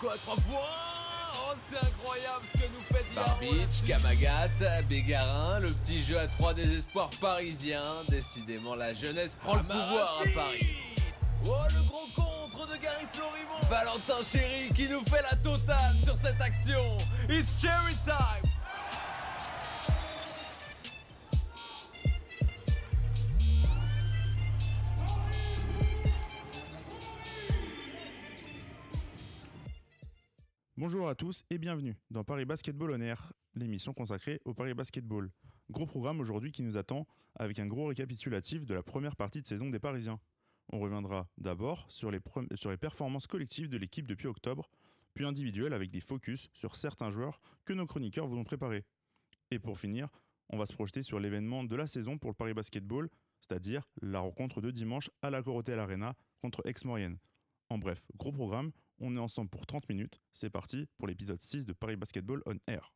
quoi 0.00 0.14
3 0.16 0.34
points 0.36 0.60
Oh, 1.48 1.54
c'est 1.70 1.78
incroyable 1.78 2.44
ce 2.52 2.58
que 2.58 2.64
nous 2.64 2.82
fait 2.88 3.04
Diarra 3.12 3.28
Barbitch, 3.28 3.84
Kamagat, 3.86 4.82
Bégarin, 4.88 5.60
le 5.60 5.68
petit 5.68 6.02
jeu 6.02 6.18
à 6.18 6.26
trois 6.26 6.54
désespoirs 6.54 7.10
parisiens. 7.20 7.82
Décidément, 8.08 8.74
la 8.74 8.94
jeunesse 8.94 9.36
prend 9.42 9.56
le 9.56 9.62
pouvoir 9.62 10.22
à 10.22 10.28
Paris. 10.34 10.76
Oh, 11.46 11.54
le 11.68 11.88
gros 11.88 12.06
contre 12.16 12.66
de 12.72 12.76
Gary 12.82 13.04
Florimont 13.12 13.68
Valentin 13.70 14.22
Chéri 14.28 14.70
qui 14.74 14.88
nous 14.88 15.04
fait 15.04 15.22
la 15.22 15.36
totale 15.36 15.94
sur 16.02 16.16
cette 16.16 16.40
action. 16.40 16.96
It's 17.28 17.54
cherry 17.60 17.94
time 18.04 18.45
Bonjour 31.06 31.12
à 31.12 31.24
tous 31.24 31.44
et 31.50 31.58
bienvenue 31.58 31.96
dans 32.10 32.24
Paris 32.24 32.46
Basketball 32.46 32.90
On 32.90 33.00
Air, 33.00 33.32
l'émission 33.54 33.94
consacrée 33.94 34.40
au 34.44 34.54
Paris 34.54 34.74
Basketball. 34.74 35.30
Gros 35.70 35.86
programme 35.86 36.18
aujourd'hui 36.18 36.50
qui 36.50 36.64
nous 36.64 36.76
attend 36.76 37.06
avec 37.36 37.60
un 37.60 37.66
gros 37.68 37.86
récapitulatif 37.86 38.66
de 38.66 38.74
la 38.74 38.82
première 38.82 39.14
partie 39.14 39.40
de 39.40 39.46
saison 39.46 39.70
des 39.70 39.78
Parisiens. 39.78 40.18
On 40.72 40.80
reviendra 40.80 41.28
d'abord 41.38 41.86
sur 41.88 42.10
les, 42.10 42.18
performances 42.76 43.28
collectives 43.28 43.68
de 43.68 43.76
l'équipe 43.76 44.08
depuis 44.08 44.26
octobre, 44.26 44.68
puis 45.14 45.24
individuelles 45.24 45.74
avec 45.74 45.92
des 45.92 46.00
focus 46.00 46.48
sur 46.52 46.74
certains 46.74 47.12
joueurs 47.12 47.40
que 47.64 47.72
nos 47.72 47.86
chroniqueurs 47.86 48.26
vous 48.26 48.38
ont 48.38 48.42
préparés. 48.42 48.84
Et 49.52 49.60
pour 49.60 49.78
finir, 49.78 50.08
on 50.48 50.58
va 50.58 50.66
se 50.66 50.72
projeter 50.72 51.04
sur 51.04 51.20
l'événement 51.20 51.62
de 51.62 51.76
la 51.76 51.86
saison 51.86 52.18
pour 52.18 52.30
le 52.30 52.34
Paris 52.34 52.52
Basketball, 52.52 53.08
c'est-à-dire 53.38 53.88
la 54.02 54.18
rencontre 54.18 54.60
de 54.60 54.72
dimanche 54.72 55.08
à 55.22 55.30
la 55.30 55.40
Corotel 55.40 55.78
Arena 55.78 56.16
contre 56.42 56.62
Aix-Maurienne. 56.66 57.18
En 57.68 57.78
bref, 57.78 58.04
gros 58.16 58.32
programme, 58.32 58.72
on 59.00 59.16
est 59.16 59.20
ensemble 59.20 59.48
pour 59.50 59.66
30 59.66 59.88
minutes. 59.88 60.20
C'est 60.32 60.50
parti 60.50 60.86
pour 60.98 61.08
l'épisode 61.08 61.40
6 61.40 61.64
de 61.64 61.72
Paris 61.72 61.96
Basketball 61.96 62.42
on 62.46 62.56
Air. 62.66 62.92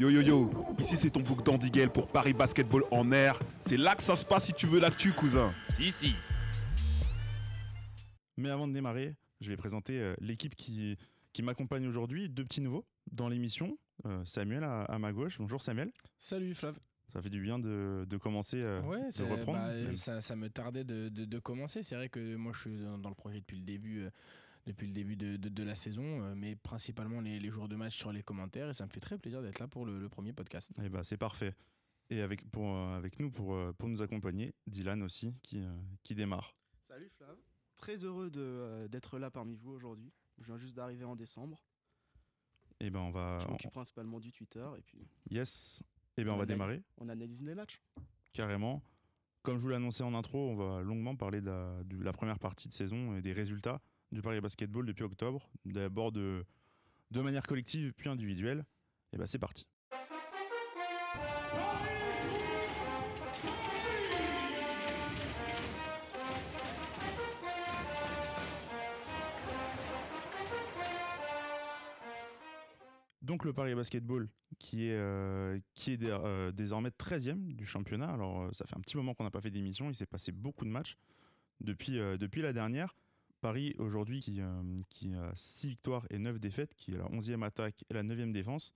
Yo 0.00 0.08
yo 0.10 0.20
yo, 0.22 0.50
ici 0.78 0.96
c'est 0.96 1.10
ton 1.10 1.20
bouc 1.20 1.44
d'Andiguel 1.44 1.90
pour 1.90 2.08
Paris 2.08 2.32
Basketball 2.32 2.82
en 2.90 3.12
air. 3.12 3.38
C'est 3.66 3.76
là 3.76 3.94
que 3.94 4.02
ça 4.02 4.16
se 4.16 4.24
passe 4.24 4.44
si 4.46 4.52
tu 4.52 4.66
veux 4.66 4.80
l'actu, 4.80 5.12
cousin. 5.12 5.52
Si, 5.74 5.92
si. 5.92 6.14
Mais 8.36 8.50
avant 8.50 8.66
de 8.66 8.72
démarrer, 8.72 9.14
je 9.40 9.50
vais 9.50 9.56
présenter 9.56 10.00
euh, 10.00 10.14
l'équipe 10.20 10.54
qui, 10.54 10.96
qui 11.32 11.42
m'accompagne 11.42 11.86
aujourd'hui. 11.86 12.28
Deux 12.28 12.44
petits 12.44 12.60
nouveaux 12.60 12.86
dans 13.12 13.28
l'émission. 13.28 13.78
Euh, 14.06 14.24
Samuel 14.24 14.64
à, 14.64 14.82
à 14.84 14.98
ma 14.98 15.12
gauche. 15.12 15.38
Bonjour 15.38 15.60
Samuel. 15.60 15.92
Salut 16.18 16.54
Flav. 16.54 16.78
Ça 17.12 17.20
fait 17.20 17.28
du 17.30 17.40
bien 17.40 17.58
de, 17.58 18.06
de 18.08 18.16
commencer, 18.16 18.62
euh, 18.62 18.80
ouais, 18.82 19.10
de 19.18 19.24
reprendre. 19.24 19.58
bah, 19.58 19.96
ça, 19.96 20.20
ça 20.22 20.36
me 20.36 20.48
tardait 20.48 20.84
de, 20.84 21.08
de- 21.08 21.24
de 21.24 21.38
commencer. 21.40 21.82
C'est 21.82 21.96
vrai 21.96 22.08
que 22.08 22.36
moi 22.36 22.52
je 22.54 22.60
suis 22.60 22.78
dans, 22.78 22.98
dans 22.98 23.08
le 23.08 23.16
projet 23.16 23.40
depuis 23.40 23.56
le 23.56 23.64
début, 23.64 24.02
euh, 24.04 24.10
depuis 24.66 24.86
le 24.86 24.92
début 24.92 25.16
de, 25.16 25.36
de- 25.36 25.48
de 25.48 25.62
la 25.62 25.74
saison, 25.74 26.22
euh, 26.22 26.34
mais 26.34 26.56
principalement 26.56 27.20
les, 27.20 27.38
les 27.40 27.50
jours 27.50 27.68
de 27.68 27.76
match 27.76 27.96
sur 27.96 28.12
les 28.12 28.22
commentaires. 28.22 28.68
Et 28.70 28.74
ça 28.74 28.84
me 28.86 28.90
fait 28.90 29.00
très 29.00 29.18
plaisir 29.18 29.42
d'être 29.42 29.58
là 29.58 29.68
pour 29.68 29.86
le, 29.86 29.98
le 29.98 30.08
premier 30.08 30.32
podcast. 30.32 30.70
Eh 30.82 30.88
ben, 30.88 31.02
c'est 31.02 31.16
parfait. 31.16 31.54
Et 32.10 32.20
avec, 32.22 32.44
pour, 32.50 32.74
euh, 32.76 32.96
avec 32.96 33.18
nous, 33.20 33.30
pour, 33.30 33.54
euh, 33.54 33.72
pour 33.72 33.88
nous 33.88 34.02
accompagner, 34.02 34.54
Dylan 34.66 35.02
aussi, 35.02 35.34
qui, 35.42 35.62
qui 36.02 36.14
démarre. 36.14 36.54
Salut 36.82 37.08
Flav, 37.08 37.36
très 37.76 38.04
heureux 38.04 38.30
d'être 38.88 39.18
là 39.18 39.30
parmi 39.30 39.54
vous 39.56 39.70
aujourd'hui. 39.70 40.12
Je 40.38 40.46
viens 40.46 40.58
juste 40.58 40.74
d'arriver 40.74 41.04
en 41.04 41.14
décembre. 41.16 41.62
Et 42.80 42.90
ben, 42.90 43.00
on 43.00 43.10
va. 43.10 43.38
Je 43.40 43.46
on- 43.46 43.50
m'occupe 43.52 43.70
principalement 43.72 44.18
du 44.20 44.32
Twitter 44.32 44.66
et 44.76 44.82
puis 44.82 45.06
yes. 45.30 45.82
Et 46.16 46.24
ben, 46.24 46.32
on 46.32 46.36
va 46.36 46.42
On 46.42 46.46
démarrer. 46.46 46.82
on 46.98 47.08
analyse 47.08 47.42
les 47.42 47.54
matchs. 47.54 47.80
carrément. 48.32 48.82
Comme 49.42 49.56
je 49.56 49.62
vous 49.62 49.68
l'ai 49.70 49.76
annoncé 49.76 50.02
en 50.02 50.14
intro, 50.14 50.50
on 50.50 50.54
va 50.56 50.82
longuement 50.82 51.16
parler 51.16 51.40
de 51.40 51.46
la, 51.46 51.82
de 51.84 52.02
la 52.02 52.12
première 52.12 52.38
partie 52.38 52.68
de 52.68 52.74
saison 52.74 53.16
et 53.16 53.22
des 53.22 53.32
résultats 53.32 53.80
du 54.12 54.22
Paris 54.22 54.40
Basketball 54.40 54.86
depuis 54.86 55.04
octobre. 55.04 55.48
D'abord 55.64 56.12
de, 56.12 56.44
manière 57.12 57.46
collective 57.46 57.92
puis 57.96 58.08
individuelle. 58.08 58.64
Et 59.12 59.18
ben 59.18 59.26
c'est 59.26 59.38
parti. 59.38 59.66
Donc 73.22 73.44
le 73.44 73.52
Paris 73.52 73.76
Basketball 73.76 74.28
qui 74.58 74.88
est, 74.88 74.96
euh, 74.96 75.58
qui 75.74 75.92
est 75.92 76.02
euh, 76.02 76.50
désormais 76.50 76.88
13e 76.88 77.54
du 77.54 77.64
championnat. 77.64 78.10
Alors 78.12 78.42
euh, 78.42 78.50
ça 78.52 78.66
fait 78.66 78.76
un 78.76 78.80
petit 78.80 78.96
moment 78.96 79.14
qu'on 79.14 79.22
n'a 79.22 79.30
pas 79.30 79.40
fait 79.40 79.52
d'émission, 79.52 79.88
il 79.88 79.94
s'est 79.94 80.06
passé 80.06 80.32
beaucoup 80.32 80.64
de 80.64 80.70
matchs 80.70 80.96
depuis 81.60 82.42
la 82.42 82.52
dernière. 82.52 82.96
Paris 83.40 83.74
aujourd'hui 83.78 84.20
qui, 84.20 84.40
euh, 84.40 84.62
qui 84.88 85.12
a 85.14 85.32
6 85.34 85.68
victoires 85.68 86.06
et 86.10 86.18
9 86.18 86.38
défaites, 86.38 86.74
qui 86.74 86.92
est 86.92 86.98
la 86.98 87.04
11e 87.10 87.42
attaque 87.42 87.84
et 87.90 87.94
la 87.94 88.02
9e 88.02 88.32
défense, 88.32 88.74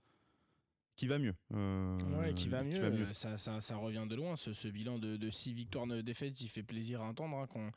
qui 0.95 1.07
va 1.07 1.19
mieux. 1.19 1.35
Euh, 1.53 1.97
ouais, 2.19 2.33
qui 2.33 2.47
va 2.49 2.63
mieux. 2.63 2.81
Ça, 3.13 3.37
ça, 3.37 3.61
ça 3.61 3.75
revient 3.77 4.05
de 4.09 4.15
loin. 4.15 4.35
Ce, 4.35 4.53
ce 4.53 4.67
bilan 4.67 4.97
de 4.99 5.29
6 5.29 5.53
victoires, 5.53 5.85
9 5.87 6.03
défaites, 6.03 6.39
il 6.41 6.49
fait 6.49 6.63
plaisir 6.63 7.01
à 7.01 7.05
entendre. 7.05 7.37
hein, 7.37 7.47
quand, 7.49 7.69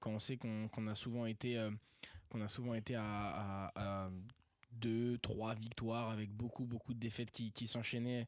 quand 0.00 0.10
on 0.10 0.18
sait 0.18 0.36
qu'on, 0.36 0.68
qu'on 0.68 0.86
a 0.88 0.94
souvent 0.94 1.26
été, 1.26 1.56
euh, 1.58 1.70
qu'on 2.28 2.40
a 2.40 2.48
souvent 2.48 2.74
été 2.74 2.94
à, 2.96 3.04
à- 3.04 4.04
à 4.06 4.10
deux, 4.80 5.18
trois 5.18 5.54
victoires 5.54 6.10
avec 6.10 6.30
beaucoup, 6.30 6.66
beaucoup 6.66 6.94
de 6.94 6.98
défaites 6.98 7.30
qui, 7.30 7.66
s'enchaînaient, 7.66 8.26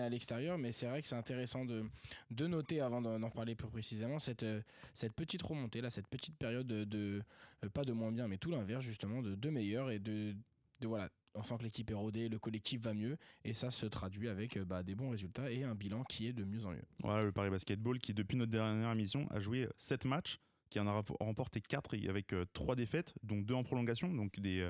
à 0.00 0.08
l'extérieur. 0.08 0.58
Mais 0.58 0.72
c'est 0.72 0.86
vrai 0.86 1.02
que 1.02 1.08
c'est 1.08 1.16
intéressant 1.16 1.64
de, 1.64 2.46
noter, 2.46 2.80
avant 2.80 3.00
d'en 3.00 3.30
parler 3.30 3.54
plus 3.54 3.68
précisément, 3.68 4.18
cette, 4.18 4.42
euh, 4.42 4.60
cette 4.94 5.14
petite 5.14 5.42
remontée, 5.42 5.80
là, 5.80 5.90
cette 5.90 6.08
petite 6.08 6.36
période 6.36 6.66
de, 6.66 7.22
euh, 7.64 7.68
pas 7.68 7.84
de 7.84 7.92
moins 7.92 8.12
bien, 8.12 8.28
mais 8.28 8.38
tout 8.38 8.50
l'inverse, 8.50 8.84
justement, 8.84 9.22
de, 9.22 9.34
de 9.34 9.50
meilleur 9.50 9.90
et 9.90 9.98
de, 9.98 10.34
voilà. 10.82 11.08
On 11.34 11.44
sent 11.44 11.58
que 11.58 11.62
l'équipe 11.62 11.88
est 11.88 11.94
rodée, 11.94 12.28
le 12.28 12.40
collectif 12.40 12.80
va 12.80 12.92
mieux, 12.92 13.16
et 13.44 13.54
ça 13.54 13.70
se 13.70 13.86
traduit 13.86 14.28
avec 14.28 14.56
euh, 14.56 14.64
bah, 14.64 14.82
des 14.82 14.96
bons 14.96 15.10
résultats 15.10 15.48
et 15.48 15.62
un 15.62 15.76
bilan 15.76 16.02
qui 16.02 16.26
est 16.26 16.32
de 16.32 16.42
mieux 16.42 16.66
en 16.66 16.72
mieux. 16.72 16.82
Voilà 17.04 17.22
le 17.22 17.30
Paris 17.30 17.50
Basketball 17.50 18.00
qui, 18.00 18.12
depuis 18.14 18.36
notre 18.36 18.50
dernière 18.50 18.90
émission, 18.90 19.28
a 19.30 19.38
joué 19.38 19.68
7 19.76 20.06
matchs, 20.06 20.40
qui 20.70 20.80
en 20.80 20.88
a 20.88 21.02
remporté 21.20 21.60
4 21.60 22.08
avec 22.08 22.34
3 22.52 22.74
défaites, 22.74 23.14
donc 23.22 23.44
2 23.44 23.54
en 23.54 23.62
prolongation, 23.62 24.12
donc 24.12 24.40
des, 24.40 24.68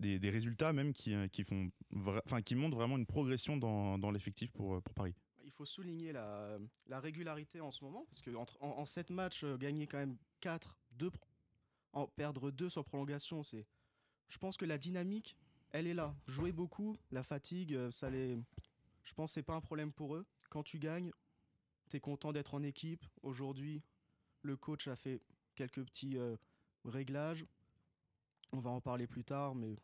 des, 0.00 0.30
résultats 0.30 0.72
même 0.72 0.92
qui, 0.92 1.14
euh, 1.14 1.28
qui, 1.28 1.44
font 1.44 1.70
enfin, 2.24 2.42
qui 2.42 2.54
montrent 2.54 2.76
vraiment 2.76 2.96
une 2.96 3.06
progression 3.06 3.56
dans, 3.56 3.98
dans 3.98 4.10
l'effectif 4.10 4.50
pour, 4.52 4.76
euh, 4.76 4.80
pour 4.80 4.94
Paris. 4.94 5.14
Il 5.44 5.50
faut 5.50 5.64
souligner 5.64 6.12
la, 6.12 6.58
la 6.86 7.00
régularité 7.00 7.60
en 7.60 7.70
ce 7.70 7.84
moment, 7.84 8.06
parce 8.10 8.22
que 8.22 8.34
entre, 8.34 8.56
en, 8.60 8.78
en 8.78 8.84
7 8.84 9.10
matchs, 9.10 9.44
euh, 9.44 9.56
gagner 9.56 9.86
quand 9.86 9.98
même 9.98 10.16
4, 10.40 10.78
2, 10.92 11.10
en 11.92 12.06
perdre 12.06 12.50
2 12.50 12.68
sur 12.68 12.84
prolongation, 12.84 13.42
c'est. 13.42 13.66
Je 14.28 14.36
pense 14.36 14.58
que 14.58 14.66
la 14.66 14.76
dynamique, 14.76 15.38
elle 15.70 15.86
est 15.86 15.94
là. 15.94 16.14
Jouer 16.26 16.52
beaucoup, 16.52 16.96
la 17.10 17.22
fatigue, 17.22 17.90
ça 17.90 18.10
les. 18.10 18.38
Je 19.04 19.14
pense 19.14 19.30
que 19.30 19.34
c'est 19.34 19.42
pas 19.42 19.54
un 19.54 19.62
problème 19.62 19.90
pour 19.90 20.14
eux. 20.14 20.26
Quand 20.50 20.62
tu 20.62 20.78
gagnes, 20.78 21.12
tu 21.88 21.96
es 21.96 22.00
content 22.00 22.32
d'être 22.32 22.52
en 22.52 22.62
équipe. 22.62 23.06
Aujourd'hui, 23.22 23.82
le 24.42 24.54
coach 24.58 24.86
a 24.86 24.96
fait 24.96 25.22
quelques 25.54 25.82
petits 25.82 26.18
réglages. 26.84 27.46
On 28.52 28.60
va 28.60 28.68
en 28.68 28.82
parler 28.82 29.06
plus 29.06 29.24
tard, 29.24 29.54
mais 29.54 29.78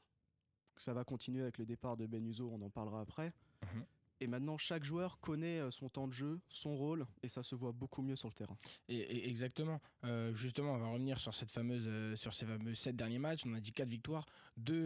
ça 0.83 0.93
va 0.93 1.05
continuer 1.05 1.43
avec 1.43 1.59
le 1.59 1.67
départ 1.67 1.97
de 1.97 2.07
Ben 2.07 2.25
Uzo, 2.27 2.51
on 2.53 2.63
en 2.65 2.71
parlera 2.71 3.01
après. 3.01 3.33
Mhm. 3.63 3.85
Et 4.21 4.27
maintenant, 4.27 4.57
chaque 4.57 4.85
joueur 4.85 5.19
connaît 5.21 5.61
euh, 5.61 5.71
son 5.71 5.89
temps 5.89 6.07
de 6.07 6.13
jeu, 6.13 6.41
son 6.49 6.77
rôle, 6.77 7.07
et 7.23 7.29
ça 7.29 7.43
se 7.43 7.55
voit 7.55 7.73
beaucoup 7.73 8.03
mieux 8.03 8.17
sur 8.17 8.29
le 8.29 8.35
terrain. 8.35 8.57
Et, 8.89 9.29
exactement. 9.29 9.81
Euh, 10.05 10.33
justement, 10.35 10.75
on 10.75 10.79
va 10.79 10.89
revenir 10.89 11.19
sur 11.19 11.35
cette 11.35 11.51
fameuse, 11.51 11.85
euh, 11.87 12.17
sur 12.17 12.33
ces 12.33 12.47
fameux 12.47 12.75
sept 12.75 12.95
derniers 12.95 13.19
matchs. 13.19 13.43
On 13.47 13.55
a 13.55 13.61
dit 13.61 13.73
quatre 13.73 13.89
victoires, 13.89 14.27
deux 14.57 14.85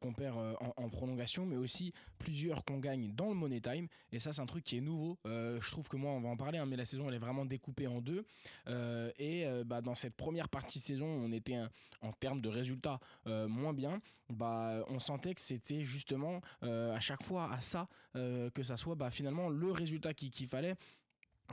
qu'on 0.00 0.12
perd 0.12 0.38
en, 0.76 0.88
prolongation, 0.88 1.44
mais 1.44 1.56
aussi 1.56 1.92
plusieurs 2.18 2.64
qu'on 2.64 2.78
gagne 2.78 3.12
dans 3.12 3.28
le 3.28 3.34
money 3.34 3.60
time. 3.60 3.88
Et 4.12 4.18
ça, 4.18 4.32
c'est 4.32 4.40
un 4.40 4.46
truc 4.46 4.64
qui 4.64 4.76
est 4.76 4.80
nouveau. 4.80 5.18
Je 5.24 5.70
trouve 5.70 5.88
que 5.88 5.96
moi, 5.96 6.12
on 6.12 6.20
va 6.20 6.28
en 6.28 6.36
parler, 6.36 6.58
hein, 6.58 6.66
mais 6.66 6.76
la 6.76 6.84
saison, 6.84 7.08
elle 7.08 7.14
est 7.14 7.18
vraiment 7.18 7.44
découpée 7.44 7.86
en 7.86 8.00
deux. 8.00 8.24
Et 9.18 9.46
bah, 9.66 9.80
dans 9.80 9.94
cette 9.94 10.14
première 10.14 10.48
partie 10.48 10.78
de 10.78 10.84
saison, 10.84 11.06
on 11.06 11.32
était 11.32 11.54
un- 11.54 11.70
en 12.02 12.12
termes 12.12 12.40
de 12.40 12.48
résultats 12.48 13.00
moins 13.26 13.72
bien. 13.72 14.00
Bah, 14.28 14.84
on 14.88 15.00
sentait 15.00 15.34
que 15.34 15.40
c'était 15.40 15.84
justement 15.84 16.40
à 16.62 17.00
chaque 17.00 17.24
fois 17.24 17.52
à 17.52 17.60
ça 17.60 17.88
euh, 18.16 18.50
que 18.60 18.66
ça 18.66 18.76
soit 18.76 18.94
bah, 18.94 19.10
finalement 19.10 19.48
le 19.48 19.72
résultat 19.72 20.12
qu'il 20.14 20.30
qu'il 20.30 20.46
fallait. 20.46 20.76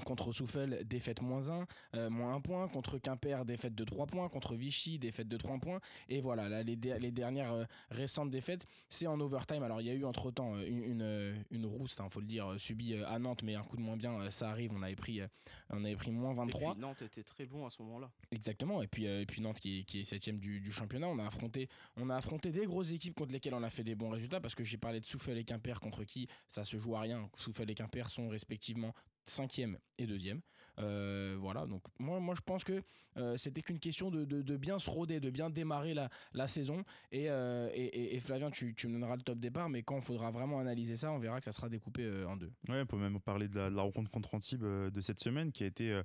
Contre 0.03 0.33
Souffel, 0.33 0.85
défaite 0.85 1.21
moins 1.21 1.49
1, 1.49 1.67
euh, 1.95 2.09
moins 2.09 2.35
1 2.35 2.41
point. 2.41 2.67
Contre 2.67 2.97
Quimper, 2.97 3.45
défaite 3.45 3.75
de 3.75 3.83
3 3.83 4.07
points. 4.07 4.29
Contre 4.29 4.55
Vichy, 4.55 4.99
défaite 4.99 5.27
de 5.27 5.37
3 5.37 5.57
points. 5.59 5.79
Et 6.09 6.21
voilà, 6.21 6.49
là, 6.49 6.63
les, 6.63 6.75
dernières 6.75 7.53
euh, 7.53 7.65
récentes 7.89 8.31
défaites, 8.31 8.65
c'est 8.89 9.07
en 9.07 9.19
overtime. 9.19 9.63
Alors, 9.63 9.81
il 9.81 9.87
y 9.87 9.89
a 9.89 9.93
eu 9.93 10.05
entre-temps 10.05 10.55
euh, 10.55 10.65
une, 10.67 10.83
une, 10.83 11.45
une 11.51 11.65
rouste, 11.65 12.01
il 12.03 12.11
faut 12.11 12.19
le 12.19 12.25
dire, 12.25 12.55
subie 12.57 12.95
à 12.95 13.19
Nantes, 13.19 13.43
mais 13.43 13.55
un 13.55 13.63
coup 13.63 13.77
de 13.77 13.81
moins 13.81 13.97
bien, 13.97 14.29
ça 14.31 14.49
arrive. 14.49 14.71
On 14.73 14.81
avait 14.81 14.95
pris, 14.95 15.21
on 15.69 15.83
avait 15.83 15.95
pris 15.95 16.11
moins 16.11 16.33
Et 16.33 16.35
23. 16.35 16.73
puis 16.73 16.81
Nantes 16.81 17.01
était 17.01 17.23
très 17.23 17.45
bon 17.45 17.65
à 17.65 17.69
ce 17.69 17.81
moment-là. 17.81 18.09
Exactement. 18.31 18.81
Et 18.81 18.87
puis, 18.87 19.05
et 19.05 19.25
puis 19.25 19.41
Nantes 19.41 19.59
qui 19.59 19.79
est, 19.79 19.83
qui 19.83 20.01
est 20.01 20.03
septième 20.03 20.39
du, 20.39 20.59
du 20.59 20.71
championnat. 20.71 21.07
On 21.07 21.19
a, 21.19 21.25
affronté, 21.25 21.69
on 21.95 22.09
a 22.09 22.15
affronté 22.15 22.51
des 22.51 22.65
grosses 22.65 22.91
équipes 22.91 23.15
contre 23.15 23.31
lesquelles 23.31 23.53
on 23.53 23.63
a 23.63 23.69
fait 23.69 23.83
des 23.83 23.95
bons 23.95 24.09
résultats 24.09 24.39
parce 24.39 24.55
que 24.55 24.63
j'ai 24.63 24.77
parlé 24.77 24.99
de 24.99 25.05
Souffel 25.05 25.37
et 25.37 25.43
Quimper 25.43 25.79
contre 25.79 26.03
qui 26.03 26.27
ça 26.47 26.63
se 26.63 26.77
joue 26.77 26.95
à 26.95 27.01
rien. 27.01 27.29
Souffel 27.35 27.69
et 27.69 27.75
Quimper 27.75 28.09
sont 28.09 28.29
respectivement 28.29 28.93
cinquième 29.29 29.77
et 29.97 30.05
deuxième. 30.07 30.41
Euh, 30.79 31.35
voilà, 31.39 31.65
donc 31.65 31.81
moi, 31.97 32.19
moi 32.19 32.35
je 32.35 32.41
pense 32.41 32.63
que 32.63 32.83
euh, 33.17 33.35
c'était 33.35 33.63
qu'une 33.63 33.79
question 33.79 34.11
de, 34.11 34.25
de- 34.25 34.57
bien 34.57 34.77
se 34.77 34.89
roder, 34.91 35.19
de 35.19 35.31
bien 35.31 35.49
démarrer 35.49 35.95
la, 35.95 36.09
la 36.33 36.47
saison. 36.47 36.83
Et, 37.11 37.31
euh, 37.31 37.69
et, 37.73 37.85
et- 37.85 38.15
et 38.15 38.19
Flavien, 38.19 38.51
tu, 38.51 38.75
tu 38.75 38.87
me 38.87 38.93
donneras 38.93 39.15
le 39.15 39.23
top 39.23 39.39
départ, 39.39 39.69
mais 39.69 39.81
quand 39.81 39.95
il 39.97 40.03
faudra 40.03 40.29
vraiment 40.29 40.59
analyser 40.59 40.95
ça, 40.95 41.11
on 41.11 41.17
verra 41.17 41.39
que 41.39 41.45
ça 41.45 41.51
sera 41.51 41.67
découpé 41.67 42.25
en 42.25 42.37
deux. 42.37 42.51
Ouais, 42.69 42.81
on 42.81 42.85
peut 42.85 42.97
même 42.97 43.19
parler 43.19 43.47
de 43.47 43.59
la, 43.59 43.81
rencontre 43.81 44.11
contre 44.11 44.35
Antibes 44.35 44.63
de 44.63 45.01
cette 45.01 45.19
semaine 45.19 45.51
qui 45.51 45.63
a 45.63 45.67
été, 45.67 45.99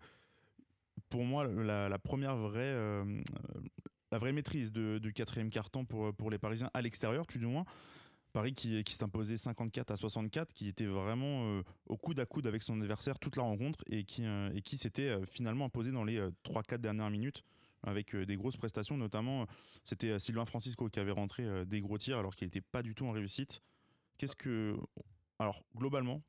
pour 1.11 1.25
moi, 1.25 1.47
la, 1.47 1.99
première 1.99 2.37
vraie, 2.37 2.75
la 4.11 4.19
vraie 4.19 4.33
maîtrise 4.33 4.73
du 4.73 5.13
quatrième 5.13 5.51
carton 5.51 5.85
pour, 5.85 6.15
pour 6.15 6.31
les 6.31 6.39
Parisiens 6.39 6.71
à 6.73 6.81
l'extérieur, 6.81 7.27
tout 7.27 7.39
du 7.39 7.47
moins. 7.47 7.67
Paris 8.33 8.55
qui, 8.55 8.83
s'est 8.89 9.03
imposé 9.03 9.37
54 9.37 9.91
à 9.91 9.97
64, 9.97 10.53
qui 10.55 10.69
était 10.69 10.87
vraiment 10.87 11.45
euh, 11.45 11.63
au 11.87 11.97
coude 11.97 12.19
à 12.19 12.27
coude 12.27 12.47
avec 12.47 12.63
son 12.63 12.81
adversaire 12.81 13.19
toute 13.19 13.37
la 13.37 13.43
rencontre 13.43 13.85
et 13.87 14.05
qui, 14.05 14.25
euh, 14.25 14.51
s'était 14.77 15.09
euh, 15.09 15.27
finalement 15.27 15.67
imposé 15.67 15.93
dans 15.93 16.05
les 16.05 16.19
3-4 16.45 16.79
dernières 16.79 17.11
minutes 17.11 17.43
avec 17.85 18.15
des 18.15 18.37
grosses 18.37 18.57
prestations, 18.57 18.97
notamment 18.97 19.45
c'était 19.85 20.21
Sylvain 20.21 20.45
Francisco 20.45 20.89
qui 20.89 21.01
avait 21.01 21.11
rentré 21.11 21.67
des 21.67 21.81
gros 21.81 21.99
tirs 21.99 22.17
alors 22.17 22.37
qu'il 22.37 22.47
n'était 22.47 22.61
pas 22.61 22.81
du 22.81 22.95
tout 22.95 23.05
en 23.07 23.11
réussite. 23.11 23.61
Qu'est-ce 24.19 24.37
que. 24.37 24.77
Alors, 25.41 25.65
globalement, 25.75 26.23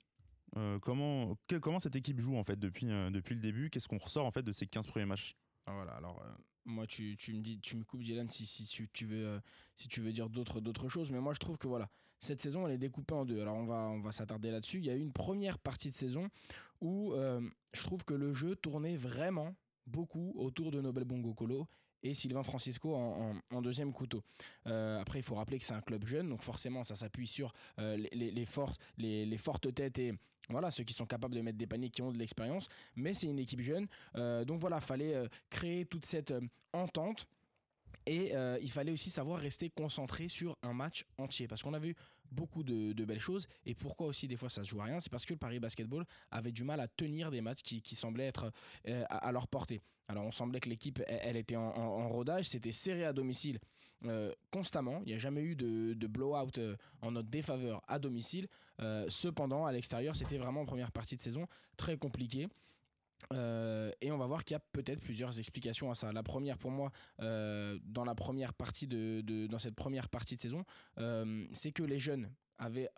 comment, 0.81 1.37
cette 1.79 1.95
équipe 1.95 2.19
joue 2.19 2.37
en 2.37 2.43
fait 2.43 2.57
depuis, 2.57 2.87
le 2.87 3.35
début? 3.35 3.69
Qu'est-ce 3.69 3.87
qu'on 3.87 3.99
ressort 3.99 4.25
en 4.25 4.31
fait 4.31 4.41
de 4.41 4.51
ces 4.51 4.65
15 4.65 4.87
premiers 4.87 5.05
matchs? 5.05 5.35
Voilà, 5.67 5.93
alors 5.93 6.21
euh, 6.21 6.31
moi 6.65 6.87
tu, 6.87 7.15
me 7.29 7.41
dis, 7.41 7.59
tu 7.59 7.75
me 7.75 7.83
coupes 7.83 8.03
Dylan 8.03 8.29
si, 8.29 8.45
tu 8.93 9.05
veux, 9.05 9.27
euh, 9.27 9.39
si 9.77 9.87
tu 9.87 10.01
veux 10.01 10.11
dire 10.11 10.29
d'autres, 10.29 10.89
choses, 10.89 11.11
mais 11.11 11.19
moi 11.19 11.33
je 11.33 11.39
trouve 11.39 11.57
que 11.57 11.67
voilà, 11.67 11.89
cette 12.19 12.41
saison 12.41 12.67
elle 12.67 12.73
est 12.73 12.77
découpée 12.77 13.13
en 13.13 13.25
deux. 13.25 13.41
Alors 13.41 13.55
on 13.55 13.65
va, 13.65 13.89
on 13.89 14.01
va 14.01 14.11
s'attarder 14.11 14.51
là-dessus. 14.51 14.79
Il 14.79 14.85
y 14.85 14.89
a 14.89 14.95
eu 14.95 14.99
une 14.99 15.13
première 15.13 15.59
partie 15.59 15.89
de 15.89 15.95
saison 15.95 16.29
où 16.81 17.13
euh, 17.13 17.41
je 17.73 17.83
trouve 17.83 18.03
que 18.03 18.13
le 18.13 18.33
jeu 18.33 18.55
tournait 18.55 18.97
vraiment 18.97 19.55
beaucoup 19.87 20.33
autour 20.35 20.71
de 20.71 20.81
Nobel 20.81 21.03
Bongo 21.05 21.33
Colo 21.33 21.67
et 22.01 22.13
Sylvain 22.13 22.43
Francisco 22.43 22.93
en, 22.93 23.61
deuxième 23.61 23.93
couteau. 23.93 24.23
Après, 24.65 25.19
il 25.19 25.23
faut 25.23 25.35
rappeler 25.35 25.57
que 25.57 25.63
c'est 25.63 25.73
un 25.73 25.81
club 25.81 26.05
jeune, 26.05 26.27
donc 26.27 26.41
forcément, 26.41 26.83
ça 26.83 26.97
s'appuie 26.97 27.27
sur 27.27 27.53
les, 27.77 28.09
les 28.31 29.37
fortes 29.37 29.73
têtes 29.73 29.99
et 29.99 30.13
voilà 30.49 30.71
ceux 30.71 30.83
qui 30.83 30.93
sont 30.93 31.05
capables 31.05 31.35
de 31.35 31.41
mettre 31.41 31.57
des 31.57 31.67
paniers, 31.67 31.89
qui 31.89 32.01
ont 32.01 32.11
de 32.11 32.17
l'expérience. 32.17 32.67
Mais 32.95 33.13
c'est 33.13 33.27
une 33.27 33.39
équipe 33.39 33.61
jeune, 33.61 33.87
euh, 34.15 34.43
donc 34.45 34.59
voilà, 34.59 34.81
fallait 34.81 35.15
euh, 35.15 35.27
créer 35.49 35.85
toute 35.85 36.05
cette 36.05 36.31
euh, 36.31 36.41
entente. 36.73 37.27
Et 38.05 38.33
il 38.61 38.69
fallait 38.69 38.91
aussi 38.91 39.09
savoir 39.09 39.39
rester 39.39 39.69
concentré 39.69 40.27
sur 40.27 40.57
un 40.61 40.73
match 40.73 41.05
entier. 41.17 41.47
Parce 41.47 41.63
qu'on 41.63 41.73
a 41.73 41.79
vu 41.79 41.95
beaucoup 42.29 42.61
de, 42.61 43.05
belles 43.05 43.17
choses. 43.17 43.47
Et 43.65 43.75
pourquoi 43.75 44.07
aussi 44.07 44.27
des 44.27 44.35
fois 44.35 44.49
ça 44.49 44.61
se 44.61 44.69
joue 44.71 44.81
à 44.81 44.85
rien 44.85 44.99
C'est 44.99 45.09
parce 45.09 45.25
que 45.25 45.31
le 45.31 45.39
Paris 45.39 45.61
Basketball 45.61 46.03
avait 46.29 46.51
du 46.51 46.65
mal 46.65 46.81
à 46.81 46.89
tenir 46.89 47.31
des 47.31 47.39
matchs 47.39 47.61
qui, 47.63 47.95
semblaient 47.95 48.25
être 48.25 48.51
à, 49.09 49.31
leur 49.31 49.47
portée. 49.47 49.81
Alors 50.09 50.25
on 50.25 50.33
semblait 50.33 50.59
que 50.59 50.67
l'équipe, 50.67 51.01
elle, 51.07 51.37
était 51.37 51.55
en- 51.55 51.61
en 51.61 52.09
rodage. 52.09 52.49
C'était 52.49 52.73
serré 52.73 53.05
à 53.05 53.13
domicile 53.13 53.57
euh, 54.05 54.33
constamment. 54.51 55.01
Il 55.05 55.09
n'y 55.09 55.13
a 55.13 55.17
jamais 55.17 55.41
eu 55.41 55.55
de, 55.55 56.07
blowout 56.07 56.57
euh, 56.57 56.75
en 57.01 57.11
notre 57.11 57.29
défaveur 57.29 57.81
à 57.87 57.99
domicile. 57.99 58.47
Euh, 58.81 59.05
cependant, 59.09 59.65
à 59.65 59.71
l'extérieur, 59.71 60.15
c'était 60.15 60.37
vraiment 60.37 60.61
en 60.61 60.65
première 60.65 60.91
partie 60.91 61.15
de 61.15 61.21
saison 61.21 61.47
très 61.77 61.97
compliqué. 61.97 62.47
Et 63.31 64.11
on 64.11 64.17
va 64.17 64.27
voir 64.27 64.43
qu'il 64.43 64.53
y 64.53 64.57
a 64.57 64.63
peut-être 64.73 64.99
plusieurs 64.99 65.39
explications 65.39 65.89
à 65.89 65.95
ça. 65.95 66.11
La 66.11 66.21
première, 66.21 66.59
pour 66.59 66.69
moi, 66.69 66.91
dans 67.17 68.03
la 68.05 68.13
première 68.13 68.53
partie 68.53 68.85
de, 68.85 69.47
dans 69.47 69.57
cette 69.57 69.73
première 69.73 70.07
partie 70.07 70.35
de 70.35 70.41
saison, 70.41 70.65
c'est 71.53 71.71
que 71.71 71.81
les 71.81 71.97
jeunes 71.97 72.29
avaient 72.59 72.89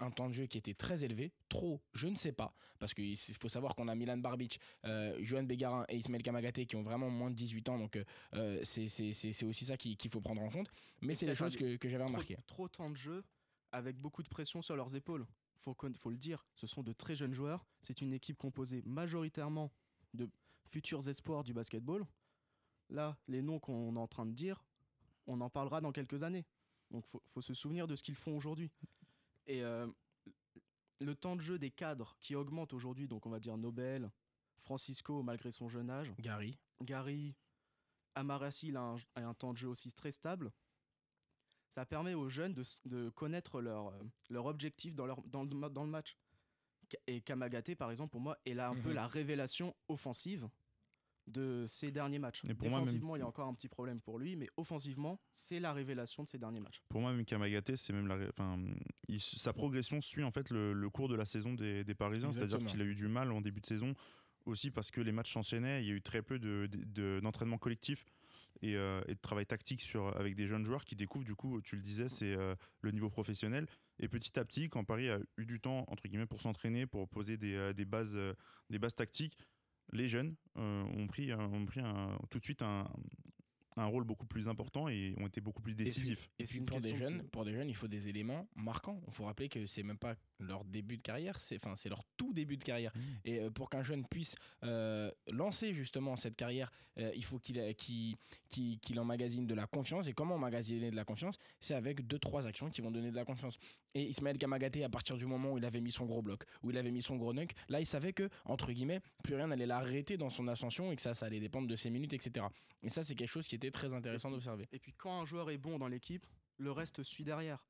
un 0.00 0.10
temps 0.10 0.28
de 0.28 0.34
jeu 0.34 0.46
qui 0.46 0.58
était 0.58 0.74
très 0.74 1.04
élevé, 1.04 1.32
trop, 1.48 1.80
je 1.94 2.08
ne 2.08 2.14
sais 2.16 2.32
pas, 2.32 2.54
parce 2.78 2.94
qu'il 2.94 3.16
faut 3.16 3.48
savoir 3.48 3.74
qu'on 3.74 3.86
a 3.88 3.94
Milan 3.94 4.16
Barbic, 4.18 4.58
euh, 4.84 5.16
Johan 5.20 5.42
Bégarin 5.44 5.84
et 5.88 5.96
Ismaël 5.96 6.22
Kamagaté 6.22 6.66
qui 6.66 6.76
ont 6.76 6.82
vraiment 6.82 7.08
moins 7.10 7.30
de 7.30 7.34
18 7.36 7.68
ans, 7.68 7.78
donc 7.78 7.96
euh, 8.34 8.60
c'est 8.64 9.44
aussi 9.44 9.64
ça 9.64 9.76
qui- 9.76 9.96
qu'il 9.96 10.10
faut 10.10 10.20
prendre 10.20 10.42
en 10.42 10.50
compte. 10.50 10.70
Mais 11.00 11.14
c'est 11.14 11.26
peut-être 11.26 11.38
choses 11.38 11.56
que, 11.56 11.76
que 11.76 11.88
j'avais 11.88 12.04
trop, 12.04 12.12
remarquées. 12.12 12.36
trop 12.46 12.66
de 12.66 12.72
temps 12.72 12.90
de 12.90 12.96
jeu 12.96 13.22
avec 13.72 13.96
beaucoup 13.98 14.22
de 14.22 14.28
pression 14.28 14.62
sur 14.62 14.74
leurs 14.76 14.96
épaules. 14.96 15.26
Faut, 15.62 15.76
faut 15.98 16.10
le 16.10 16.16
dire, 16.16 16.46
ce 16.54 16.66
sont 16.66 16.82
de 16.82 16.92
très 16.94 17.14
jeunes 17.14 17.34
joueurs. 17.34 17.66
C'est 17.82 18.00
une 18.00 18.14
équipe 18.14 18.38
composée 18.38 18.82
majoritairement 18.86 19.70
de 20.14 20.28
futurs 20.64 21.06
espoirs 21.08 21.44
du 21.44 21.52
basketball. 21.52 22.06
Là, 22.88 23.16
les 23.28 23.42
noms 23.42 23.58
qu'on 23.58 23.94
est 23.94 23.98
en 23.98 24.08
train 24.08 24.24
de 24.26 24.32
dire, 24.32 24.64
on 25.26 25.40
en 25.42 25.50
parlera 25.50 25.80
dans 25.82 25.92
quelques 25.92 26.22
années. 26.22 26.46
Donc, 26.90 27.04
faut, 27.06 27.22
faut 27.28 27.42
se 27.42 27.52
souvenir 27.54 27.86
de 27.86 27.94
ce 27.94 28.02
qu'ils 28.02 28.14
font 28.16 28.36
aujourd'hui. 28.36 28.70
Et 29.50 29.64
euh, 29.64 29.88
le 31.00 31.14
temps 31.16 31.34
de 31.34 31.40
jeu 31.40 31.58
des 31.58 31.72
cadres 31.72 32.16
qui 32.20 32.36
augmente 32.36 32.72
aujourd'hui, 32.72 33.08
donc 33.08 33.26
on 33.26 33.30
va 33.30 33.40
dire 33.40 33.56
Nobel, 33.56 34.12
Francisco 34.60 35.24
malgré 35.24 35.50
son 35.50 35.68
jeune 35.68 35.90
âge, 35.90 36.12
Gary, 36.20 36.56
Gary, 36.82 37.34
Amarassi, 38.14 38.68
il 38.68 38.76
a 38.76 38.82
un, 38.82 38.96
a 39.16 39.22
un 39.22 39.34
temps 39.34 39.52
de 39.52 39.58
jeu 39.58 39.66
aussi 39.66 39.90
très 39.92 40.12
stable. 40.12 40.52
Ça 41.74 41.84
permet 41.84 42.14
aux 42.14 42.28
jeunes 42.28 42.54
de, 42.54 42.62
de 42.84 43.10
connaître 43.10 43.60
leur, 43.60 43.88
euh, 43.88 44.02
leur 44.28 44.46
objectif 44.46 44.94
dans, 44.94 45.06
leur, 45.06 45.20
dans, 45.22 45.42
le, 45.42 45.68
dans 45.70 45.82
le 45.84 45.90
match. 45.90 46.16
Et 47.08 47.20
Kamagaté, 47.20 47.74
par 47.74 47.90
exemple, 47.90 48.10
pour 48.12 48.20
moi, 48.20 48.38
est 48.44 48.54
là 48.54 48.68
un 48.68 48.74
peu 48.76 48.90
Mhm. 48.90 48.94
la 48.94 49.06
révélation 49.08 49.74
offensive 49.88 50.48
de 51.30 51.64
ces 51.68 51.90
derniers 51.90 52.18
matchs. 52.18 52.42
Et 52.48 52.54
pour 52.54 52.68
moi, 52.70 52.80
même- 52.80 52.88
il 53.16 53.20
y 53.20 53.22
a 53.22 53.26
encore 53.26 53.46
un 53.48 53.54
petit 53.54 53.68
problème 53.68 54.00
pour 54.00 54.18
lui, 54.18 54.36
mais 54.36 54.48
offensivement, 54.56 55.20
c'est 55.32 55.60
la 55.60 55.72
révélation 55.72 56.24
de 56.24 56.28
ces 56.28 56.38
derniers 56.38 56.60
matchs. 56.60 56.82
Pour 56.88 57.00
moi, 57.00 57.12
même 57.12 57.24
Kamagaté, 57.24 57.76
c'est 57.76 57.92
même 57.92 58.06
la, 58.06 58.16
ré- 58.16 58.28
enfin, 58.30 58.58
il- 59.08 59.20
sa 59.20 59.52
progression 59.52 60.00
suit 60.00 60.22
en 60.24 60.30
fait 60.30 60.50
le, 60.50 60.72
le 60.72 60.90
cours 60.90 61.08
de 61.08 61.14
la 61.16 61.24
saison 61.24 61.54
des, 61.54 61.84
des 61.84 61.94
Parisiens, 61.94 62.28
c'est-à-dire 62.32 62.58
qu'il 62.70 62.80
a 62.82 62.84
eu 62.84 62.94
du 62.94 63.08
mal 63.08 63.32
en 63.32 63.40
début 63.40 63.60
de 63.60 63.66
saison 63.66 63.94
aussi 64.46 64.70
parce 64.70 64.90
que 64.90 65.00
les 65.00 65.12
matchs 65.12 65.32
s'enchaînaient, 65.32 65.82
il 65.82 65.88
y 65.88 65.92
a 65.92 65.94
eu 65.94 66.02
très 66.02 66.22
peu 66.22 66.38
de- 66.38 66.68
de- 66.72 67.20
d'entraînement 67.22 67.58
collectif 67.58 68.04
et, 68.62 68.74
euh, 68.76 69.00
et 69.06 69.14
de 69.14 69.20
travail 69.20 69.46
tactique 69.46 69.80
sur, 69.82 70.14
avec 70.18 70.34
des 70.34 70.46
jeunes 70.46 70.64
joueurs 70.64 70.84
qui 70.84 70.96
découvrent 70.96 71.24
du 71.24 71.34
coup, 71.34 71.60
tu 71.62 71.76
le 71.76 71.82
disais, 71.82 72.08
c'est 72.08 72.34
euh, 72.34 72.54
le 72.80 72.90
niveau 72.90 73.08
professionnel. 73.10 73.66
Et 73.98 74.08
petit 74.08 74.38
à 74.38 74.44
petit, 74.44 74.68
quand 74.70 74.82
Paris 74.84 75.10
a 75.10 75.18
eu 75.36 75.44
du 75.46 75.60
temps 75.60 75.84
entre 75.88 76.08
guillemets 76.08 76.26
pour 76.26 76.40
s'entraîner, 76.40 76.86
pour 76.86 77.08
poser 77.08 77.36
des, 77.36 77.54
euh, 77.54 77.72
des 77.74 77.84
bases, 77.84 78.18
des 78.70 78.78
bases 78.78 78.94
tactiques, 78.94 79.36
les 79.92 80.08
jeunes 80.08 80.34
euh, 80.56 80.82
ont 80.96 81.06
pris, 81.06 81.32
ont 81.32 81.66
pris 81.66 81.80
un- 81.80 82.18
tout 82.30 82.38
de 82.38 82.44
suite 82.44 82.62
un, 82.62 82.88
un 83.76 83.86
rôle 83.86 84.04
beaucoup 84.04 84.26
plus 84.26 84.48
important 84.48 84.88
et 84.88 85.14
ont 85.18 85.26
été 85.26 85.40
beaucoup 85.40 85.62
plus 85.62 85.74
décisifs. 85.74 86.28
Et 86.38 86.44
puis 86.44 86.60
pour 86.60 86.80
des 86.80 86.94
jeunes, 86.96 87.22
que- 87.22 87.26
pour 87.28 87.44
des 87.44 87.52
jeunes, 87.52 87.68
il 87.68 87.74
faut 87.76 87.88
des 87.88 88.08
éléments 88.08 88.46
marquants. 88.56 89.00
Il 89.06 89.12
faut 89.14 89.24
rappeler 89.24 89.48
que 89.48 89.64
c'est 89.66 89.82
même 89.84 89.96
pas 89.98 90.16
leur 90.38 90.64
début 90.64 90.96
de 90.96 91.02
carrière, 91.02 91.40
c'est 91.40 91.56
enfin 91.56 91.76
c'est 91.76 91.88
leur 91.88 92.04
tout 92.16 92.32
début 92.32 92.56
de 92.56 92.64
carrière. 92.64 92.92
Mmh. 92.94 93.00
Et 93.24 93.40
euh, 93.40 93.50
pour 93.50 93.70
qu'un 93.70 93.82
jeune 93.82 94.04
puisse 94.06 94.34
euh, 94.64 95.10
lancer 95.30 95.72
justement 95.72 96.16
cette 96.16 96.36
carrière, 96.36 96.70
euh, 96.98 97.10
il 97.14 97.24
faut 97.24 97.38
qu'il 97.38 97.74
qu'il 97.76 98.16
qu'il 98.80 99.00
emmagasine 99.00 99.46
de 99.46 99.54
la 99.54 99.66
confiance. 99.66 100.08
Et 100.08 100.12
comment 100.14 100.34
emmagasiner 100.34 100.90
de 100.90 100.96
la 100.96 101.04
confiance 101.04 101.38
C'est 101.60 101.74
avec 101.74 102.06
deux 102.06 102.18
trois 102.18 102.46
actions 102.46 102.68
qui 102.70 102.80
vont 102.82 102.90
donner 102.90 103.10
de 103.10 103.16
la 103.16 103.24
confiance. 103.24 103.58
Et 103.94 104.04
Ismaël 104.08 104.38
Kamagaté, 104.38 104.84
à 104.84 104.88
partir 104.88 105.16
du 105.16 105.26
moment 105.26 105.52
où 105.52 105.58
il 105.58 105.64
avait 105.64 105.80
mis 105.80 105.90
son 105.90 106.06
gros 106.06 106.22
bloc, 106.22 106.44
où 106.62 106.70
il 106.70 106.76
avait 106.78 106.92
mis 106.92 107.02
son 107.02 107.16
gros 107.16 107.32
nuck, 107.34 107.52
là 107.68 107.80
il 107.80 107.86
savait 107.86 108.12
que 108.12 108.28
entre 108.44 108.70
guillemets 108.72 109.00
plus 109.24 109.34
rien 109.34 109.48
n'allait 109.48 109.66
l'arrêter 109.66 110.16
dans 110.16 110.30
son 110.30 110.46
ascension 110.46 110.92
et 110.92 110.96
que 110.96 111.02
ça 111.02 111.12
ça 111.14 111.26
allait 111.26 111.40
dépendre 111.40 111.66
de 111.66 111.74
ses 111.74 111.90
minutes, 111.90 112.12
etc. 112.12 112.46
Et 112.82 112.88
ça 112.88 113.02
c'est 113.02 113.16
quelque 113.16 113.28
chose 113.30 113.48
qui 113.48 113.56
était 113.56 113.72
très 113.72 113.92
intéressant 113.92 114.30
d'observer. 114.30 114.68
Et 114.70 114.78
puis 114.78 114.92
quand 114.92 115.20
un 115.20 115.24
joueur 115.24 115.50
est 115.50 115.58
bon 115.58 115.78
dans 115.78 115.88
l'équipe, 115.88 116.24
le 116.58 116.70
reste 116.70 117.02
suit 117.02 117.24
derrière. 117.24 117.66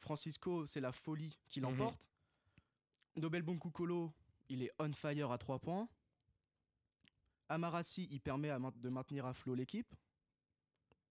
Francisco, 0.00 0.66
c'est 0.66 0.80
la 0.80 0.92
folie 0.92 1.38
qui 1.48 1.60
Mhm. 1.60 1.70
l'emporte. 1.70 1.98
Nobel 3.16 3.42
Bonkukolo, 3.42 4.12
il 4.50 4.62
est 4.62 4.70
on 4.78 4.92
fire 4.92 5.32
à 5.32 5.38
3 5.38 5.58
points. 5.58 5.88
Amarassi, 7.48 8.06
il 8.10 8.20
permet 8.20 8.50
de 8.76 8.88
maintenir 8.90 9.24
à 9.26 9.32
flot 9.32 9.54
l'équipe. 9.54 9.92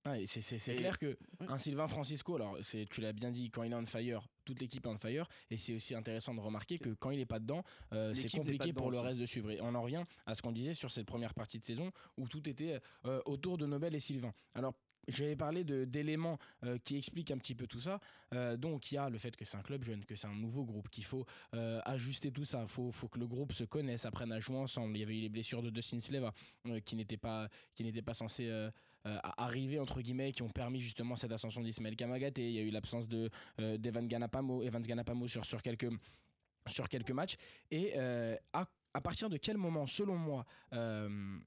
Ah, 0.10 0.16
c'est 0.26 0.76
clair 0.76 0.98
que 0.98 1.18
Ouais. 1.40 1.48
un 1.50 1.58
Sylvain 1.58 1.88
Francisco, 1.88 2.36
alors 2.36 2.58
tu 2.90 3.02
l'as 3.02 3.14
bien 3.14 3.32
dit, 3.32 3.50
quand 3.50 3.64
il 3.64 3.72
est 3.72 3.76
on 3.76 3.86
fire, 3.86 4.28
toute 4.46 4.60
l'équipe 4.62 4.86
est 4.86 4.90
on 4.90 4.98
fire, 4.98 5.28
et 5.50 5.58
c'est 5.58 5.76
aussi 5.76 5.94
intéressant 5.96 6.34
de 6.34 6.40
remarquer 6.40 6.80
que 6.80 6.90
quand 6.90 7.12
il 7.12 7.18
n'est 7.18 7.26
pas 7.26 7.40
dedans, 7.40 7.64
euh, 7.94 8.14
c'est 8.14 8.30
compliqué 8.30 8.70
dedans 8.70 8.82
pour 8.82 8.92
le 8.92 9.00
reste 9.00 9.20
de 9.20 9.26
suivre. 9.26 9.52
Et 9.52 9.60
on 9.62 9.76
en 9.76 9.82
revient 9.82 10.04
à 10.26 10.34
ce 10.36 10.42
qu'on 10.42 10.52
disait 10.54 10.74
sur 10.74 10.92
cette 10.92 11.06
première 11.08 11.34
partie 11.34 11.60
de 11.60 11.66
saison 11.66 11.92
où 12.18 12.28
tout 12.28 12.48
était 12.48 12.80
euh, 13.06 13.22
autour 13.26 13.58
de 13.58 13.66
Nobel 13.66 13.94
et 13.96 14.00
Sylvain. 14.00 14.34
Alors 14.56 14.74
j'avais 15.10 15.38
parlé 15.38 15.64
de- 15.64 15.86
d'éléments 15.86 16.38
euh, 16.66 16.78
qui 16.84 16.98
expliquent 16.98 17.32
un 17.32 17.38
petit 17.38 17.56
peu 17.56 17.66
tout 17.66 17.80
ça. 17.80 18.02
Euh, 18.34 18.58
donc 18.58 18.92
il 18.92 18.96
y 18.96 18.98
a 18.98 19.10
le 19.10 19.18
fait 19.18 19.34
que 19.38 19.46
c'est 19.46 19.56
un 19.56 19.62
club 19.62 19.84
jeune, 19.86 20.04
que 20.04 20.16
c'est 20.16 20.28
un 20.28 20.36
nouveau 20.36 20.66
groupe, 20.66 20.90
qu'il 20.90 21.06
faut 21.06 21.26
euh, 21.54 21.80
ajuster 21.86 22.30
tout 22.32 22.44
ça. 22.44 22.62
Il 22.64 22.68
faut, 22.68 22.92
faut 22.92 23.08
que 23.08 23.18
le 23.20 23.26
groupe 23.28 23.54
se 23.54 23.64
connaisse, 23.64 24.06
apprenne 24.06 24.34
à 24.34 24.40
jouer 24.42 24.58
ensemble. 24.58 24.98
Il 24.98 25.00
y 25.00 25.04
avait 25.04 25.18
eu 25.18 25.22
les 25.22 25.30
blessures 25.30 25.62
de 25.62 25.70
Dustin 25.70 26.02
Sleva 26.02 26.34
euh, 26.68 26.82
qui 26.82 26.96
n'étaient 26.98 27.16
pas, 27.16 27.48
qui 27.74 27.84
n'étaient 27.86 28.02
pas 28.02 28.14
censés 28.14 28.50
euh, 29.08 29.18
arriver 29.38 29.80
entre 29.80 30.02
guillemets 30.02 30.32
qui 30.32 30.44
ont 30.44 30.50
permis 30.50 30.82
justement 30.82 31.16
cette 31.16 31.32
ascension 31.32 31.62
d'Ismaël 31.62 31.96
Kamagaté. 31.96 32.48
Il 32.48 32.54
y 32.54 32.60
a 32.60 32.62
eu 32.62 32.70
l'absence 32.70 33.08
de 33.08 33.30
euh, 33.60 33.78
d'Evan 33.78 34.08
Ganapamo, 34.08 34.64
Evans 34.64 34.84
sur 35.28 35.46
sur 35.46 35.62
quelques 35.62 35.90
sur 36.68 36.90
quelques 36.90 37.12
matchs. 37.12 37.38
Et 37.72 37.94
euh, 37.96 38.36
à, 38.54 38.68
à 38.94 39.02
partir 39.02 39.30
de 39.30 39.38
quel 39.38 39.58
moment, 39.58 39.88
selon 39.88 40.18
moi, 40.18 40.46
euh, 40.74 41.38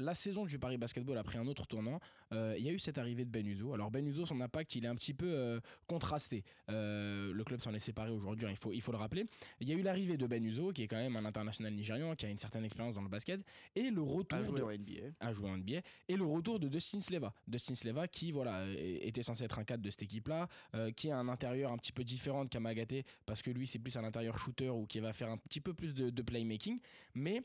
la 0.00 0.14
saison 0.14 0.46
du 0.46 0.58
Paris 0.58 0.76
Basketball 0.78 1.16
a 1.18 1.22
pris 1.22 1.38
un 1.38 1.46
autre 1.46 1.66
tournant. 1.66 2.00
Euh, 2.32 2.54
Il 2.58 2.64
y 2.64 2.68
a 2.68 2.72
eu 2.72 2.78
cette 2.78 2.98
arrivée 2.98 3.24
de 3.24 3.30
Ben 3.30 3.46
Uzo. 3.46 3.74
Alors 3.74 3.90
Ben 3.90 4.06
Uzo, 4.06 4.26
son 4.26 4.40
impact, 4.40 4.74
il 4.74 4.84
est 4.84 4.88
un 4.88 4.94
petit 4.94 5.14
peu 5.14 5.26
euh, 5.30 5.60
contrasté. 5.86 6.44
Euh, 6.68 7.32
le 7.32 7.44
club 7.44 7.60
s'en 7.60 7.72
est 7.74 7.78
séparé 7.80 8.10
aujourd'hui, 8.10 8.46
hein, 8.46 8.50
il, 8.50 8.56
faut, 8.56 8.72
il 8.72 8.80
faut 8.80 8.92
le 8.92 8.98
rappeler. 8.98 9.26
Il 9.60 9.68
y 9.68 9.72
a 9.72 9.74
eu 9.74 9.82
l'arrivée 9.82 10.16
de 10.16 10.26
Ben 10.26 10.44
Uzo, 10.44 10.72
qui 10.72 10.82
est 10.82 10.88
quand 10.88 10.96
même 10.96 11.16
un 11.16 11.24
international 11.24 11.72
nigérian, 11.74 12.14
qui 12.14 12.26
a 12.26 12.28
une 12.28 12.38
certaine 12.38 12.64
expérience 12.64 12.94
dans 12.94 13.02
le 13.02 13.08
basket, 13.08 13.40
et 13.74 13.90
le 13.90 14.02
retour 14.02 14.38
à 14.38 14.42
jouer 14.42 14.60
de, 14.60 15.44
en 15.46 15.56
NBA. 15.56 15.80
et 16.08 16.16
le 16.16 16.24
retour 16.24 16.58
de 16.58 16.68
Dustin 16.68 17.00
Sleva. 17.00 17.32
Dustin 17.46 17.74
Sleva 17.74 18.08
qui 18.08 18.32
voilà 18.32 18.64
était 18.76 19.22
censé 19.22 19.44
être 19.44 19.58
un 19.58 19.64
cadre 19.64 19.82
de 19.82 19.90
cette 19.90 20.02
équipe-là, 20.02 20.48
qui 20.96 21.10
a 21.10 21.18
un 21.18 21.28
intérieur 21.28 21.72
un 21.72 21.76
petit 21.76 21.92
peu 21.92 22.04
différent 22.04 22.44
de 22.44 22.48
Kamagaté 22.48 23.04
parce 23.26 23.42
que 23.42 23.50
lui 23.50 23.66
c'est 23.66 23.78
plus 23.78 23.96
un 23.96 24.04
intérieur 24.04 24.38
shooter 24.38 24.70
ou 24.70 24.86
qui 24.86 25.00
va 25.00 25.12
faire 25.12 25.28
un 25.30 25.36
petit 25.36 25.60
peu 25.60 25.74
plus 25.74 25.94
de, 25.94 26.10
de 26.10 26.22
playmaking, 26.22 26.80
mais 27.14 27.42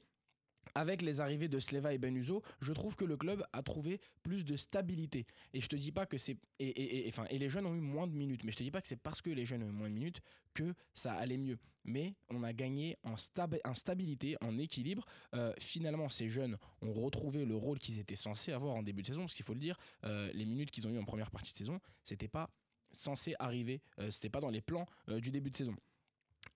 avec 0.73 1.01
les 1.01 1.21
arrivées 1.21 1.47
de 1.47 1.59
Sleva 1.59 1.93
et 1.93 1.97
Ben 1.97 2.15
Uzo, 2.15 2.41
je 2.61 2.73
trouve 2.73 2.95
que 2.95 3.05
le 3.05 3.17
club 3.17 3.45
a 3.53 3.61
trouvé 3.63 3.99
plus 4.23 4.43
de 4.45 4.57
stabilité. 4.57 5.25
Et 5.53 5.61
je 5.61 5.67
te 5.67 5.75
dis 5.75 5.91
pas 5.91 6.05
que 6.05 6.17
c'est 6.17 6.37
et, 6.59 6.67
et, 6.67 7.05
et- 7.05 7.09
enfin 7.09 7.25
et 7.29 7.37
les 7.37 7.49
jeunes 7.49 7.65
ont 7.65 7.75
eu 7.75 7.79
moins 7.81 8.07
de 8.07 8.13
minutes, 8.13 8.43
mais 8.43 8.51
je 8.51 8.57
te 8.57 8.63
dis 8.63 8.71
pas 8.71 8.81
que 8.81 8.87
c'est 8.87 8.95
parce 8.99 9.21
que 9.21 9.29
les 9.29 9.45
jeunes 9.45 9.63
ont 9.63 9.69
eu 9.69 9.71
moins 9.73 9.89
de 9.89 9.93
minutes 9.93 10.21
que 10.53 10.73
ça 10.93 11.13
allait 11.13 11.37
mieux. 11.37 11.57
Mais 11.83 12.15
on 12.29 12.41
a 12.43 12.51
gagné 12.51 12.97
en, 13.03 13.15
stab- 13.15 13.59
en 13.63 13.75
stabilité, 13.75 14.37
en 14.41 14.57
équilibre. 14.57 15.05
Euh, 15.35 15.53
finalement, 15.59 16.09
ces 16.09 16.27
jeunes 16.29 16.57
ont 16.81 16.93
retrouvé 16.93 17.45
le 17.45 17.55
rôle 17.55 17.77
qu'ils 17.77 17.99
étaient 17.99 18.15
censés 18.15 18.51
avoir 18.53 18.73
en 18.75 18.81
début 18.81 19.03
de 19.03 19.07
saison, 19.07 19.21
parce 19.21 19.35
qu'il 19.35 19.45
faut 19.45 19.53
le 19.53 19.59
dire, 19.59 19.77
euh, 20.03 20.31
les 20.33 20.45
minutes 20.45 20.71
qu'ils 20.71 20.87
ont 20.87 20.89
eu 20.91 20.97
en 20.97 21.03
première 21.05 21.29
partie 21.29 21.51
de 21.51 21.57
saison, 21.57 21.79
c'était 22.03 22.27
pas 22.27 22.49
censé 22.91 23.35
arriver, 23.39 23.81
euh, 23.99 24.09
c'était 24.09 24.29
pas 24.29 24.39
dans 24.39 24.49
les 24.49 24.61
plans 24.61 24.87
euh, 25.09 25.19
du 25.19 25.29
début 25.29 25.51
de 25.51 25.57
saison. 25.57 25.75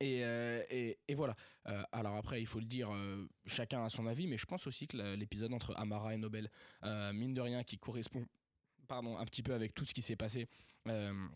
Et, 0.02 0.24
euh, 0.24 0.64
et, 0.70 0.98
et 1.08 1.16
voilà. 1.16 1.36
Euh, 1.68 1.84
alors 1.92 2.16
après, 2.16 2.42
il 2.42 2.46
faut 2.46 2.60
le 2.60 2.66
dire, 2.66 2.90
euh, 2.94 3.28
chacun 3.46 3.84
a 3.84 3.90
son 3.90 4.08
avis, 4.08 4.28
mais 4.28 4.38
je 4.38 4.46
pense 4.46 4.66
aussi 4.68 4.88
que 4.88 4.96
l'épisode 5.16 5.54
entre 5.54 5.74
Amara 5.76 6.14
et 6.14 6.18
Nobel, 6.18 6.50
euh, 6.84 7.12
mine 7.14 7.34
de 7.34 7.42
rien, 7.42 7.64
qui 7.64 7.78
correspond, 7.78 8.26
pardon, 8.88 9.18
un 9.18 9.26
petit 9.26 9.44
peu 9.44 9.54
avec 9.54 9.74
tout 9.74 9.86
ce 9.86 9.94
qui 9.94 10.02
s'est 10.02 10.16
passé. 10.16 10.48
euh, 10.88 11.28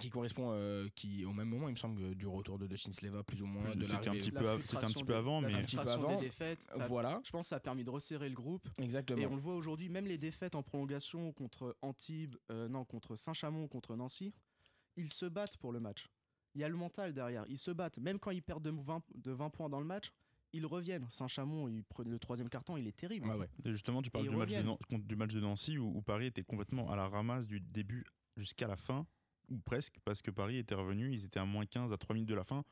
qui 0.00 0.10
correspond 0.10 0.50
euh, 0.52 0.86
qui 0.94 1.24
au 1.24 1.32
même 1.32 1.48
moment 1.48 1.66
il 1.68 1.72
me 1.72 1.76
semble 1.76 2.14
du 2.14 2.24
retour 2.28 2.56
de 2.56 2.68
Dustin 2.68 2.92
Sleva 2.92 3.24
plus 3.24 3.42
ou 3.42 3.46
moins 3.46 3.74
de 3.74 3.82
C'était 3.82 4.08
un 4.08 4.12
petit 4.12 4.30
peu, 4.30 4.38
av- 4.48 4.52
frustration 4.60 4.68
c'était 4.68 4.84
un 4.86 4.90
petit 4.92 5.04
peu 5.04 5.12
des- 5.12 5.18
avant, 5.18 5.40
mais 5.40 5.54
un 5.54 5.62
petit 5.62 5.74
peu 5.76 5.88
avant. 5.90 6.14
des 6.20 6.26
défaites. 6.26 6.62
ça 6.72 6.84
a- 6.84 6.86
voilà 6.86 7.20
Je 7.24 7.30
pense 7.30 7.46
que 7.46 7.48
ça 7.48 7.56
a 7.56 7.60
permis 7.60 7.82
de 7.82 7.90
resserrer 7.90 8.28
le 8.28 8.34
groupe. 8.36 8.68
exactement 8.78 9.20
Et 9.20 9.26
on 9.26 9.34
le 9.34 9.40
voit 9.42 9.56
aujourd'hui, 9.56 9.88
même 9.88 10.06
les 10.06 10.16
défaites 10.18 10.54
en 10.54 10.62
prolongation 10.62 11.32
contre 11.32 11.76
Antibes, 11.82 12.36
euh, 12.52 12.68
non, 12.68 12.84
contre 12.84 13.16
Saint-Chamond, 13.16 13.66
contre 13.66 13.96
Nancy, 13.96 14.32
ils 14.94 15.12
se 15.12 15.26
battent 15.26 15.56
pour 15.56 15.72
le 15.72 15.80
match. 15.80 16.06
Il 16.54 16.60
y 16.60 16.64
a 16.64 16.68
le 16.68 16.76
mental 16.76 17.12
derrière, 17.12 17.44
ils 17.48 17.58
se 17.58 17.70
battent. 17.70 17.98
Même 17.98 18.18
quand 18.18 18.30
ils 18.30 18.42
perdent 18.42 18.62
de 18.64 18.70
20, 18.70 19.02
de 19.14 19.30
20 19.32 19.50
points 19.50 19.68
dans 19.68 19.80
le 19.80 19.86
match, 19.86 20.10
ils 20.52 20.64
reviennent. 20.66 21.06
Saint-Chamond, 21.10 21.66
le 21.66 22.18
troisième 22.18 22.48
carton, 22.48 22.76
il 22.76 22.86
est 22.86 22.96
terrible. 22.96 23.28
Ouais. 23.28 23.48
Et 23.64 23.70
justement, 23.72 24.00
tu 24.02 24.10
parles 24.10 24.28
du 24.28 24.34
match, 24.34 24.50
de 24.52 24.96
du 24.98 25.16
match 25.16 25.34
Nancy 25.34 25.78
où, 25.78 25.96
où 25.96 26.02
Paris 26.02 26.26
était 26.26 26.42
complètement 26.42 26.90
à 26.90 26.96
la 26.96 27.06
ramasse 27.06 27.46
du 27.46 27.60
début 27.60 28.04
jusqu'à 28.36 28.66
la 28.66 28.76
fin, 28.76 29.06
ou 29.50 29.58
presque, 29.58 29.96
parce 30.04 30.22
que 30.22 30.30
Paris 30.30 30.56
était 30.56 30.74
revenu, 30.74 31.12
ils 31.12 31.24
étaient 31.24 31.40
à 31.40 31.44
moins 31.44 31.66
15 31.66 31.92
à 31.92 31.96
3 31.98 32.14
minutes 32.14 32.28
de 32.30 32.34
la 32.34 32.44
fin, 32.44 32.64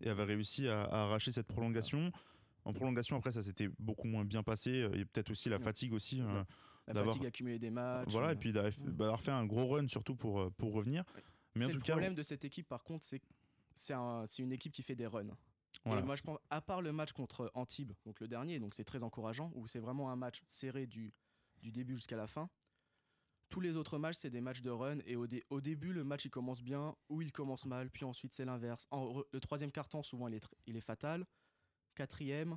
et 0.00 0.08
avaient 0.08 0.24
réussi 0.24 0.68
à, 0.68 0.82
à 0.84 1.02
arracher 1.04 1.32
cette 1.32 1.46
prolongation. 1.48 2.12
En 2.64 2.72
prolongation, 2.72 3.16
après, 3.16 3.30
ça 3.32 3.42
s'était 3.42 3.68
beaucoup 3.78 4.06
moins 4.06 4.24
bien 4.24 4.42
passé, 4.42 4.70
euh, 4.82 4.94
et 4.94 5.04
peut-être 5.04 5.30
aussi 5.30 5.48
la 5.48 5.56
Ouais. 5.56 5.62
fatigue 5.62 5.92
aussi. 5.92 6.22
Ouais. 6.22 6.28
euh, 6.28 6.44
La 6.86 6.94
d'avoir- 6.94 7.14
fatigue 7.14 7.26
accumulée 7.28 7.58
des 7.58 7.70
matchs. 7.70 8.08
voilà, 8.10 8.28
euh, 8.28 8.32
et 8.32 8.36
puis 8.36 8.52
d'avoir 8.52 9.12
ouais. 9.16 9.18
fait 9.18 9.30
un 9.32 9.44
gros 9.46 9.66
run 9.68 9.88
surtout 9.88 10.14
pour, 10.14 10.40
euh, 10.40 10.50
pour 10.56 10.72
revenir. 10.72 11.02
Ouais. 11.54 11.60
Mais 11.60 11.64
en 11.64 11.68
C'est 11.68 11.72
tout 11.72 11.78
le 11.78 11.84
cas, 11.84 11.92
problème 11.92 12.14
de 12.14 12.22
cette 12.22 12.44
équipe, 12.44 12.68
par 12.68 12.82
contre, 12.84 13.04
c'est 13.04 13.22
c'est 13.76 13.92
un- 13.94 14.26
une 14.38 14.52
équipe 14.52 14.72
qui 14.72 14.82
fait 14.84 14.94
des 14.94 15.06
runs. 15.06 15.36
voilà. 15.84 16.00
Et 16.00 16.04
moi, 16.04 16.14
je 16.14 16.22
pense, 16.22 16.38
à 16.50 16.60
part 16.60 16.80
le 16.80 16.92
match 16.92 17.12
contre 17.12 17.50
Antibes, 17.54 17.92
donc 18.06 18.20
le 18.20 18.28
dernier, 18.28 18.60
donc 18.60 18.74
c'est 18.74 18.84
très 18.84 19.02
encourageant, 19.02 19.50
où 19.56 19.66
c'est 19.66 19.80
vraiment 19.80 20.10
un 20.10 20.16
match 20.16 20.42
serré 20.46 20.86
du, 20.86 21.12
du 21.60 21.72
début 21.72 21.96
jusqu'à 21.96 22.16
la 22.16 22.28
fin. 22.28 22.48
Tous 23.48 23.60
les 23.60 23.76
autres 23.76 23.98
matchs, 23.98 24.16
c'est 24.16 24.30
des 24.30 24.40
matchs 24.40 24.62
de 24.62 24.70
run. 24.70 24.98
Et 25.06 25.16
au, 25.16 25.26
dé- 25.26 25.44
au 25.50 25.60
début, 25.60 25.92
le 25.92 26.04
match, 26.04 26.24
il 26.24 26.30
commence 26.30 26.62
bien, 26.62 26.94
ou 27.08 27.20
il 27.20 27.32
commence 27.32 27.66
mal, 27.66 27.90
puis 27.90 28.04
ensuite, 28.04 28.32
c'est 28.34 28.44
l'inverse. 28.44 28.86
En 28.92 29.22
Le 29.32 29.40
troisième 29.40 29.72
carton, 29.72 30.02
souvent, 30.04 30.28
il 30.28 30.34
est, 30.34 30.44
il 30.66 30.76
est 30.76 30.80
fatal. 30.80 31.26
Quatrième, 31.96 32.56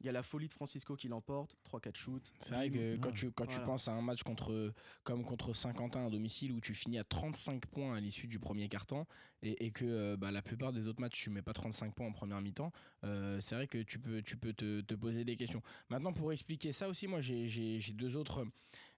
il 0.00 0.06
y 0.06 0.08
a 0.08 0.12
la 0.12 0.22
folie 0.22 0.46
de 0.48 0.52
Francisco 0.52 0.94
qui 0.96 1.08
l'emporte. 1.08 1.56
3-4 1.70 1.94
shoots. 1.96 2.32
C'est 2.42 2.54
vrai 2.54 2.70
que 2.70 2.96
quand, 2.96 3.12
tu, 3.12 3.30
quand 3.30 3.46
tu 3.46 3.58
penses 3.66 3.88
à 3.88 3.92
un 3.92 4.02
match 4.02 4.22
contre, 4.22 4.72
comme 5.04 5.24
contre 5.24 5.54
Saint-Quentin 5.54 6.06
à 6.06 6.10
domicile 6.10 6.52
où 6.52 6.60
tu 6.60 6.74
finis 6.74 6.98
à 6.98 7.04
35 7.04 7.66
points 7.66 7.94
à 7.96 8.00
l'issue 8.00 8.26
du 8.26 8.38
premier 8.38 8.68
quart-temps 8.68 9.06
et, 9.42 9.66
et 9.66 9.70
que 9.70 9.84
euh, 9.84 10.16
bah, 10.16 10.30
la 10.30 10.42
plupart 10.42 10.72
des 10.72 10.86
autres 10.86 11.00
matchs 11.00 11.22
tu 11.22 11.30
mets 11.30 11.42
pas 11.42 11.52
35 11.52 11.94
points 11.94 12.06
en 12.06 12.12
première 12.12 12.40
mi-temps, 12.40 12.72
euh, 13.04 13.40
c'est 13.40 13.54
vrai 13.54 13.66
que 13.66 13.82
tu 13.82 13.98
peux, 13.98 14.22
tu 14.22 14.36
peux 14.36 14.52
te, 14.52 14.80
te 14.82 14.94
poser 14.94 15.24
des 15.24 15.36
questions. 15.36 15.62
Maintenant, 15.88 16.12
pour 16.12 16.32
expliquer 16.32 16.72
ça 16.72 16.88
aussi, 16.88 17.06
moi 17.06 17.20
j'ai- 17.20 17.46
deux 17.94 18.16
autres, 18.16 18.46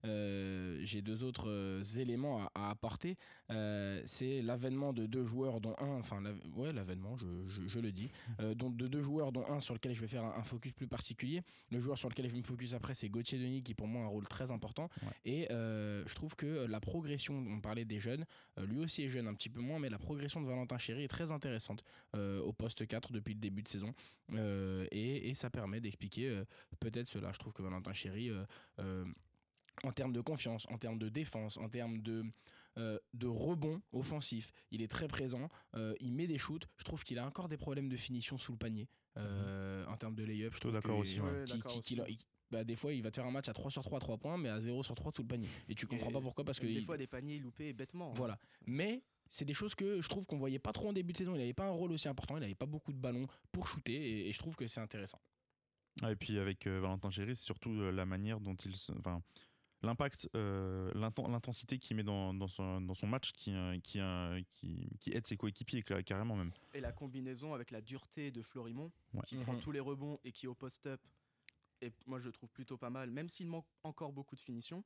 j'ai 0.05 1.03
deux 1.03 1.25
autres 1.25 1.49
euh, 1.49 1.83
éléments 1.97 2.43
à, 2.45 2.51
à 2.55 2.71
apporter. 2.71 3.17
Euh, 3.51 4.01
c'est 4.05 4.43
l'avènement 4.43 4.93
de 4.93 5.07
deux 5.07 5.25
joueurs, 5.25 5.61
dont 5.61 5.75
un, 5.79 5.99
enfin, 5.99 6.23
ouais, 6.57 6.73
l'avènement, 6.73 7.17
je, 7.17 7.27
je- 7.49 7.67
je 7.67 7.79
le 7.81 7.93
dis, 7.93 8.11
euh, 8.41 8.55
dont, 8.55 8.71
de 8.71 8.87
deux 8.87 9.01
joueurs, 9.03 9.33
dont 9.33 9.47
un 9.49 9.61
sur 9.61 9.75
lequel 9.75 9.95
je 9.95 10.01
vais 10.01 10.07
faire 10.09 10.25
un, 10.25 10.35
un 10.39 10.43
focus 10.43 10.73
plus 10.73 10.87
particulier. 10.87 11.43
Le 11.71 11.81
joueur 11.81 11.99
sur 11.99 12.09
lequel 12.09 12.27
je 12.27 12.33
vais 12.33 12.39
me 12.39 12.43
focus 12.45 12.75
après, 12.75 12.95
c'est 12.95 13.09
Gauthier 13.09 13.39
Denis, 13.39 13.63
qui 13.63 13.75
pour 13.75 13.87
moi 13.89 14.03
a 14.03 14.05
un 14.05 14.09
rôle 14.09 14.27
très 14.29 14.51
important. 14.51 14.89
Ouais. 15.03 15.09
Et 15.25 15.53
euh, 15.53 16.03
je 16.07 16.15
trouve 16.15 16.37
que 16.37 16.67
la 16.67 16.81
progression, 16.81 17.35
on 17.49 17.61
parlait 17.61 17.85
des 17.85 17.99
jeunes, 18.01 18.25
euh, 18.59 18.67
lui 18.67 18.81
aussi 18.81 19.03
est 19.05 19.09
jeune 19.09 19.27
un 19.27 19.35
petit 19.35 19.49
peu 19.51 19.61
moins, 19.61 19.79
mais 19.79 19.89
la 19.91 19.99
progression 19.99 20.41
de 20.41 20.47
Valentin 20.47 20.79
Chéry 20.79 21.05
est 21.05 21.09
très 21.09 21.31
intéressante 21.33 21.83
euh, 22.15 22.41
au 22.43 22.53
poste 22.53 22.87
4 22.87 23.13
depuis 23.13 23.35
le 23.35 23.41
début 23.41 23.63
de 23.63 23.69
saison. 23.69 23.93
Euh, 24.35 24.87
et, 24.91 25.31
et 25.31 25.35
ça 25.35 25.51
permet 25.51 25.81
d'expliquer 25.81 26.29
euh, 26.29 26.45
peut-être 26.81 27.09
cela. 27.09 27.33
Je 27.33 27.39
trouve 27.39 27.53
que 27.53 27.63
Valentin 27.63 27.93
Chéry, 27.93 28.31
euh, 28.31 28.45
euh, 28.81 29.05
en 29.85 29.93
termes 29.93 30.13
de 30.13 30.21
confiance, 30.21 30.67
en 30.71 30.79
termes 30.79 30.99
de 30.99 31.09
défense, 31.09 31.57
en 31.59 31.69
termes 31.69 32.01
de, 32.03 32.25
euh, 32.79 32.99
de 33.15 33.27
rebond 33.27 33.81
offensif, 33.93 34.53
il 34.71 34.83
est 34.83 34.89
très 34.89 35.09
présent, 35.09 35.49
euh, 35.75 35.95
il 36.01 36.13
met 36.13 36.27
des 36.27 36.39
shoots. 36.39 36.67
Je 36.77 36.85
trouve 36.85 37.05
qu'il 37.05 37.19
a 37.19 37.27
encore 37.27 37.49
des 37.49 37.57
problèmes 37.57 37.89
de 37.89 37.97
finition 37.97 38.39
sous 38.39 38.53
le 38.53 38.59
panier. 38.59 38.89
euh, 39.17 39.85
En 39.87 39.97
termes 39.97 40.15
de 40.15 40.23
lay-up, 40.25 40.53
je 40.55 40.61
trouve 40.61 40.73
d'accord 40.73 40.99
aussi, 40.99 41.21
ouais. 41.21 41.45
Qui- 41.83 41.95
qui- 41.97 42.27
bah, 42.51 42.65
des 42.65 42.77
fois, 42.77 42.93
il 42.95 43.03
va 43.03 43.11
te 43.11 43.17
faire 43.17 43.27
un 43.27 43.31
match 43.31 43.49
à 43.49 43.53
3 43.53 43.71
sur 43.71 43.83
3 43.83 43.99
à 43.99 44.01
3 44.01 44.17
points, 44.17 44.39
mais 44.39 44.49
à 44.49 44.61
0 44.61 44.83
sur 44.83 44.95
3 44.95 45.13
sous 45.13 45.23
le 45.23 45.29
panier. 45.29 45.49
Et 45.69 45.75
tu 45.75 45.87
comprends 45.87 46.09
Et- 46.11 46.13
pas 46.13 46.21
pourquoi, 46.21 46.45
parce 46.45 46.59
que. 46.61 46.67
Des 46.67 46.75
il- 46.75 46.85
fois, 46.85 46.97
des 46.97 47.07
paniers 47.07 47.39
loupés 47.39 47.73
bêtement. 47.73 48.11
hein. 48.13 48.15
Voilà. 48.17 48.39
Mais 48.67 49.03
c'est 49.29 49.45
des 49.45 49.53
choses 49.55 49.75
que 49.75 50.01
je 50.01 50.09
trouve 50.09 50.25
qu'on 50.27 50.39
voyait 50.39 50.59
pas 50.59 50.73
trop 50.73 50.89
en 50.89 50.93
début 50.93 51.13
de 51.13 51.19
saison. 51.19 51.35
Il 51.35 51.39
n'avait 51.39 51.53
pas 51.53 51.67
un 51.67 51.71
rôle 51.73 51.93
aussi 51.93 52.09
important, 52.09 52.37
il 52.37 52.41
n'avait 52.41 52.55
pas 52.55 52.65
beaucoup 52.67 52.93
de 52.93 52.99
ballons 52.99 53.27
pour 53.53 53.67
shooter, 53.69 53.93
et, 53.95 54.29
et 54.29 54.33
je 54.33 54.39
trouve 54.39 54.57
que 54.57 54.67
c'est 54.67 54.81
intéressant. 54.81 55.21
Ah, 56.01 56.13
et 56.13 56.17
puis 56.17 56.39
avec 56.39 56.67
euh, 56.67 56.79
Valentin 56.81 57.11
Chéry, 57.11 57.35
c'est 57.35 57.45
surtout 57.45 57.73
euh, 57.73 57.91
la 57.91 58.07
manière 58.07 58.41
dont 58.41 58.55
il. 58.55 58.77
se- 58.77 58.93
Enfin, 58.93 59.21
l'impact, 59.83 60.29
euh, 60.35 60.93
l'inten- 60.95 61.29
l'intensité 61.31 61.79
qu'il 61.79 61.97
met 61.97 62.03
dans, 62.03 62.35
dans, 62.35 62.49
son, 62.49 62.81
dans 62.81 62.95
son 62.95 63.07
match 63.07 63.33
qui, 63.33 63.53
euh, 63.53 63.79
qui, 63.81 64.01
euh, 64.01 64.41
qui, 64.55 64.89
qui 65.01 65.11
aide 65.13 65.27
ses 65.27 65.37
coéquipiers, 65.37 65.83
carrément 66.05 66.37
même. 66.37 66.53
Et 66.75 66.81
la 66.81 66.93
combinaison 66.93 67.55
avec 67.55 67.71
la 67.71 67.81
dureté 67.81 68.31
de 68.31 68.43
Florimont, 68.43 68.91
Ouais. 69.15 69.23
qui 69.27 69.37
Mhm. 69.37 69.43
prend 69.45 69.57
tous 69.59 69.73
les 69.73 69.81
rebonds 69.81 70.19
et 70.25 70.33
qui 70.33 70.47
au 70.47 70.55
post-up, 70.55 71.01
et 71.81 71.93
moi 72.07 72.19
je 72.19 72.27
le 72.27 72.33
trouve 72.33 72.51
plutôt 72.51 72.77
pas 72.77 72.91
mal, 72.91 73.11
même 73.11 73.29
s'il 73.29 73.47
manque 73.47 73.67
encore 73.85 74.13
beaucoup 74.13 74.35
de 74.37 74.41
finition, 74.41 74.83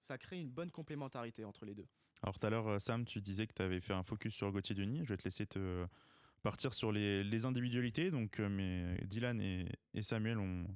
ça 0.00 0.18
crée 0.18 0.40
une 0.40 0.50
bonne 0.50 0.70
complémentarité 0.70 1.44
entre 1.44 1.64
les 1.66 1.74
deux. 1.74 1.86
Alors 2.22 2.38
tout 2.38 2.46
à 2.46 2.50
l'heure, 2.50 2.80
Sam, 2.80 3.04
tu 3.04 3.20
disais 3.20 3.46
que 3.46 3.52
tu 3.52 3.62
avais 3.62 3.80
fait 3.80 3.92
un 3.92 4.02
focus 4.02 4.34
sur 4.34 4.50
Gauthier 4.52 4.74
Denis. 4.74 5.00
Je 5.04 5.08
vais 5.10 5.16
te 5.16 5.24
laisser 5.24 5.46
te 5.46 5.86
partir 6.42 6.72
sur 6.74 6.90
les, 6.92 7.22
les 7.24 7.44
individualités. 7.44 8.10
Donc, 8.10 8.38
mais 8.38 8.96
Dylan 9.04 9.40
et, 9.40 9.66
et 9.94 10.02
Samuel 10.02 10.38
ont, 10.38 10.66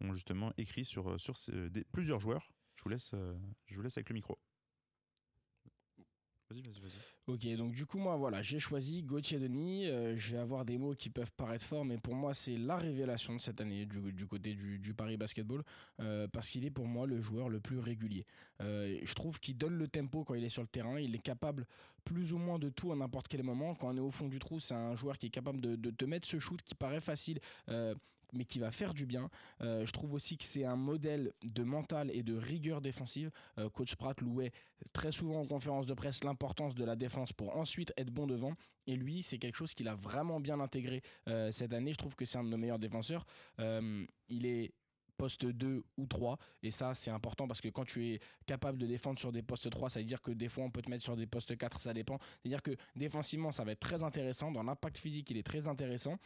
ont 0.00 0.12
justement 0.12 0.52
écrit 0.58 0.84
sur, 0.84 1.10
euh, 1.10 1.18
sur 1.18 1.36
ces- 1.36 1.70
des- 1.70 1.84
plusieurs 1.84 2.20
joueurs. 2.20 2.50
Je 2.76 2.82
vous 2.82 2.88
laisse, 2.90 3.10
euh, 3.14 3.34
je 3.66 3.76
vous 3.76 3.82
laisse 3.82 3.96
avec 3.96 4.08
le 4.10 4.14
micro. 4.14 4.38
Vas-y, 6.48 6.62
vas-y, 6.62 6.80
vas-y. 6.80 6.92
Ok, 7.26 7.58
donc 7.58 7.72
du 7.72 7.86
coup, 7.86 7.98
moi, 7.98 8.16
voilà, 8.16 8.40
j'ai 8.40 8.60
choisi 8.60 9.02
Gauthier 9.02 9.40
Denis. 9.40 9.88
Euh, 9.88 10.16
je 10.16 10.30
vais 10.30 10.38
avoir 10.38 10.64
des 10.64 10.78
mots 10.78 10.94
qui 10.94 11.10
peuvent 11.10 11.32
paraître 11.32 11.64
forts, 11.64 11.84
mais 11.84 11.98
pour 11.98 12.14
moi, 12.14 12.34
c'est 12.34 12.56
la 12.56 12.76
révélation 12.76 13.34
de 13.34 13.40
cette 13.40 13.60
année 13.60 13.84
du, 13.84 14.26
côté 14.28 14.54
du, 14.54 14.94
Paris 14.94 15.16
Basketball, 15.16 15.64
euh, 15.98 16.28
parce 16.28 16.48
qu'il 16.48 16.64
est 16.64 16.70
pour 16.70 16.86
moi 16.86 17.04
le 17.08 17.20
joueur 17.20 17.48
le 17.48 17.58
plus 17.58 17.80
régulier. 17.80 18.26
Euh, 18.60 18.96
je 19.02 19.14
trouve 19.14 19.40
qu'il 19.40 19.58
donne 19.58 19.76
le 19.76 19.88
tempo 19.88 20.22
quand 20.22 20.34
il 20.34 20.44
est 20.44 20.48
sur 20.48 20.62
le 20.62 20.68
terrain. 20.68 21.00
Il 21.00 21.16
est 21.16 21.22
capable 21.22 21.66
plus 22.04 22.32
ou 22.32 22.38
moins 22.38 22.60
de 22.60 22.68
tout 22.68 22.92
à 22.92 22.96
n'importe 22.96 23.26
quel 23.26 23.42
moment. 23.42 23.74
Quand 23.74 23.88
on 23.88 23.96
est 23.96 24.00
au 24.00 24.12
fond 24.12 24.28
du 24.28 24.38
trou, 24.38 24.60
c'est 24.60 24.74
un 24.74 24.94
joueur 24.94 25.18
qui 25.18 25.26
est 25.26 25.30
capable 25.30 25.60
de, 25.60 25.74
de 25.74 25.90
te 25.90 26.04
mettre 26.04 26.28
ce 26.28 26.38
shoot 26.38 26.62
qui 26.62 26.76
paraît 26.76 27.00
facile. 27.00 27.40
Mais 28.36 28.44
qui 28.44 28.58
va 28.58 28.70
faire 28.70 28.94
du 28.94 29.06
bien. 29.06 29.30
Euh, 29.60 29.84
je 29.86 29.92
trouve 29.92 30.14
aussi 30.14 30.36
que 30.36 30.44
c'est 30.44 30.64
un 30.64 30.76
modèle 30.76 31.32
de 31.42 31.62
mental 31.62 32.10
et 32.12 32.22
de 32.22 32.34
rigueur 32.34 32.80
défensive. 32.80 33.30
Euh, 33.58 33.68
Coach 33.68 33.96
Pratt 33.96 34.20
louait 34.20 34.52
très 34.92 35.12
souvent 35.12 35.40
en 35.40 35.46
conférence 35.46 35.86
de 35.86 35.94
presse 35.94 36.24
l'importance 36.24 36.74
de 36.74 36.84
la 36.84 36.96
défense 36.96 37.32
pour 37.32 37.56
ensuite 37.56 37.92
être 37.96 38.10
bon 38.10 38.26
devant. 38.26 38.54
Et 38.86 38.96
lui, 38.96 39.22
c'est 39.22 39.38
quelque 39.38 39.56
chose 39.56 39.74
qu'il 39.74 39.88
a 39.88 39.94
vraiment 39.94 40.40
bien 40.40 40.60
intégré 40.60 41.02
euh, 41.28 41.50
cette 41.50 41.72
année. 41.72 41.92
Je 41.92 41.98
trouve 41.98 42.14
que 42.14 42.24
c'est 42.24 42.38
un 42.38 42.44
de 42.44 42.48
nos 42.50 42.56
meilleurs 42.56 42.78
défenseurs. 42.78 43.26
Il 43.58 44.46
est 44.46 44.72
poste 45.16 45.46
2 45.46 45.84
ou 45.96 46.06
3 46.06 46.38
et 46.62 46.70
ça 46.70 46.94
c'est 46.94 47.10
important 47.10 47.48
parce 47.48 47.60
que 47.60 47.68
quand 47.68 47.84
tu 47.84 48.06
es 48.06 48.20
capable 48.46 48.78
de 48.78 48.86
défendre 48.86 49.18
sur 49.18 49.32
des 49.32 49.42
postes 49.42 49.70
3 49.70 49.90
ça 49.90 50.00
veut 50.00 50.04
dire 50.04 50.22
que 50.22 50.30
des 50.30 50.48
fois 50.48 50.64
on 50.64 50.70
peut 50.70 50.82
te 50.82 50.90
mettre 50.90 51.02
sur 51.02 51.16
des 51.16 51.26
postes 51.26 51.56
4 51.56 51.80
ça 51.80 51.94
dépend 51.94 52.18
c'est 52.42 52.48
à 52.48 52.50
dire 52.50 52.62
que 52.62 52.76
défensivement 52.94 53.52
ça 53.52 53.64
va 53.64 53.72
être 53.72 53.80
très 53.80 54.02
intéressant 54.02 54.50
dans 54.52 54.62
l'impact 54.62 54.98
physique 54.98 55.30
il 55.30 55.38
est 55.38 55.46
très 55.46 55.68
intéressant 55.68 56.18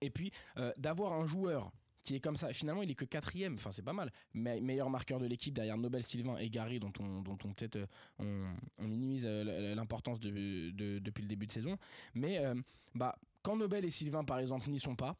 et 0.00 0.10
puis 0.10 0.32
euh, 0.56 0.72
d'avoir 0.76 1.12
un 1.12 1.26
joueur 1.26 1.72
qui 2.04 2.14
est 2.14 2.20
comme 2.20 2.36
ça. 2.36 2.52
Finalement, 2.52 2.82
il 2.82 2.90
est 2.90 2.94
que 2.94 3.06
quatrième, 3.06 3.54
enfin 3.54 3.72
c'est 3.72 3.82
pas 3.82 3.92
mal. 3.92 4.12
Meilleur 4.34 4.90
marqueur 4.90 5.18
de 5.18 5.26
l'équipe 5.26 5.54
derrière 5.54 5.78
Nobel, 5.78 6.04
Sylvain 6.04 6.36
et 6.36 6.50
Gary, 6.50 6.78
dont 6.78 6.92
on, 7.00 7.22
dont 7.22 7.38
on 7.44 7.52
peut-être 7.52 7.76
euh, 7.76 8.54
on, 8.78 8.86
minimise 8.86 9.24
euh, 9.26 9.74
l'importance 9.74 10.20
de, 10.20 10.70
de- 10.70 10.98
depuis 10.98 11.22
le 11.22 11.28
début 11.28 11.46
de 11.46 11.52
saison. 11.52 11.78
Mais 12.14 12.40
bah 12.94 13.18
quand 13.42 13.56
Nobel 13.56 13.84
et 13.84 13.90
Sylvain 13.90 14.24
par 14.24 14.38
exemple 14.38 14.70
n'y 14.70 14.78
sont 14.78 14.94
pas, 14.94 15.16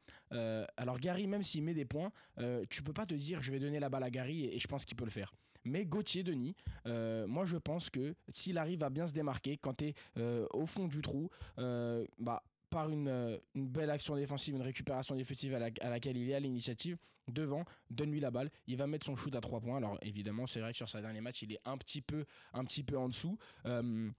alors 0.77 1.01
Gary 1.01 1.27
même 1.27 1.43
s'il 1.43 1.65
met 1.65 1.75
des 1.75 1.85
points, 1.85 2.13
euh, 2.39 2.65
tu 2.71 2.83
peux 2.83 2.93
pas 2.93 3.07
te 3.07 3.15
dire 3.15 3.43
je 3.43 3.51
vais 3.51 3.59
donner 3.59 3.81
la 3.81 3.89
balle 3.89 4.05
à 4.05 4.11
Gary 4.11 4.45
et, 4.45 4.59
je 4.59 4.69
pense 4.69 4.85
qu'il 4.85 4.97
peut 4.97 5.05
le 5.05 5.11
faire. 5.11 5.33
Mais 5.65 5.87
Gauthier 5.87 6.23
Denis, 6.23 6.55
moi 6.85 7.47
je 7.47 7.57
pense 7.57 7.89
que 7.89 8.15
s'il 8.31 8.59
arrive 8.59 8.83
à 8.83 8.91
bien 8.91 9.07
se 9.07 9.15
démarquer 9.15 9.57
quand 9.57 9.75
tu 9.79 9.87
es 9.87 9.95
au 10.53 10.67
fond 10.67 10.87
du 10.87 11.01
trou, 11.01 11.31
bah 11.57 12.43
par 12.75 12.91
une, 12.91 13.07
euh, 13.09 13.39
une 13.55 13.69
belle 13.69 13.91
action 13.91 14.17
défensive, 14.17 14.55
une 14.57 14.63
récupération 14.63 15.15
défensive 15.15 15.55
à, 15.55 15.61
la- 15.61 15.71
à 15.81 15.91
laquelle 15.91 16.17
il 16.17 16.29
est 16.29 16.35
à 16.35 16.41
l'initiative, 16.41 16.97
devant, 17.29 17.65
donne-lui 17.89 18.19
la 18.21 18.33
balle, 18.33 18.51
il 18.67 18.77
va 18.77 18.87
mettre 18.89 19.07
son 19.07 19.15
shoot 19.17 19.35
à 19.37 19.41
3 19.41 19.61
points. 19.61 19.77
Alors 19.77 19.97
évidemment, 20.03 20.47
c'est 20.49 20.59
vrai 20.61 20.73
que 20.73 20.77
sur 20.79 20.89
sa 20.89 21.01
dernier 21.01 21.21
match, 21.21 21.41
il 21.43 21.53
est 21.53 21.61
un 21.65 21.79
petit 21.79 22.03
peu, 22.03 22.25
un 22.53 22.65
petit 22.65 22.83
peu 22.83 22.99
en 22.99 23.09
dessous. 23.09 23.39
Euh, 23.67 24.11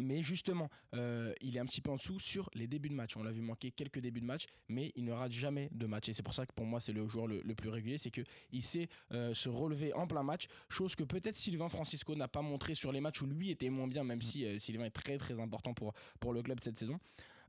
mais 0.00 0.22
justement, 0.22 0.68
euh, 0.94 1.34
il 1.42 1.54
est 1.56 1.60
un 1.60 1.66
petit 1.66 1.80
peu 1.82 1.90
en 1.90 1.96
dessous 1.96 2.18
sur 2.20 2.48
les 2.54 2.66
débuts 2.66 2.88
de 2.88 2.94
match. 2.94 3.16
On 3.16 3.22
l'a 3.22 3.30
vu 3.32 3.40
manquer 3.42 3.70
quelques 3.72 3.98
débuts 3.98 4.20
de 4.22 4.26
match, 4.26 4.44
mais 4.68 4.90
il 4.96 5.04
ne 5.04 5.12
rate 5.12 5.32
jamais 5.32 5.68
de 5.72 5.86
match. 5.86 6.08
Et 6.08 6.14
c'est 6.14 6.22
pour 6.22 6.32
ça 6.34 6.46
que 6.46 6.52
pour 6.54 6.64
moi, 6.66 6.80
c'est 6.80 6.92
le 6.94 7.06
joueur 7.08 7.26
le, 7.26 7.40
le 7.42 7.54
plus 7.54 7.68
régulier. 7.68 7.98
C'est 7.98 8.10
qu'il 8.10 8.62
sait 8.62 8.88
euh, 9.12 9.34
se 9.34 9.48
relever 9.50 9.92
en 9.94 10.06
plein 10.06 10.22
match, 10.22 10.46
chose 10.70 10.94
que 10.94 11.04
peut-être 11.04 11.36
Sylvain 11.36 11.68
Francisco 11.68 12.14
n'a 12.14 12.28
pas 12.28 12.40
montré 12.42 12.74
sur 12.74 12.90
les 12.92 13.00
matchs 13.00 13.20
où 13.22 13.26
lui 13.26 13.50
était 13.50 13.68
moins 13.70 13.86
bien, 13.88 14.02
même 14.04 14.22
si 14.22 14.46
euh, 14.46 14.58
Sylvain 14.58 14.84
est 14.86 14.90
très 14.90 15.18
très 15.18 15.38
important 15.38 15.74
pour, 15.74 15.92
pour 16.20 16.32
le 16.32 16.42
club 16.42 16.58
cette 16.62 16.78
saison. 16.78 16.98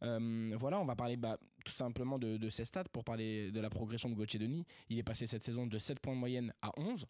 Euh, 0.03 0.55
voilà, 0.59 0.79
on 0.79 0.85
va 0.85 0.95
parler 0.95 1.17
bah, 1.17 1.37
tout 1.63 1.73
simplement 1.73 2.19
de, 2.19 2.49
ses 2.49 2.65
stats 2.65 2.83
pour 2.91 3.03
parler 3.03 3.51
de 3.51 3.59
la 3.59 3.69
progression 3.69 4.09
de 4.09 4.15
Gauthier 4.15 4.39
Denis. 4.39 4.65
Il 4.89 4.97
est 4.97 5.03
passé 5.03 5.27
cette 5.27 5.43
saison 5.43 5.65
de 5.65 5.77
7 5.77 5.99
points 5.99 6.13
de 6.13 6.19
moyenne 6.19 6.53
à 6.61 6.71
11, 6.77 7.05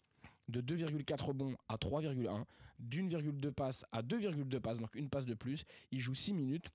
de 0.48 0.60
2,4 0.60 1.22
rebonds 1.22 1.56
à 1.68 1.76
3,1, 1.76 2.44
d'1,2 2.78 3.50
passe 3.52 3.84
à 3.92 4.02
2,2 4.02 4.60
passes, 4.60 4.78
donc 4.78 4.94
une 4.94 5.08
passe 5.08 5.26
de 5.26 5.34
plus. 5.34 5.64
Il 5.90 6.00
joue 6.00 6.14
6 6.14 6.34
minutes. 6.34 6.70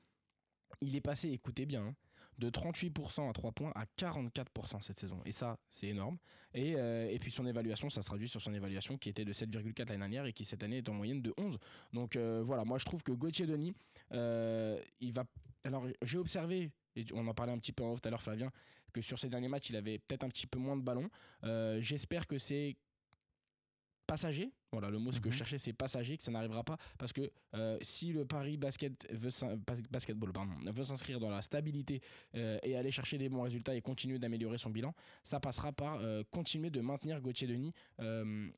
Il 0.82 0.96
est 0.96 1.02
passé, 1.02 1.30
écoutez 1.30 1.66
bien, 1.66 1.84
hein, 1.84 1.96
de 2.38 2.50
38% 2.50 3.30
à 3.30 3.34
3 3.34 3.52
points 3.52 3.72
à 3.76 3.86
44% 3.98 4.82
cette 4.82 5.00
saison. 5.00 5.20
Et 5.26 5.32
ça, 5.32 5.58
c'est 5.72 5.88
énorme. 5.88 6.18
Et, 6.54 6.76
euh, 6.76 7.10
et 7.10 7.20
puis 7.20 7.32
son 7.32 7.46
évaluation, 7.46 7.90
ça 7.90 8.02
se 8.02 8.08
traduit 8.08 8.30
sur 8.30 8.42
son 8.42 8.54
évaluation 8.54 8.98
qui 8.98 9.10
était 9.10 9.26
de 9.26 9.34
7,4 9.34 9.88
l'année 9.88 10.00
dernière 10.00 10.26
et 10.26 10.34
qui 10.34 10.46
cette 10.46 10.64
année 10.64 10.78
est 10.78 10.90
en 10.90 10.94
moyenne 10.94 11.22
de 11.22 11.34
11. 11.38 11.58
Donc 11.94 12.16
euh, 12.16 12.42
voilà, 12.46 12.66
moi 12.66 12.78
je 12.78 12.86
trouve 12.86 13.04
que 13.04 13.12
Gauthier 13.12 13.46
Denis, 13.46 13.74
il 14.12 15.14
va. 15.14 15.26
Alors 15.64 15.86
j'ai 16.02 16.18
observé, 16.18 16.72
et 16.96 17.06
on 17.14 17.28
en 17.28 17.34
parlait 17.34 17.52
un 17.54 17.60
petit 17.60 17.72
peu 17.72 17.84
en 17.84 17.96
tout 17.96 18.08
à 18.08 18.12
l'heure, 18.12 18.22
Flavien, 18.22 18.52
que 18.94 19.02
sur 19.02 19.20
ces 19.20 19.30
derniers 19.30 19.48
matchs, 19.50 19.70
il 19.70 19.76
avait 19.76 20.00
peut-être 20.00 20.24
un 20.24 20.30
petit 20.30 20.48
peu 20.48 20.60
moins 20.60 20.78
de 20.78 20.82
ballons. 20.82 21.10
Euh, 21.44 21.80
J'espère 21.82 22.28
que 22.28 22.38
c'est 22.38 22.78
passager. 24.10 24.52
Voilà, 24.72 24.90
le 24.90 25.00
mot 25.00 25.12
ce 25.12 25.20
que 25.20 25.28
Mhm. 25.30 25.32
je 25.34 25.38
cherchais, 25.38 25.58
c'est 25.58 25.74
passager, 25.74 26.16
que 26.18 26.22
ça 26.24 26.30
n'arrivera 26.32 26.64
pas. 26.64 26.78
Parce 27.00 27.12
que 27.12 27.32
euh, 27.56 27.78
si 27.82 28.12
le 28.14 28.26
Paris 28.26 28.58
basket 28.58 29.08
veut 29.12 29.32
basketball 29.90 30.32
pardon, 30.32 30.54
veut 30.72 30.84
s'inscrire 30.84 31.20
dans 31.20 31.30
la 31.32 31.42
stabilité 31.42 32.02
euh, 32.36 32.60
et 32.64 32.76
aller 32.76 32.92
chercher 32.92 33.18
des 33.18 33.30
bons 33.30 33.42
résultats 33.42 33.74
et 33.76 33.82
continuer 33.82 34.20
d'améliorer 34.20 34.58
son 34.60 34.70
bilan, 34.70 34.94
ça 35.24 35.40
passera 35.40 35.72
par 35.72 35.96
euh, 36.02 36.24
continuer 36.30 36.70
de 36.70 36.82
maintenir 36.82 37.20
Gauthier 37.22 37.48
Denis 37.48 37.74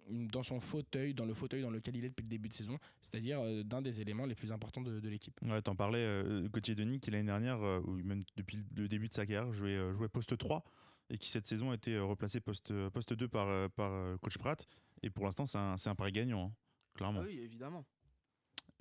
dans 0.10 0.44
son 0.44 0.60
fauteuil, 0.60 1.14
dans 1.14 1.26
le 1.26 1.34
fauteuil 1.34 1.62
dans 1.62 1.70
lequel 1.72 1.96
il 1.96 2.06
est 2.06 2.10
depuis 2.10 2.24
le 2.24 2.30
début 2.30 2.50
de 2.50 2.54
saison, 2.54 2.78
c'est-à-dire 3.02 3.42
d'un 3.66 3.82
des 3.82 4.02
éléments 4.02 4.26
les 4.26 4.36
plus 4.36 4.52
importants 4.52 4.82
de, 4.82 5.00
de 5.00 5.10
l'équipe. 5.10 5.40
Ouais, 5.44 5.62
t'en 5.62 5.76
parlais, 5.76 6.24
Gauthier 6.52 6.76
Denis, 6.76 7.00
qui 7.00 7.12
l'année 7.12 7.26
dernière, 7.26 7.60
ou 7.86 7.94
même 8.04 8.24
depuis 8.36 8.60
le 8.76 8.88
début 8.88 9.08
de 9.08 9.14
sa 9.14 9.26
carrière, 9.26 9.52
jouait, 9.52 9.94
jouait 9.94 10.10
poste 10.10 10.38
3 10.38 10.64
et 11.10 11.18
qui 11.18 11.30
cette 11.30 11.46
saison 11.48 11.72
a 11.72 11.76
été 11.76 11.98
replacé 12.00 12.40
poste, 12.40 12.72
poste 12.90 13.14
2 13.14 13.28
par, 13.28 13.70
par 13.72 14.20
coach 14.20 14.38
Pratt. 14.38 14.66
Et 15.04 15.10
pour 15.10 15.26
l'instant, 15.26 15.46
c'est 15.46 15.58
un, 15.58 15.76
un 15.84 15.96
pari 15.96 16.12
gagnant, 16.12 16.48
hein, 16.48 16.56
clairement. 16.94 17.22
Ah 17.22 17.26
oui, 17.26 17.40
évidemment. 17.40 17.86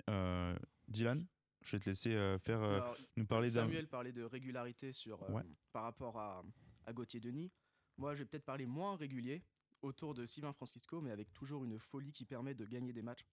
Euh, 0.09 0.57
Dylan, 0.87 1.25
je 1.61 1.75
vais 1.75 1.79
te 1.79 1.89
laisser 1.89 2.13
euh, 2.13 2.37
faire, 2.37 2.61
euh, 2.61 2.75
Alors, 2.75 2.97
nous 3.17 3.25
parler 3.25 3.47
d'un. 3.49 3.61
Samuel 3.63 3.87
parlait 3.87 4.11
de 4.11 4.23
régularité 4.23 4.91
sur, 4.93 5.27
Ouais. 5.29 5.43
par 5.71 5.83
rapport 5.83 6.17
à, 6.19 6.43
à 6.85 6.93
Gauthier 6.93 7.19
Denis. 7.19 7.51
Moi, 7.97 8.13
je 8.15 8.19
vais 8.19 8.25
peut-être 8.25 8.45
parler 8.45 8.65
moins 8.65 8.95
régulier 8.95 9.43
autour 9.81 10.13
de 10.13 10.25
Sylvain 10.25 10.53
Francisco, 10.53 11.01
mais 11.01 11.11
avec 11.11 11.33
toujours 11.33 11.63
une 11.63 11.79
folie 11.79 12.11
qui 12.11 12.25
permet 12.25 12.53
de 12.53 12.65
gagner 12.65 12.93
des 12.93 13.01
matchs. 13.01 13.25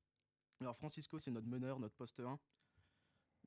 Alors, 0.61 0.77
Francisco, 0.77 1.19
c'est 1.19 1.31
notre 1.31 1.47
meneur, 1.47 1.79
notre 1.79 1.95
poste 1.95 2.21
1. 2.21 2.39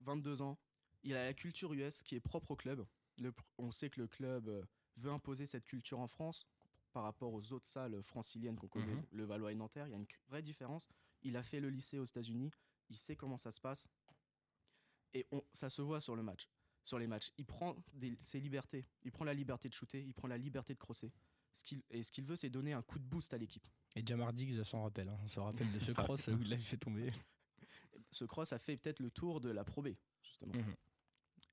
22 0.02 0.42
ans. 0.42 0.58
Il 1.04 1.16
a 1.16 1.26
la 1.26 1.34
culture 1.34 1.74
US 1.74 2.02
qui 2.04 2.16
est 2.16 2.20
propre 2.20 2.52
au 2.52 2.56
club. 2.56 2.86
Le 3.18 3.34
on 3.58 3.72
sait 3.72 3.90
que 3.90 4.00
le 4.00 4.08
club 4.08 4.66
veut 4.98 5.12
imposer 5.12 5.46
cette 5.46 5.66
culture 5.66 6.00
en 6.00 6.08
France 6.08 6.48
par 6.92 7.04
rapport 7.04 7.34
aux 7.34 7.54
autres 7.54 7.68
salles 7.68 8.02
franciliennes 8.04 8.58
qu'on 8.58 8.68
connaît, 8.68 8.94
Mhm. 8.96 9.06
le 9.12 9.24
Valois 9.26 9.52
et 9.52 9.56
Nanterre. 9.56 9.88
Il 9.88 9.92
y 9.92 9.94
a 9.94 9.98
une 9.98 10.08
vraie 10.28 10.42
différence. 10.42 10.88
Il 11.24 11.36
a 11.38 11.44
fait 11.44 11.60
le 11.60 11.70
lycée 11.70 12.00
aux 12.00 12.06
États-Unis. 12.06 12.52
Il 12.90 12.98
sait 12.98 13.16
comment 13.16 13.38
ça 13.38 13.52
se 13.52 13.60
passe. 13.62 13.88
Et 15.14 15.26
on, 15.32 15.44
ça 15.54 15.70
se 15.70 15.82
voit 15.82 16.02
sur 16.02 16.16
le 16.16 16.24
match 16.24 16.50
sur 16.84 16.98
les 16.98 17.06
matchs. 17.06 17.32
Il 17.38 17.46
prend 17.46 17.76
des- 17.94 18.18
ses 18.24 18.40
libertés. 18.40 18.88
Il 19.04 19.12
prend 19.12 19.24
la 19.24 19.36
liberté 19.36 19.70
de 19.70 19.74
shooter, 19.74 20.02
il 20.04 20.16
prend 20.16 20.28
la 20.28 20.38
liberté 20.40 20.74
de 20.74 20.80
crosser. 20.80 21.12
Ce 21.54 21.64
qu'il, 21.64 21.84
et 21.92 22.02
ce 22.02 22.12
qu'il 22.12 22.26
veut, 22.26 22.36
c'est 22.36 22.50
donner 22.50 22.74
un 22.74 22.82
coup 22.82 22.98
de 22.98 23.04
boost 23.04 23.32
à 23.36 23.38
l'équipe. 23.38 23.68
Et 23.96 24.04
Jamar 24.04 24.34
Diggs 24.34 24.64
s'en 24.64 24.82
rappelle, 24.82 25.08
hein. 25.10 25.20
on 25.22 25.28
se 25.28 25.40
rappelle 25.40 25.72
de 25.72 25.80
ce 25.80 25.92
cross 26.18 26.28
où 26.30 26.42
il 26.42 26.50
l'a 26.50 26.58
fait 26.58 26.78
tomber. 26.78 27.14
Ce 28.10 28.26
cross 28.26 28.52
a 28.52 28.58
fait 28.58 28.78
peut-être 28.78 29.00
le 29.00 29.12
tour 29.12 29.40
de 29.42 29.50
la 29.52 29.64
Pro 29.64 29.84
B, 29.84 29.90
justement. 30.24 30.56
Mhm. 30.56 30.76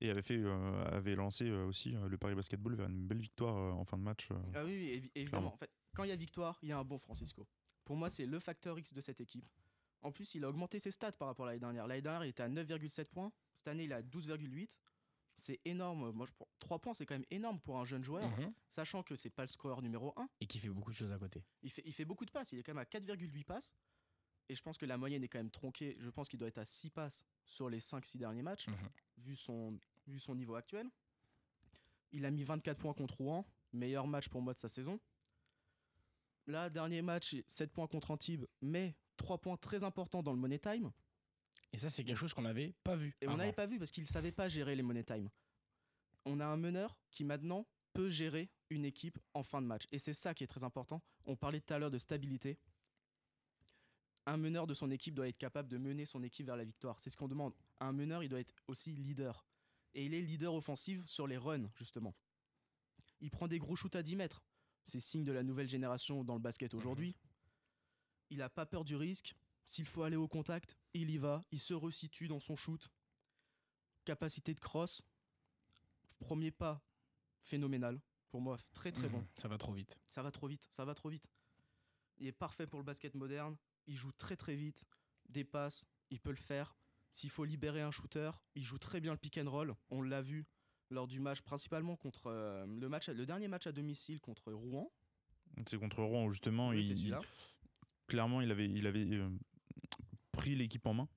Et 0.01 0.09
avait, 0.09 0.21
fait, 0.21 0.37
euh, 0.37 0.83
avait 0.85 1.15
lancé 1.15 1.45
euh, 1.49 1.65
aussi 1.65 1.95
euh, 1.95 2.07
le 2.07 2.17
Paris 2.17 2.35
Basketball 2.35 2.73
vers 2.75 2.87
une 2.87 3.05
belle 3.05 3.19
victoire 3.19 3.55
euh, 3.57 3.71
en 3.71 3.83
fin 3.83 3.97
de 3.97 4.03
match. 4.03 4.29
euh. 4.31 4.35
Ah 4.55 4.63
oui, 4.63 4.71
oui, 4.71 4.97
évi- 5.01 5.11
évidemment. 5.15 5.53
En 5.53 5.57
fait, 5.57 5.69
quand 5.93 6.03
il 6.03 6.09
y 6.09 6.13
a 6.13 6.15
victoire, 6.15 6.57
il 6.61 6.69
y 6.69 6.71
a 6.71 6.77
un 6.77 6.85
bon 6.85 6.97
Francisco. 6.99 7.45
Pour 7.83 7.95
moi, 7.97 8.09
c'est 8.09 8.25
le 8.25 8.39
facteur 8.39 8.79
X 8.79 8.93
de 8.93 9.01
cette 9.01 9.19
équipe. 9.19 9.45
En 10.01 10.11
plus, 10.13 10.35
il 10.35 10.45
a 10.45 10.49
augmenté 10.49 10.79
ses 10.79 10.91
stats 10.91 11.11
par 11.11 11.27
rapport 11.27 11.45
à 11.45 11.49
l'année 11.49 11.59
dernière. 11.59 11.85
L'année 11.87 12.01
dernière, 12.01 12.23
il 12.23 12.29
était 12.29 12.43
à 12.43 12.47
9,7 12.49 13.09
points. 13.09 13.31
Cette 13.57 13.67
année, 13.67 13.83
il 13.83 13.91
est 13.91 13.95
à 13.95 14.01
12,8. 14.01 14.79
C'est 15.37 15.59
énorme. 15.65 16.11
Moi, 16.11 16.25
je, 16.25 16.31
3 16.59 16.79
points, 16.79 16.93
c'est 16.93 17.05
quand 17.05 17.15
même 17.15 17.25
énorme 17.31 17.59
pour 17.59 17.77
un 17.79 17.85
jeune 17.85 18.03
joueur, 18.03 18.29
Mhm. 18.29 18.53
sachant 18.69 19.03
que 19.03 19.15
c'est 19.17 19.29
pas 19.29 19.43
le 19.43 19.47
scoreur 19.49 19.81
numéro 19.81 20.13
1. 20.17 20.29
Et 20.39 20.47
qui 20.47 20.59
fait 20.59 20.69
beaucoup 20.69 20.91
de 20.91 20.95
choses 20.95 21.11
à 21.11 21.17
côté. 21.17 21.43
Il 21.61 21.71
fait, 21.71 21.81
il 21.85 21.91
fait 21.93 22.05
beaucoup 22.05 22.25
de 22.25 22.31
passes. 22.31 22.51
Il 22.53 22.59
est 22.59 22.63
quand 22.63 22.73
même 22.73 22.81
à 22.81 22.85
4,8 22.85 23.43
passes. 23.43 23.75
Et 24.49 24.55
je 24.55 24.61
pense 24.63 24.77
que 24.77 24.85
la 24.85 24.97
moyenne 24.97 25.23
est 25.23 25.27
quand 25.27 25.37
même 25.39 25.51
tronquée. 25.51 25.95
Je 25.99 26.09
pense 26.09 26.27
qu'il 26.27 26.39
doit 26.39 26.47
être 26.47 26.57
à 26.57 26.65
6 26.65 26.89
passes 26.89 27.25
sur 27.45 27.69
les 27.69 27.79
5-6 27.79 28.17
derniers 28.17 28.41
matchs, 28.41 28.67
Mhm. 28.67 28.75
vu, 29.19 29.35
son, 29.35 29.79
vu 30.07 30.19
son 30.19 30.33
niveau 30.35 30.55
actuel. 30.55 30.89
Il 32.11 32.25
a 32.25 32.31
mis 32.31 32.43
24 32.43 32.77
points 32.79 32.93
contre 32.93 33.15
Rouen. 33.17 33.45
Meilleur 33.71 34.07
match 34.07 34.27
pour 34.29 34.41
moi 34.41 34.53
de 34.53 34.59
sa 34.59 34.67
saison. 34.69 34.99
Là, 36.47 36.69
dernier 36.71 37.03
match, 37.03 37.35
7 37.47 37.71
points 37.71 37.85
contre 37.87 38.09
Antibes, 38.09 38.45
mais 38.61 38.95
3 39.17 39.37
points 39.37 39.57
très 39.57 39.83
importants 39.83 40.23
dans 40.23 40.33
le 40.33 40.39
Money 40.39 40.57
Time. 40.57 40.91
Et 41.71 41.77
ça, 41.77 41.91
c'est 41.91 42.03
quelque 42.03 42.17
chose 42.17 42.33
qu'on 42.33 42.41
n'avait 42.41 42.73
pas 42.83 42.95
vu. 42.95 43.15
Et 43.21 43.27
on 43.27 43.37
n'avait 43.37 43.53
pas 43.53 43.67
vu 43.67 43.77
parce 43.77 43.91
qu'il 43.91 44.03
ne 44.03 44.07
savait 44.07 44.31
pas 44.31 44.47
gérer 44.47 44.75
les 44.75 44.81
Money 44.81 45.03
Time. 45.03 45.29
On 46.25 46.39
a 46.39 46.45
un 46.47 46.57
meneur 46.57 46.97
qui 47.11 47.23
maintenant 47.23 47.67
peut 47.93 48.09
gérer 48.09 48.49
une 48.71 48.85
équipe 48.85 49.19
en 49.35 49.43
fin 49.43 49.61
de 49.61 49.67
match. 49.67 49.85
Et 49.91 49.99
c'est 49.99 50.13
ça 50.13 50.33
qui 50.33 50.43
est 50.43 50.47
très 50.47 50.63
important. 50.63 51.03
On 51.25 51.35
parlait 51.35 51.61
tout 51.61 51.73
à 51.73 51.77
l'heure 51.77 51.91
de 51.91 51.97
stabilité. 51.99 52.57
Un 54.29 54.37
meneur 54.37 54.67
de 54.67 54.75
son 54.75 54.91
équipe 54.91 55.15
doit 55.15 55.27
être 55.27 55.39
capable 55.39 55.67
de 55.69 55.77
mener 55.79 56.05
son 56.05 56.21
équipe 56.21 56.45
vers 56.45 56.55
la 56.55 56.63
victoire. 56.63 56.99
C'est 56.99 57.09
ce 57.09 57.17
qu'on 57.17 57.27
demande. 57.27 57.53
Un 57.79 57.91
meneur, 57.93 58.21
il 58.23 58.29
doit 58.29 58.39
être 58.39 58.53
aussi 58.67 58.93
leader. 58.93 59.43
Et 59.95 60.05
il 60.05 60.13
est 60.13 60.21
leader 60.21 60.53
offensif 60.53 61.03
sur 61.07 61.25
les 61.25 61.37
runs, 61.37 61.67
justement. 61.75 62.13
Il 63.21 63.31
prend 63.31 63.47
des 63.47 63.57
gros 63.57 63.75
shoots 63.75 63.95
à 63.95 64.03
10 64.03 64.15
mètres. 64.17 64.43
C'est 64.85 64.99
signe 64.99 65.23
de 65.23 65.31
la 65.31 65.41
nouvelle 65.41 65.67
génération 65.67 66.23
dans 66.23 66.35
le 66.35 66.39
basket 66.39 66.75
aujourd'hui. 66.75 67.15
Il 68.29 68.37
n'a 68.37 68.49
pas 68.49 68.67
peur 68.67 68.83
du 68.85 68.95
risque. 68.95 69.33
S'il 69.65 69.87
faut 69.87 70.03
aller 70.03 70.15
au 70.15 70.27
contact, 70.27 70.77
il 70.93 71.09
y 71.09 71.17
va. 71.17 71.43
Il 71.51 71.59
se 71.59 71.73
resitue 71.73 72.27
dans 72.27 72.39
son 72.39 72.55
shoot. 72.55 72.87
Capacité 74.05 74.53
de 74.53 74.59
cross. 74.59 75.01
Premier 76.19 76.51
pas, 76.51 76.81
phénoménal. 77.41 77.99
Pour 78.29 78.41
moi, 78.41 78.57
très 78.73 78.91
très 78.91 79.07
Mhm. 79.07 79.11
bon. 79.13 79.27
Ça 79.37 79.47
va 79.47 79.57
trop 79.57 79.73
vite. 79.73 79.97
Ça 80.11 80.21
va 80.21 80.31
trop 80.31 80.47
vite, 80.47 80.67
ça 80.69 80.85
va 80.85 80.93
trop 80.93 81.09
vite. 81.09 81.27
Il 82.19 82.27
est 82.27 82.31
parfait 82.31 82.67
pour 82.67 82.77
le 82.79 82.85
basket 82.85 83.15
moderne. 83.15 83.57
Il 83.89 83.95
joue 83.97 84.11
très 84.13 84.35
très 84.37 84.55
vite. 84.55 84.85
Des 85.29 85.43
passes, 85.43 85.85
il 86.11 86.19
peut 86.19 86.29
le 86.29 86.35
faire. 86.37 86.75
S'il 87.15 87.29
faut 87.31 87.43
libérer 87.43 87.81
un 87.81 87.91
shooter, 87.91 88.31
il 88.55 88.63
joue 88.63 88.77
très 88.77 89.01
bien 89.01 89.11
le 89.11 89.17
pick 89.17 89.37
and 89.37 89.49
roll. 89.49 89.75
On 89.89 90.01
l'a 90.03 90.21
vu 90.21 90.45
lors 90.91 91.07
du 91.07 91.19
match, 91.19 91.41
principalement 91.41 91.95
contre 91.95 92.27
euh, 92.27 92.65
le 92.67 92.87
match, 92.87 93.09
le 93.09 93.25
dernier 93.25 93.47
match 93.47 93.67
à 93.67 93.71
domicile 93.71 94.21
contre 94.21 94.51
Rouen. 94.53 94.91
C'est 95.67 95.77
contre 95.79 96.01
Rouen 96.03 96.25
où 96.25 96.31
justement, 96.31 96.69
Oui, 96.69 96.79
il, 96.79 96.85
c'est 96.85 96.91
il- 96.93 96.97
celui-là. 96.97 97.19
clairement, 98.07 98.41
il 98.41 98.51
avait, 98.51 98.69
il 98.69 98.85
avait 98.87 99.05
euh, 99.05 99.29
pris 100.31 100.55
l'équipe 100.55 100.85
en 100.85 100.93
main. 100.93 101.09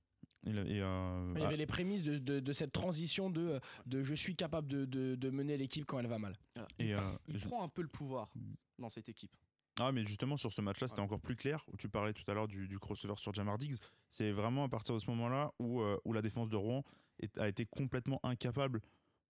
Il 0.45 0.57
et, 0.57 0.81
euh, 0.81 1.31
Il 1.35 1.41
y 1.41 1.43
ah, 1.43 1.47
avait 1.47 1.57
les 1.57 1.65
prémices 1.65 2.03
de, 2.03 2.17
de- 2.17 2.39
de 2.41 2.53
cette 2.53 2.73
transition 2.73 3.29
de, 3.29 3.61
de 3.85 4.03
je 4.03 4.13
suis 4.13 4.35
capable 4.35 4.67
de, 4.67 4.83
de- 4.85 5.15
de 5.15 5.29
mener 5.29 5.55
l'équipe 5.57 5.85
quand 5.85 5.99
elle 5.99 6.07
va 6.07 6.19
mal. 6.19 6.35
Et, 6.79 6.93
euh, 6.93 6.99
Il 7.29 7.37
je- 7.37 7.47
prend 7.47 7.63
un 7.63 7.69
peu 7.69 7.81
le 7.81 7.87
pouvoir 7.87 8.33
dans 8.77 8.89
cette 8.89 9.07
équipe. 9.07 9.31
Ah, 9.79 9.91
mais 9.91 10.05
justement, 10.05 10.37
sur 10.37 10.51
ce 10.53 10.61
match-là, 10.61 10.87
c'était 10.87 10.99
Ouais. 10.99 11.05
encore 11.05 11.19
plus 11.19 11.35
clair. 11.35 11.65
Tu 11.79 11.89
parlais 11.89 12.13
tout 12.13 12.23
à 12.29 12.33
l'heure 12.35 12.47
du, 12.47 12.67
du 12.67 12.77
crossover 12.79 13.15
sur 13.17 13.33
Jamar 13.33 13.57
Diggs. 13.57 13.77
C'est 14.11 14.31
vraiment 14.31 14.63
à 14.65 14.69
partir 14.69 14.93
de 14.93 14.99
ce 14.99 15.09
moment-là 15.09 15.51
où, 15.59 15.81
euh, 15.81 15.97
où 16.05 16.13
la 16.13 16.21
défense 16.21 16.49
de 16.49 16.55
Rouen 16.55 16.83
est- 17.19 17.37
a 17.39 17.47
été 17.47 17.65
complètement 17.65 18.19
incapable 18.23 18.81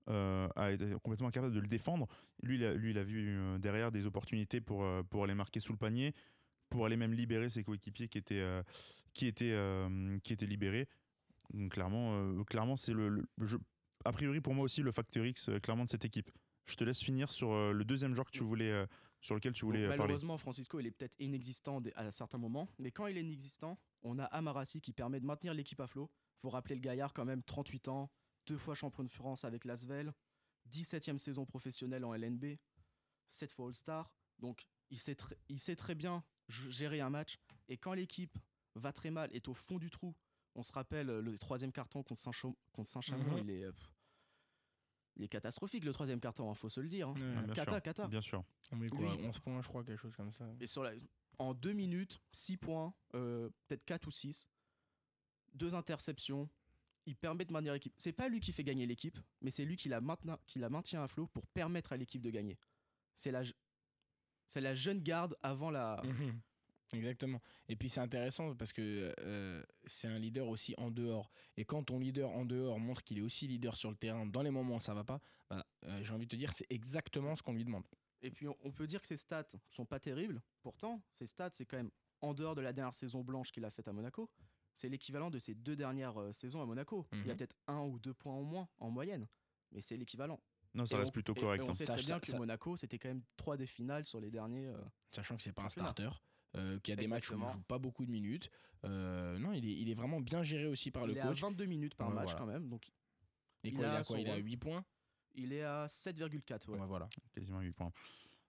euh, 0.10 0.50
a 0.58 0.70
été 0.74 0.92
complètement 1.02 1.30
incapable 1.30 1.54
de 1.54 1.62
le 1.62 1.68
défendre. 1.70 2.10
Lui, 2.42 2.56
il 2.58 2.66
a, 2.66 2.74
lui, 2.74 2.92
il 2.92 2.98
a 2.98 3.06
vu 3.06 3.38
euh, 3.38 3.58
derrière 3.58 3.90
des 3.90 4.06
opportunités 4.06 4.60
pour, 4.60 4.86
pour 5.10 5.24
aller 5.24 5.34
marquer 5.34 5.62
sous 5.62 5.72
le 5.72 5.78
panier, 5.78 6.14
pour 6.70 6.86
aller 6.86 6.98
même 6.98 7.14
libérer 7.14 7.50
ses 7.50 7.64
coéquipiers 7.64 8.10
qui 8.10 8.18
étaient, 8.18 8.42
euh, 8.42 8.62
qui 9.14 9.28
étaient, 9.28 9.58
qui 10.22 10.34
étaient 10.34 10.46
libérés. 10.46 10.90
Donc, 11.54 11.72
clairement, 11.72 12.44
clairement 12.44 12.76
c'est 12.76 12.92
le, 12.92 13.26
a 14.04 14.12
priori 14.12 14.42
pour 14.42 14.54
moi 14.54 14.66
aussi 14.66 14.82
le 14.82 14.92
facteur 14.92 15.26
X 15.26 15.50
clairement 15.62 15.86
de 15.86 15.90
cette 15.90 16.04
équipe. 16.04 16.30
Je 16.66 16.76
te 16.76 16.84
laisse 16.84 17.02
finir 17.02 17.32
sur 17.32 17.52
euh, 17.52 17.74
le 17.74 17.84
deuxième 17.84 18.14
joueur 18.14 18.26
que 18.26 18.32
tu 18.32 18.44
voulais, 18.44 18.70
euh, 18.72 18.86
sur 19.22 19.36
lequel 19.36 19.54
tu 19.54 19.62
Donc, 19.62 19.72
voulais 19.72 19.84
euh, 19.84 19.88
parler. 19.88 20.00
malheureusement, 20.04 20.38
Francisco, 20.38 20.80
il 20.80 20.88
est 20.88 20.92
peut-être 20.92 21.16
inexistant 21.20 21.82
à 21.96 22.12
certains 22.12 22.38
moments, 22.38 22.70
mais 22.80 22.92
quand 22.92 23.08
il 23.08 23.18
est 23.18 23.22
inexistant, 23.22 23.78
on 24.02 24.18
a 24.20 24.26
Amarassi 24.26 24.82
qui 24.82 24.94
permet 24.94 25.20
de 25.20 25.26
maintenir 25.26 25.54
l'équipe 25.54 25.80
à 25.80 25.88
flot. 25.88 26.10
faut 26.42 26.50
rappeler 26.50 26.76
le 26.76 26.82
gaillard 26.82 27.14
quand 27.14 27.26
même, 27.26 27.42
38 27.44 27.88
ans, 27.90 28.12
deux 28.48 28.58
fois 28.58 28.76
champion 28.76 29.04
de 29.04 29.10
France 29.10 29.46
avec 29.46 29.64
l'Asvel, 29.66 30.14
17e 30.70 31.18
saison 31.18 31.46
professionnelle 31.46 32.04
en 32.06 32.14
LNB, 32.14 32.58
7 33.30 33.52
fois 33.52 33.68
All-Star. 33.68 34.12
Donc 34.40 34.66
il 34.90 35.00
sait, 35.00 35.16
il 35.50 35.60
sait 35.60 35.76
très 35.76 35.96
bien 35.96 36.24
gérer 36.50 37.00
un 37.02 37.10
match. 37.10 37.40
Et 37.70 37.78
quand 37.78 37.94
l'équipe 37.94 38.38
va 38.76 38.92
très 38.92 39.12
mal, 39.12 39.30
est 39.34 39.48
au 39.48 39.54
fond 39.54 39.78
du 39.80 39.90
trou, 39.90 40.14
on 40.56 40.64
se 40.64 40.72
rappelle 40.74 41.08
le 41.08 41.38
troisième 41.38 41.72
carton 41.72 42.04
contre 42.04 42.22
Saint-Cham- 42.22 42.56
contre 42.74 42.90
Saint-Chamond, 42.90 43.38
Mhm. 43.38 43.40
il, 43.40 43.50
est, 43.52 43.64
euh, 43.64 43.72
pff, 43.72 43.90
il 45.16 45.24
est 45.24 45.28
catastrophique 45.28 45.84
le 45.86 45.94
troisième 45.94 46.20
carton, 46.20 46.52
il 46.52 46.56
faut 46.58 46.70
se 46.70 46.80
le 46.80 46.90
dire. 46.90 47.10
hein. 47.10 47.14
Bien 47.16 47.54
Cata, 47.54 47.72
sûr, 47.74 47.82
cata. 47.82 48.08
Bien 48.08 48.22
sûr. 48.22 48.44
On 48.72 48.76
met 48.78 48.90
quoi 48.90 49.00
Lui- 49.16 49.26
11 49.28 49.40
points, 49.40 49.62
je 49.62 49.68
crois, 49.68 49.84
quelque 49.84 50.00
chose 50.00 50.16
comme 50.16 50.32
ça. 50.32 50.46
Et 50.60 50.68
sur 50.68 50.84
la, 50.84 50.92
en 51.40 51.54
deux 51.54 51.74
minutes, 51.74 52.20
6 52.32 52.58
points, 52.58 52.94
euh, 53.16 53.50
peut-être 53.68 53.86
4 53.86 54.08
ou 54.08 54.12
6, 54.12 54.48
deux 55.54 55.76
interceptions. 55.76 56.50
Il 57.06 57.16
permet 57.18 57.44
de 57.46 57.52
maintenir 57.52 57.74
l'équipe. 57.74 57.94
C'est 57.98 58.14
pas 58.14 58.30
lui 58.30 58.40
qui 58.40 58.52
fait 58.54 58.64
gagner 58.64 58.86
l'équipe, 58.86 59.20
mais 59.42 59.52
c'est 59.52 59.66
lui 59.66 59.76
qui 59.76 59.90
la, 59.90 60.00
maintena- 60.00 60.40
qui 60.48 60.58
la 60.60 60.70
maintient 60.70 61.04
à 61.04 61.08
flot 61.08 61.28
pour 61.28 61.46
permettre 61.48 61.92
à 61.94 61.98
l'équipe 61.98 62.22
de 62.22 62.30
gagner. 62.32 62.58
C'est 63.18 63.30
la, 63.32 63.44
c'est 64.48 64.62
la 64.62 64.74
jeune 64.74 65.02
garde 65.02 65.38
avant 65.44 65.70
la. 65.70 66.02
Mhm. 66.06 66.40
Exactement. 66.92 67.42
Et 67.70 67.76
puis 67.76 67.90
c'est 67.90 68.02
intéressant 68.02 68.56
parce 68.56 68.72
que 68.74 69.14
euh, 69.20 69.64
c'est 69.88 70.08
un 70.08 70.20
leader 70.20 70.48
aussi 70.48 70.76
en 70.78 70.92
dehors. 70.92 71.32
Et 71.58 71.66
quand 71.66 71.84
ton 71.84 71.98
leader 72.00 72.30
en 72.30 72.46
dehors 72.46 72.80
montre 72.80 73.04
qu'il 73.04 73.18
est 73.18 73.22
aussi 73.22 73.48
leader 73.48 73.76
sur 73.78 73.90
le 73.90 73.96
terrain 73.96 74.26
dans 74.26 74.42
les 74.44 74.52
moments 74.52 74.76
où 74.76 74.80
ça 74.80 74.94
va 74.94 75.04
pas, 75.04 75.20
bah, 75.50 75.66
euh, 75.86 76.04
j'ai 76.04 76.14
envie 76.14 76.26
de 76.26 76.32
te 76.32 76.36
dire 76.36 76.54
c'est 76.54 76.68
exactement 76.70 77.36
ce 77.36 77.42
qu'on 77.42 77.54
lui 77.54 77.66
demande. 77.66 77.84
Et 78.22 78.30
puis 78.32 78.48
on, 78.48 78.72
peut 78.72 78.88
dire 78.88 79.02
que 79.02 79.08
ses 79.08 79.18
stats 79.18 79.48
sont 79.70 79.86
pas 79.86 80.00
terribles. 80.00 80.42
Pourtant, 80.62 81.02
ses 81.14 81.26
stats, 81.26 81.50
c'est 81.54 81.66
quand 81.66 81.78
même 81.78 81.92
en 82.22 82.34
dehors 82.34 82.56
de 82.56 82.62
la 82.62 82.72
dernière 82.74 82.94
saison 82.94 83.22
blanche 83.22 83.52
qu'il 83.52 83.66
a 83.66 83.72
faite 83.72 83.88
à 83.88 83.94
Monaco. 83.94 84.30
C'est 84.76 84.88
l'équivalent 84.90 85.30
de 85.30 85.40
ses 85.40 85.56
deux 85.56 85.76
dernières 85.76 86.18
euh, 86.20 86.32
saisons 86.32 86.62
à 86.62 86.66
Monaco. 86.66 87.06
Il 87.12 87.20
y 87.20 87.22
a 87.22 87.26
Mhm. 87.34 87.38
peut-être 87.38 87.56
un 87.68 87.82
ou 87.82 88.00
deux 88.00 88.14
points 88.14 88.34
en 88.34 88.44
moins 88.44 88.70
en 88.80 88.90
moyenne, 88.92 89.28
mais 89.72 89.82
c'est 89.82 89.98
l'équivalent. 89.98 90.40
Non, 90.76 90.86
ça 90.86 90.96
Et 90.96 91.00
reste 91.00 91.10
on- 91.10 91.14
plutôt 91.14 91.34
et- 91.36 91.40
correct. 91.40 91.64
Et, 91.64 91.68
hein. 91.68 91.70
on 91.72 91.74
sait 91.76 91.86
Ça- 91.86 91.94
très 91.94 92.02
ça- 92.04 92.08
bien 92.14 92.20
que 92.20 92.28
ça- 92.28 92.38
Monaco, 92.38 92.78
c'était 92.78 92.98
quand 92.98 93.10
même 93.10 93.24
trois 93.38 93.58
des 93.58 93.68
finales 93.68 94.06
sur 94.06 94.20
les 94.20 94.32
derniers. 94.32 94.68
euh, 94.68 94.78
Sachant 95.12 95.36
que 95.38 95.44
c'est 95.44 95.52
pas 95.52 95.64
un 95.64 95.70
starter, 95.70 96.10
euh, 96.56 96.80
qu'il 96.80 96.92
y 96.92 96.94
a 96.94 96.96
des 97.02 97.08
matchs 97.08 97.32
où 97.32 97.36
il 97.36 97.52
joue 97.52 97.62
pas 97.68 97.80
beaucoup 97.80 98.06
de 98.06 98.12
minutes. 98.12 98.50
Euh, 98.86 99.38
non, 99.40 99.54
il 99.54 99.66
est, 99.66 99.74
il 99.74 99.90
est 99.90 99.94
vraiment 99.94 100.20
bien 100.22 100.44
géré 100.44 100.68
aussi 100.68 100.92
par 100.92 101.04
il 101.04 101.12
le 101.12 101.18
est 101.18 101.20
à 101.22 101.28
coach. 101.28 101.42
22 101.42 101.66
minutes 101.66 101.96
par 101.96 102.10
Ouais, 102.10 102.16
match 102.16 102.26
voilà. 102.32 102.40
quand 102.40 102.46
même, 102.46 102.70
donc 102.70 102.86
Et 103.64 103.70
il 103.70 103.74
quoi, 103.76 103.86
il 103.86 103.90
a 103.90 103.96
a 103.98 104.04
quoi 104.04 104.20
Il 104.20 104.30
a 104.30 104.34
rôle. 104.34 104.44
8 104.46 104.58
points? 104.58 104.86
Il 105.36 105.54
est 105.54 105.64
à 105.64 105.86
7,4. 105.88 106.70
ouais. 106.70 106.80
Ouais, 106.80 106.86
voilà. 106.86 107.08
quasiment 107.34 107.60
8 107.62 107.72
points. 107.72 107.92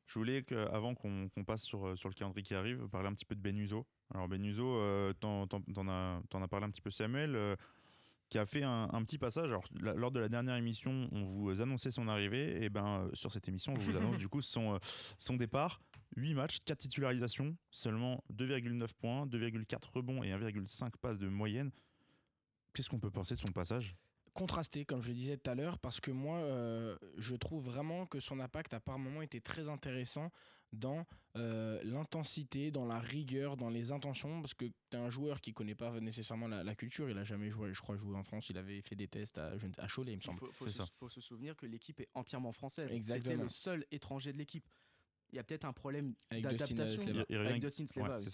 Je 0.07 0.19
voulais 0.19 0.43
que, 0.43 0.55
avant 0.71 0.95
qu'on 0.95 1.29
qu'on 1.31 1.45
passe 1.45 1.63
sur, 1.63 1.87
euh, 1.87 1.97
sur 1.97 2.11
le 2.11 2.15
calendrier 2.15 2.43
qui 2.43 2.55
arrive, 2.55 2.87
parler 2.89 3.09
un 3.09 3.15
petit 3.15 3.25
peu 3.25 3.35
de 3.35 3.41
Benuso. 3.41 3.87
Alors 4.13 4.29
Benuso, 4.29 4.77
euh, 4.77 5.15
t'en 5.15 5.47
t'en- 5.47 5.63
t'en 5.63 5.89
as, 5.89 6.21
t'en 6.29 6.43
as 6.43 6.49
parlé 6.49 6.67
un 6.67 6.71
petit 6.71 6.83
peu 6.83 6.91
Samuel, 6.91 7.35
euh, 7.37 7.57
qui 8.29 8.37
a 8.39 8.45
fait 8.45 8.63
un, 8.65 8.91
un 8.93 9.03
petit 9.05 9.17
passage. 9.17 9.49
Alors 9.49 9.65
la- 9.81 9.95
lors 9.95 10.11
de 10.11 10.21
la 10.21 10.29
dernière 10.29 10.57
émission, 10.57 11.09
on 11.13 11.25
vous 11.25 11.63
annonçait 11.63 11.91
son 11.91 12.07
arrivée, 12.09 12.63
et 12.65 12.69
ben 12.69 13.07
euh, 13.07 13.11
sur 13.15 13.33
cette 13.33 13.49
émission, 13.49 13.73
on 13.73 13.79
vous 13.79 13.97
annonce 13.97 14.19
du 14.19 14.29
coup 14.29 14.43
son, 14.43 14.75
euh, 14.75 14.79
son 15.19 15.37
départ. 15.37 15.81
8 16.17 16.35
matchs, 16.35 16.59
4 16.65 16.79
titularisations, 16.79 17.57
seulement 17.71 18.23
2,9 18.33 18.89
points, 18.95 19.27
2,4 19.27 19.91
rebonds 19.93 20.23
et 20.23 20.31
1,5 20.31 20.91
passes 21.01 21.19
de 21.19 21.29
moyenne. 21.29 21.71
Qu'est-ce 22.73 22.89
qu'on 22.91 23.01
peut 23.01 23.11
penser 23.11 23.35
de 23.35 23.41
son 23.41 23.53
passage? 23.53 23.97
Contrasté, 24.33 24.85
comme 24.85 25.01
je 25.01 25.09
le 25.09 25.15
disais 25.15 25.37
tout 25.37 25.49
à 25.51 25.55
l'heure, 25.55 25.79
parce 25.79 26.01
que 26.01 26.11
moi, 26.11 26.39
euh, 26.39 26.97
je 27.19 27.37
trouve 27.37 27.65
vraiment 27.65 28.05
que 28.07 28.19
son 28.19 28.41
impact 28.41 28.75
a 28.75 28.81
par 28.81 28.99
moments 28.99 29.23
été 29.23 29.41
très 29.41 29.69
intéressant 29.69 30.31
dans 30.73 31.07
euh, 31.37 31.81
l'intensité, 31.85 32.73
dans 32.73 32.85
la 32.85 32.99
rigueur, 32.99 33.57
dans 33.57 33.71
les 33.71 33.93
intentions, 33.93 34.41
parce 34.41 34.55
que 34.55 34.65
tu 34.65 34.73
es 34.93 34.97
un 34.97 35.09
joueur 35.09 35.41
qui 35.41 35.53
connaît 35.53 35.77
pas 35.77 36.01
nécessairement 36.01 36.49
la, 36.49 36.65
la 36.65 36.75
culture, 36.75 37.09
il 37.09 37.17
a 37.17 37.23
jamais 37.23 37.49
joué, 37.49 37.73
je 37.73 37.81
crois, 37.81 37.97
joué 37.97 38.17
en 38.17 38.25
France, 38.25 38.51
il 38.51 38.59
avait 38.59 38.83
fait 38.83 38.97
des 38.97 39.07
tests 39.07 39.39
à, 39.39 39.53
à 39.79 39.87
Cholet, 39.87 40.13
il 40.13 40.17
me 40.17 40.21
Il 40.21 40.25
semble. 40.25 40.41
faut, 40.41 40.51
faut 40.51 40.67
se, 40.67 40.79
ça. 40.79 40.87
faut 40.99 41.09
se 41.09 41.21
souvenir 41.21 41.55
que 41.55 41.67
l'équipe 41.67 42.01
est 42.01 42.09
entièrement 42.15 42.51
française. 42.53 42.87
C'était 42.87 42.97
Exactement. 42.97 43.45
le 43.45 43.49
seul 43.49 43.87
étranger 43.93 44.33
de 44.33 44.39
l'équipe. 44.39 44.67
Il 45.35 45.37
y 45.37 45.41
a 45.41 45.43
peut-être 45.43 45.65
un 45.65 45.73
problème 45.73 46.15
euh, 46.33 46.37
d'adaptation 46.43 47.03
avec- 47.49 47.61
Dustin 47.61 47.87
Sleva, 47.89 48.07
Ouais, 48.11 48.19
oui. 48.19 48.25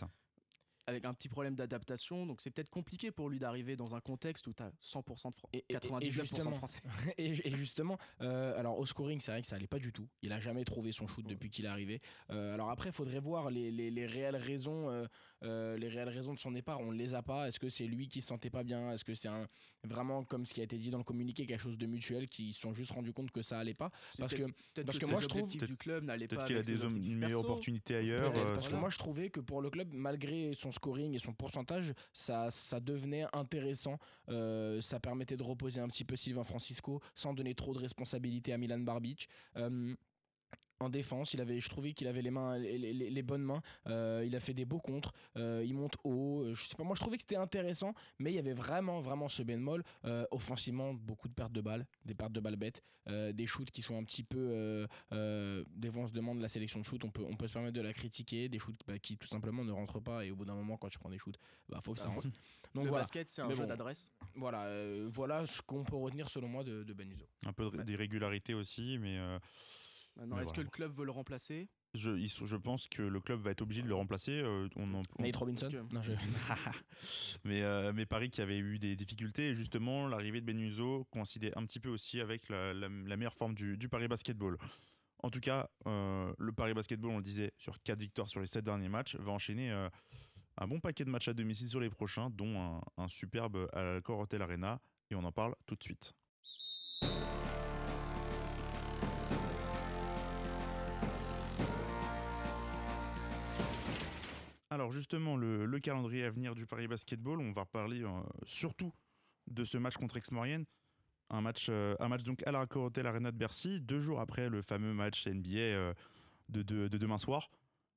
Avec 0.90 1.05
un 1.05 1.14
petit 1.14 1.29
problème 1.29 1.55
d'adaptation. 1.55 2.26
Donc 2.26 2.40
c'est 2.40 2.50
peut-être 2.50 2.68
compliqué 2.70 3.11
pour 3.11 3.29
lui 3.31 3.38
d'arriver 3.38 3.76
dans 3.76 3.94
un 3.94 4.00
contexte 4.00 4.46
où 4.46 4.53
tu 4.53 4.62
as 4.62 4.70
100% 4.83 5.31
de 5.31 5.35
français. 5.37 5.48
Et- 5.53 5.59
et- 5.68 5.72
et 5.72 5.74
99% 5.79 6.11
justement, 6.11 6.50
de 6.50 6.55
français. 6.57 6.81
et, 7.18 7.48
et 7.48 7.57
justement, 7.57 7.98
euh, 8.20 8.59
alors 8.59 8.79
au 8.79 8.87
scoring, 8.87 9.20
c'est 9.20 9.31
vrai 9.33 9.40
que 9.40 9.46
ça 9.46 9.57
allait 9.57 9.66
pas 9.66 9.79
du 9.79 9.92
tout. 9.92 10.09
Il 10.22 10.33
a 10.33 10.40
jamais 10.40 10.64
trouvé 10.64 10.92
son 10.92 11.07
shoot 11.07 11.26
depuis 11.26 11.50
qu'il 11.50 11.64
est 11.64 11.68
arrivé. 11.68 11.98
Euh, 12.31 12.55
alors 12.55 12.70
après, 12.70 12.90
il 12.90 12.94
faudrait 12.94 13.20
voir 13.20 13.50
les, 13.50 13.70
les- 13.70 13.90
les 13.90 14.07
réelles 14.07 14.37
raisons, 14.37 14.90
euh, 14.90 15.07
euh, 15.44 15.76
les 15.79 15.88
réelles 15.88 16.09
raisons 16.11 16.35
de 16.35 16.38
son 16.38 16.50
départ. 16.53 16.81
On 16.81 16.92
ne 16.92 16.96
les 16.98 17.14
a 17.14 17.22
pas. 17.22 17.48
Est-ce 17.48 17.59
que 17.59 17.68
c'est 17.68 17.87
lui 17.87 18.09
qui 18.09 18.20
se 18.20 18.29
sentait 18.29 18.50
pas 18.50 18.62
bien? 18.64 18.92
Est-ce 18.92 19.05
que 19.05 19.14
c'est 19.14 19.29
un 19.29 19.46
vraiment 19.85 20.24
comme 20.24 20.44
ce 20.44 20.53
qui 20.53 20.61
a 20.61 20.64
été 20.64 20.76
dit 20.76 20.90
dans 20.90 20.98
le 20.98 21.05
communiqué, 21.05 21.46
quelque 21.46 21.61
chose 21.62 21.79
de 21.79 21.87
mutuel, 21.87 22.29
qui 22.29 22.53
se 22.53 22.61
sont 22.61 22.74
juste 22.74 22.92
rendus 22.92 23.12
compte 23.14 23.31
que 23.31 23.40
ça 23.42 23.59
allait 23.59 23.72
pas? 23.74 23.90
Parce 24.18 24.35
que 24.35 24.42
parce 24.83 24.98
que, 24.98 25.07
que 25.07 25.11
moi, 25.11 25.20
je 25.20 25.26
trouve- 25.29 25.48
du 25.50 25.76
club 25.76 26.05
n'allaient 26.05 26.29
pas 26.29 26.37
Peut-être 26.37 26.46
qu'il 26.48 26.57
a 26.57 26.62
des 26.62 26.74
hommes- 26.83 26.88
objectifs 26.92 27.12
une 27.12 27.18
meilleure 27.18 27.40
perso. 27.40 27.50
opportunité 27.53 27.96
ailleurs. 27.96 28.33
Parce 28.33 28.68
que 28.68 28.74
moi 28.74 28.90
je 28.90 28.98
trouvais 28.98 29.31
que 29.31 29.40
pour 29.40 29.62
le 29.62 29.70
club, 29.70 29.88
malgré 29.92 30.53
son 30.55 30.72
scoring 30.80 31.14
et 31.14 31.18
son 31.18 31.34
pourcentage, 31.34 31.92
ça, 32.12 32.50
ça 32.50 32.80
devenait 32.80 33.26
intéressant. 33.34 33.98
Euh, 34.28 34.80
ça 34.80 34.98
permettait 34.98 35.36
de 35.36 35.42
reposer 35.42 35.80
un 35.80 35.88
petit 35.88 36.04
peu 36.04 36.16
Sylvain 36.16 36.44
Francisco 36.44 37.00
sans 37.14 37.34
donner 37.34 37.54
trop 37.54 37.74
de 37.74 37.78
responsabilités 37.78 38.52
à 38.52 38.58
Milan 38.58 38.78
Barbic. 38.78 39.28
Euh, 39.56 39.94
en 40.80 40.88
défense, 40.88 41.34
il 41.34 41.40
avait, 41.42 41.60
je 41.60 41.68
trouvais 41.68 41.92
qu'il 41.92 42.08
avait 42.08 42.22
les 42.22 42.30
mains, 42.30 42.58
les, 42.58 42.78
les- 42.78 43.10
les 43.10 43.22
bonnes 43.22 43.42
mains. 43.42 43.60
Euh, 43.86 44.24
il 44.26 44.34
a 44.34 44.40
fait 44.40 44.54
des 44.54 44.64
beaux 44.64 44.78
contres. 44.80 45.12
Euh, 45.36 45.62
il 45.64 45.74
monte 45.74 45.96
haut. 46.04 46.42
Euh, 46.42 46.54
Je 46.54 46.66
sais 46.66 46.74
pas. 46.74 46.84
Moi, 46.84 46.94
je 46.94 47.00
trouvais 47.00 47.16
que 47.18 47.22
c'était 47.22 47.36
intéressant, 47.36 47.94
mais 48.18 48.32
il 48.32 48.34
y 48.34 48.38
avait 48.38 48.54
vraiment, 48.54 49.00
vraiment 49.00 49.28
ce 49.28 49.42
bémol. 49.42 49.84
Euh, 50.06 50.24
offensivement, 50.30 50.94
beaucoup 50.94 51.28
de 51.28 51.34
pertes 51.34 51.52
de 51.52 51.60
balles, 51.60 51.86
des 52.06 52.14
pertes 52.14 52.32
de 52.32 52.40
balles 52.40 52.56
bêtes, 52.56 52.82
euh, 53.08 53.32
des 53.32 53.46
shoots 53.46 53.70
qui 53.70 53.82
sont 53.82 53.98
un 53.98 54.04
petit 54.04 54.22
peu. 54.22 54.38
Euh, 54.38 54.86
euh, 55.12 55.64
des 55.68 55.90
fois, 55.90 56.02
on 56.02 56.06
se 56.08 56.12
demande 56.12 56.40
la 56.40 56.48
sélection 56.48 56.80
de 56.80 56.84
shoot. 56.86 57.04
On 57.04 57.10
peut, 57.10 57.24
on 57.28 57.36
peut 57.36 57.46
se 57.46 57.52
permettre 57.52 57.74
de 57.76 57.82
la 57.82 57.92
critiquer. 57.92 58.48
Des 58.48 58.58
shoots 58.58 58.80
bah, 58.86 58.98
qui 58.98 59.18
tout 59.18 59.28
simplement 59.28 59.62
ne 59.64 59.72
rentrent 59.72 60.00
pas. 60.00 60.24
Et 60.24 60.30
au 60.30 60.36
bout 60.36 60.46
d'un 60.46 60.54
moment, 60.54 60.78
quand 60.78 60.88
tu 60.88 60.98
prends 60.98 61.10
des 61.10 61.18
shoots, 61.18 61.38
bah 61.68 61.80
faut 61.84 61.92
que 61.92 61.98
ça 62.00 62.06
Bah, 62.06 62.14
rentre. 62.14 62.28
Donc 62.74 62.84
le 62.84 62.88
voilà, 62.90 63.02
basket, 63.02 63.28
c'est 63.28 63.42
un 63.42 63.48
Mais 63.48 63.54
jeu 63.54 63.62
bon. 63.62 63.68
d'adresse. 63.68 64.10
voilà, 64.34 64.64
euh, 64.64 65.10
voilà 65.12 65.46
ce 65.46 65.60
qu'on 65.60 65.84
peut 65.84 65.96
retenir 65.96 66.28
selon 66.30 66.48
moi 66.48 66.64
de, 66.64 66.84
de 66.84 66.92
Ben 66.94 67.10
Uzo. 67.10 67.26
un 67.46 67.52
peu 67.52 67.70
d'irrégularité 67.84 68.54
aussi, 68.54 68.96
mais 68.98 69.18
euh, 69.18 69.38
Maintenant, 70.16 70.36
est-ce 70.40 70.52
que 70.52 70.60
le 70.60 70.68
club 70.70 70.92
veut 70.96 71.04
le 71.04 71.10
remplacer? 71.12 71.68
Je, 71.94 72.10
ils 72.12 72.28
sont- 72.28 72.46
je 72.46 72.56
pense 72.56 72.86
que 72.86 73.02
le 73.02 73.20
club 73.20 73.40
va 73.40 73.50
être 73.50 73.62
obligé 73.62 73.82
de 73.82 73.88
le 73.88 73.94
remplacer. 73.94 74.32
euh, 74.40 74.68
on 74.76 74.94
en- 74.94 75.02
on- 75.18 75.22
Nate 75.22 75.34
Robinson? 75.36 75.68
Que- 75.70 75.94
Non, 75.94 76.02
je- 76.02 76.12
mais, 77.44 77.62
euh, 77.62 77.92
mais 77.92 78.06
Paris 78.06 78.30
qui 78.30 78.40
avait 78.40 78.58
eu 78.58 78.78
des 78.78 78.94
difficultés, 78.96 79.48
et 79.48 79.54
justement, 79.56 80.06
l'arrivée 80.06 80.40
de 80.40 80.46
Benuso 80.46 81.04
coïncidait 81.10 81.56
un 81.56 81.64
petit 81.66 81.80
peu 81.80 81.88
aussi 81.88 82.20
avec 82.20 82.48
la, 82.48 82.72
la- 82.74 82.88
la 82.88 83.16
meilleure 83.16 83.34
forme 83.34 83.54
du, 83.54 83.76
du 83.76 83.88
Paris 83.88 84.06
Basketball. 84.08 84.56
En 85.22 85.30
tout 85.30 85.40
cas, 85.40 85.68
euh, 85.86 86.32
le 86.38 86.52
Paris 86.52 86.74
Basketball, 86.74 87.10
on 87.10 87.16
le 87.16 87.22
disait, 87.22 87.52
sur 87.58 87.80
4 87.82 87.98
victoires 88.00 88.28
sur 88.28 88.40
les 88.40 88.46
7 88.46 88.64
derniers 88.64 88.88
matchs, 88.88 89.16
va 89.16 89.32
enchaîner 89.32 89.70
euh, 89.72 89.88
un 90.58 90.66
bon 90.68 90.80
paquet 90.80 91.04
de 91.04 91.10
matchs 91.10 91.28
à 91.28 91.34
domicile 91.34 91.68
sur 91.68 91.80
les 91.80 91.90
prochains, 91.90 92.30
dont 92.30 92.60
un, 92.60 92.80
un 92.98 93.08
superbe 93.08 93.68
à 93.72 93.82
la 93.82 94.00
Corotel 94.00 94.42
Arena, 94.42 94.80
et 95.10 95.14
on 95.16 95.24
en 95.24 95.32
parle 95.32 95.54
tout 95.66 95.74
de 95.76 95.82
suite. 95.82 96.12
Alors 104.70 104.92
justement, 104.92 105.37
le, 105.37 105.66
le 105.66 105.80
calendrier 105.80 106.24
à 106.24 106.30
venir 106.30 106.54
du 106.54 106.66
Paris 106.66 106.87
Basketball, 106.87 107.40
on 107.40 107.52
va 107.52 107.64
parler 107.64 108.02
euh, 108.04 108.09
surtout 108.44 108.92
de 109.48 109.64
ce 109.64 109.78
match 109.78 109.96
contre 109.96 110.16
Aix-Maurienne. 110.16 110.64
Un 111.28 111.40
match, 111.40 111.66
euh, 111.70 111.94
un 112.00 112.09
match 112.09 112.22
donc 112.22 112.44
à 112.46 112.52
la 112.52 112.66
Corotel 112.66 113.06
Arena 113.06 113.30
de 113.33 113.37
Bercy, 113.37 113.80
deux 113.80 114.00
jours 114.00 114.20
après 114.20 114.48
le 114.48 114.62
fameux 114.62 114.92
match 114.92 115.26
NBA 115.26 115.59
euh, 115.59 115.94
de, 116.48 116.62
de- 116.62 116.88
de 116.88 116.98
demain 116.98 117.18
soir. 117.18 117.50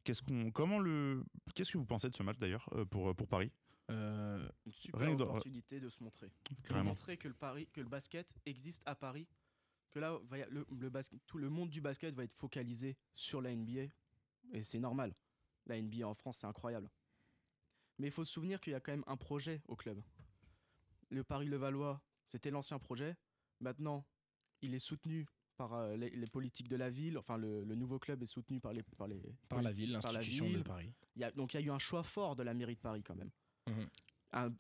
Qu'est-ce 0.04 0.22
qu'on, 0.22 0.52
comment 0.52 0.80
le, 0.80 1.24
qu'est-ce 1.56 1.72
que 1.72 1.78
vous 1.78 1.86
pensez 1.86 2.10
de 2.10 2.16
ce 2.16 2.24
match 2.24 2.38
d'ailleurs 2.38 2.68
pour, 2.90 3.16
pour 3.16 3.28
Paris? 3.28 3.52
Une 3.90 4.74
super 4.74 5.02
Rien 5.02 5.20
opportunité 5.20 5.80
de 5.80 5.90
se 5.90 6.04
montrer. 6.04 6.32
De 6.70 6.74
montrer 6.84 7.18
que 7.18 7.28
le, 7.28 7.34
Paris, 7.34 7.68
que 7.72 7.82
le 7.82 7.88
basket 7.88 8.28
existe 8.46 8.82
à 8.86 8.96
Paris. 8.96 9.28
Que 9.92 10.00
là, 10.00 10.18
le, 10.50 10.66
le 10.72 10.90
basket, 10.90 11.20
tout 11.28 11.38
le 11.38 11.50
monde 11.50 11.70
du 11.70 11.80
basket 11.82 12.14
va 12.16 12.24
être 12.24 12.34
focalisé 12.34 12.98
sur 13.14 13.42
la 13.42 13.56
NBA. 13.56 13.84
Et 14.52 14.64
c'est 14.64 14.80
normal. 14.80 15.14
La 15.68 15.82
NBA 15.82 16.08
en 16.08 16.14
France, 16.14 16.38
c'est 16.38 16.48
incroyable. 16.48 16.90
Mais 18.00 18.08
il 18.08 18.12
faut 18.12 18.26
se 18.26 18.34
souvenir 18.34 18.60
qu'il 18.60 18.74
y 18.74 18.76
a 18.76 18.80
quand 18.80 18.92
même 18.92 19.04
un 19.08 19.18
projet 19.18 19.62
au 19.68 19.76
club. 19.76 20.02
Le 21.10 21.24
Paris-Levallois, 21.24 22.02
c'était 22.28 22.50
l'ancien 22.52 22.80
projet. 22.80 23.16
Maintenant, 23.60 24.06
il 24.62 24.74
est 24.74 24.80
soutenu 24.80 25.28
par 25.58 25.74
euh, 25.74 25.96
les, 25.96 26.10
les 26.10 26.28
politiques 26.28 26.68
de 26.68 26.76
la 26.76 26.90
ville. 26.90 27.18
Enfin, 27.18 27.38
le, 27.38 27.64
le 27.64 27.76
nouveau 27.76 28.00
club 28.00 28.24
est 28.24 28.28
soutenu 28.28 28.60
par 28.60 28.74
les 28.74 28.82
par 28.98 29.08
les 29.08 29.22
Par 29.48 29.62
la 29.62 29.72
ville, 29.72 29.98
par 30.02 30.12
la 30.12 30.20
l'institution 30.20 30.46
de 30.46 30.50
ville. 30.56 30.64
Paris. 30.64 30.92
Il 31.16 31.22
y 31.22 31.26
a- 31.26 31.32
donc 31.32 31.54
il 31.54 31.60
y 31.60 31.64
a 31.64 31.66
eu 31.66 31.70
un 31.70 31.80
choix 31.80 32.04
fort 32.04 32.36
de 32.36 32.42
la 32.44 32.54
mairie 32.56 32.76
de 32.76 32.82
Paris 32.82 33.04
quand 33.04 33.16
même. 33.16 33.30
Mhm. 33.68 33.88
Un, 34.32 34.52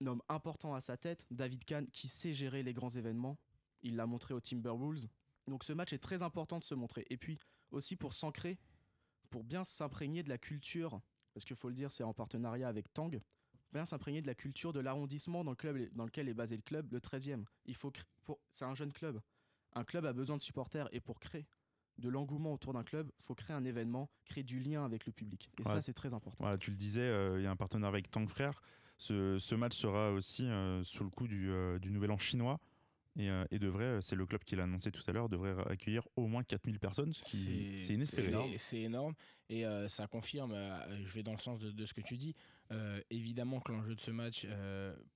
un 0.00 0.06
homme 0.06 0.22
important 0.30 0.74
à 0.74 0.80
sa 0.80 0.96
tête, 0.96 1.26
David 1.30 1.64
Kahn, 1.66 1.86
qui 1.90 2.08
sait 2.08 2.32
gérer 2.32 2.62
les 2.62 2.72
grands 2.72 2.88
événements. 2.88 3.38
Il 3.82 3.96
l'a 3.96 4.06
montré 4.06 4.32
aux 4.32 4.40
Timberwolves. 4.40 5.06
Donc 5.46 5.62
ce 5.64 5.74
match 5.74 5.92
est 5.92 5.98
très 5.98 6.22
important 6.22 6.58
de 6.58 6.64
se 6.64 6.74
montrer. 6.74 7.06
Et 7.10 7.18
puis 7.18 7.38
aussi 7.70 7.96
pour 7.96 8.14
s'ancrer, 8.14 8.58
pour 9.30 9.44
bien 9.44 9.64
s'imprégner 9.64 10.22
de 10.22 10.28
la 10.28 10.38
culture, 10.38 11.00
parce 11.32 11.44
qu'il 11.44 11.56
faut 11.56 11.68
le 11.68 11.74
dire, 11.74 11.90
c'est 11.92 12.02
en 12.04 12.12
partenariat 12.12 12.68
avec 12.68 12.92
Tang, 12.92 13.10
bien 13.72 13.84
s'imprégner 13.84 14.20
de 14.20 14.26
la 14.26 14.34
culture 14.34 14.72
de 14.72 14.80
l'arrondissement 14.80 15.44
dans, 15.44 15.52
le 15.52 15.56
club, 15.56 15.88
dans 15.94 16.04
lequel 16.04 16.28
est 16.28 16.34
basé 16.34 16.56
le 16.56 16.62
club, 16.62 16.92
le 16.92 16.98
13e. 17.00 17.44
Il 17.66 17.74
faut 17.76 17.90
cré- 17.90 18.04
pour- 18.24 18.40
c'est 18.50 18.64
un 18.64 18.74
jeune 18.74 18.92
club. 18.92 19.20
Un 19.74 19.84
club 19.84 20.04
a 20.04 20.12
besoin 20.12 20.36
de 20.36 20.42
supporters 20.42 20.88
et 20.92 21.00
pour 21.00 21.20
créer 21.20 21.46
de 21.98 22.08
l'engouement 22.08 22.52
autour 22.54 22.72
d'un 22.72 22.82
club, 22.82 23.10
il 23.18 23.22
faut 23.24 23.34
créer 23.34 23.54
un 23.54 23.64
événement, 23.64 24.08
créer 24.24 24.42
du 24.42 24.58
lien 24.58 24.84
avec 24.84 25.06
le 25.06 25.12
public. 25.12 25.50
Et 25.60 25.62
Ouais. 25.68 25.74
ça, 25.74 25.82
c'est 25.82 25.92
très 25.92 26.12
important. 26.14 26.38
Voilà, 26.42 26.56
tu 26.58 26.70
le 26.70 26.76
disais, 26.76 27.02
euh, 27.02 27.38
il 27.38 27.44
y 27.44 27.46
a 27.46 27.50
un 27.50 27.56
partenaire 27.56 27.88
avec 27.88 28.10
Tang 28.10 28.26
Frères. 28.28 28.60
Ce, 28.96 29.38
ce 29.38 29.54
match 29.54 29.76
sera 29.76 30.10
aussi 30.12 30.44
euh, 30.46 30.82
sous 30.82 31.04
le 31.04 31.10
coup 31.10 31.28
du, 31.28 31.50
euh, 31.50 31.78
du 31.78 31.90
Nouvel 31.90 32.10
An 32.10 32.18
chinois. 32.18 32.58
Et, 33.16 33.28
euh, 33.28 33.44
et 33.50 33.58
devrait, 33.58 33.84
euh, 33.84 34.00
c'est 34.00 34.14
le 34.16 34.24
club 34.24 34.44
qui 34.44 34.54
l'a 34.56 34.62
annoncé 34.64 34.92
tout 34.92 35.02
à 35.08 35.12
l'heure, 35.12 35.28
devrait 35.28 35.54
accueillir 35.68 36.06
au 36.16 36.26
moins 36.28 36.42
4000 36.44 36.78
personnes, 36.78 37.12
ce 37.12 37.22
qui 37.24 37.82
c'est 37.84 37.94
inespéré. 37.94 38.56
C'est- 38.56 38.80
énorme 38.80 39.14
et 39.48 39.66
euh, 39.66 39.88
ça 39.88 40.06
confirme, 40.06 40.54
je 41.04 41.12
vais 41.12 41.22
dans 41.24 41.32
le 41.32 41.38
sens 41.38 41.58
de, 41.58 41.72
de 41.72 41.86
ce 41.86 41.92
que 41.92 42.00
tu 42.02 42.16
dis, 42.16 42.36
évidemment 43.10 43.60
que 43.60 43.72
l'enjeu 43.72 43.94
de 43.96 44.00
ce 44.00 44.10
match, 44.10 44.46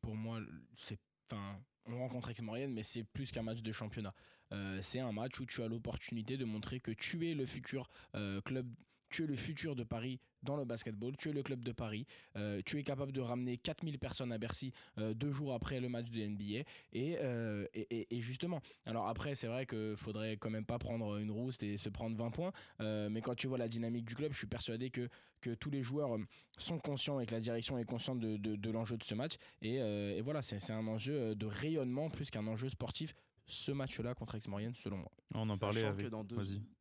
pour 0.01 0.17
moi, 0.17 0.41
c'est... 0.75 0.99
Enfin, 1.31 1.59
on 1.87 1.99
rencontre 1.99 2.31
Aix-Maurienne, 2.31 2.73
mais 2.73 2.83
c'est 2.83 3.05
plus 3.05 3.31
qu'un 3.31 3.43
match 3.43 3.63
de 3.63 3.73
championnat. 3.73 4.15
Euh, 4.53 4.79
c'est 4.83 5.01
un 5.01 5.13
match 5.13 5.39
où 5.41 5.47
tu 5.47 5.63
as 5.63 5.69
l'opportunité 5.69 6.37
de 6.37 6.45
montrer 6.45 6.81
que 6.81 6.91
tu 6.91 7.29
es 7.31 7.35
le 7.35 7.47
futur 7.47 7.89
euh, 8.15 8.41
club, 8.43 8.67
tu 9.15 9.25
es 9.25 9.27
le 9.27 9.37
futur 9.37 9.75
de 9.77 9.85
Paris 9.85 10.19
dans 10.43 10.57
le 10.57 10.65
basketball, 10.65 11.17
tu 11.17 11.31
es 11.31 11.33
le 11.33 11.43
club 11.43 11.65
de 11.65 11.73
Paris, 11.73 12.07
euh, 12.37 12.61
tu 12.67 12.79
es 12.79 12.83
capable 12.83 13.13
de 13.13 13.21
ramener 13.21 13.57
4000 13.57 13.99
personnes 13.99 14.33
à 14.33 14.39
Bercy 14.39 14.73
euh, 14.99 15.15
deux 15.15 15.31
jours 15.33 15.55
après 15.55 15.81
le 15.81 15.89
match 15.89 16.11
de 16.11 16.21
NBA. 16.21 16.65
Et, 16.93 17.17
euh, 17.21 17.67
et, 17.75 17.87
et- 18.01 18.17
et 18.17 18.21
justement, 18.21 18.61
alors 18.87 19.09
après, 19.09 19.35
c'est 19.35 19.47
vrai 19.47 19.67
qu'il 19.67 19.95
faudrait 19.97 20.37
quand 20.37 20.51
même 20.51 20.67
pas 20.67 20.79
prendre 20.79 21.17
une 21.19 21.31
rouste 21.31 21.63
et 21.63 21.79
se 21.79 21.89
prendre 21.89 22.17
20 22.17 22.31
points, 22.31 22.53
euh, 22.81 23.09
mais 23.09 23.21
quand 23.23 23.35
tu 23.35 23.47
vois 23.47 23.59
la 23.59 23.69
dynamique 23.69 24.05
du 24.05 24.15
club, 24.15 24.33
je 24.33 24.39
suis 24.39 24.47
persuadé 24.47 24.91
que, 24.91 25.09
que 25.41 25.51
tous 25.55 25.71
les 25.71 25.83
joueurs 25.83 26.17
sont 26.59 26.79
conscients 26.79 27.21
et 27.21 27.27
que 27.27 27.33
la 27.35 27.41
direction 27.41 27.79
est 27.79 27.85
consciente 27.85 28.19
de, 28.21 28.37
de- 28.37 28.57
de 28.57 28.71
l'enjeu 28.71 28.97
de 28.97 29.05
ce 29.05 29.15
match. 29.15 29.35
Et, 29.63 29.81
euh, 29.81 30.17
et 30.17 30.21
voilà, 30.23 30.43
c'est 30.43 30.59
c'est 30.59 30.73
un 30.73 30.87
enjeu 30.87 31.35
de 31.35 31.47
rayonnement 31.47 32.11
plus 32.11 32.31
qu'un 32.31 32.47
enjeu 32.47 32.69
sportif. 32.69 33.15
Ce 33.47 33.73
match-là 33.73 34.15
contre 34.15 34.35
Aix-Maurienne, 34.37 34.75
selon 34.75 34.97
moi. 34.99 35.11
On 35.35 35.49
en 35.51 35.55
parlait 35.61 35.83
avec. 35.89 36.07
que 36.07 36.11
dans 36.11 36.25
deux, 36.25 36.37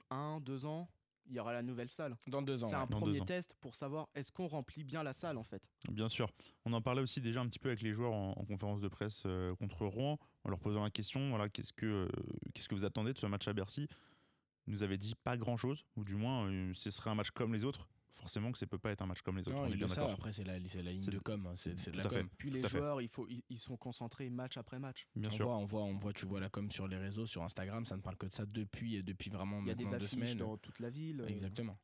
un, 0.09 0.39
deux 0.39 0.65
ans, 0.65 0.87
il 1.27 1.35
y 1.35 1.39
aura 1.39 1.53
la 1.53 1.61
nouvelle 1.61 1.89
salle. 1.89 2.15
Dans 2.27 2.41
deux 2.41 2.63
ans. 2.63 2.67
C'est 2.67 2.75
ouais. 2.75 2.81
un 2.81 2.87
Dans 2.87 2.99
premier 2.99 3.21
test 3.21 3.55
pour 3.61 3.75
savoir 3.75 4.09
est-ce 4.15 4.31
qu'on 4.31 4.47
remplit 4.47 4.83
bien 4.83 5.03
la 5.03 5.13
salle 5.13 5.37
en 5.37 5.43
fait. 5.43 5.61
Bien 5.91 6.09
sûr. 6.09 6.29
On 6.65 6.73
en 6.73 6.81
parlait 6.81 7.01
aussi 7.01 7.21
déjà 7.21 7.41
un 7.41 7.47
petit 7.47 7.59
peu 7.59 7.69
avec 7.69 7.81
les 7.81 7.93
joueurs 7.93 8.13
en, 8.13 8.31
en 8.31 8.45
conférence 8.45 8.81
de 8.81 8.87
presse 8.87 9.23
euh, 9.25 9.55
contre 9.55 9.85
Rouen, 9.85 10.19
en 10.43 10.49
leur 10.49 10.59
posant 10.59 10.83
la 10.83 10.89
question 10.89 11.29
voilà, 11.29 11.49
qu'est-ce 11.49 11.73
que, 11.73 11.85
euh, 11.85 12.07
qu'est-ce 12.53 12.67
que 12.69 12.75
vous 12.75 12.85
attendez 12.85 13.13
de 13.13 13.19
ce 13.19 13.25
match 13.25 13.47
à 13.47 13.53
Bercy? 13.53 13.87
Ils 14.67 14.73
nous 14.73 14.83
avaient 14.83 14.97
dit 14.97 15.15
pas 15.15 15.37
grand-chose, 15.37 15.85
ou 15.97 16.03
du 16.05 16.15
moins, 16.15 16.45
euh, 16.49 16.71
ce 16.73 16.89
serait 16.89 17.09
un 17.09 17.15
match 17.15 17.31
comme 17.31 17.53
les 17.53 17.65
autres. 17.65 17.87
Forcément 18.15 18.51
que 18.51 18.57
ça 18.57 18.67
peut 18.67 18.77
pas 18.77 18.91
être 18.91 19.01
un 19.01 19.05
match 19.07 19.21
comme 19.21 19.37
les 19.37 19.41
autres. 19.47 19.55
Non, 19.55 19.65
le 19.67 19.75
d'accord. 19.75 20.11
après 20.11 20.31
c'est 20.31 20.43
la, 20.43 20.57
ligne 20.59 21.05
de 21.05 21.19
com, 21.19 21.47
hein, 21.47 21.53
c'est 21.55 21.77
c'est 21.77 21.91
de 21.91 21.97
la 21.97 22.03
com. 22.07 22.29
Puis 22.37 22.51
les 22.51 22.61
Tout 22.61 22.69
joueurs, 22.69 23.01
il 23.01 23.09
faut, 23.09 23.27
ils, 23.27 23.43
ils 23.49 23.59
sont 23.59 23.75
concentrés 23.75 24.29
match 24.29 24.55
après 24.57 24.79
match. 24.79 25.07
Bien 25.15 25.29
on 25.29 25.31
sûr. 25.33 25.45
voit, 25.47 25.57
on 25.57 25.65
voit, 25.65 25.81
on 25.83 25.97
voit, 25.97 26.13
tu 26.13 26.25
vois 26.25 26.39
la 26.39 26.49
com 26.49 26.71
sur 26.71 26.87
les 26.87 26.97
réseaux, 26.97 27.25
sur 27.25 27.43
Instagram, 27.43 27.85
ça 27.85 27.97
ne 27.97 28.01
parle 28.01 28.15
que 28.17 28.25
de 28.27 28.33
ça 28.33 28.45
depuis, 28.45 29.01
depuis 29.03 29.29
vraiment 29.29 29.59
Il 29.61 29.67
y 29.67 29.71
a 29.71 29.75
des 29.75 29.93
affiches 29.93 30.11
semaines. 30.11 30.37
dans 30.37 30.57
toute 30.57 30.79
la 30.79 30.89
ville. 30.89 31.21
euh, 31.21 31.27
Exactement. 31.27 31.77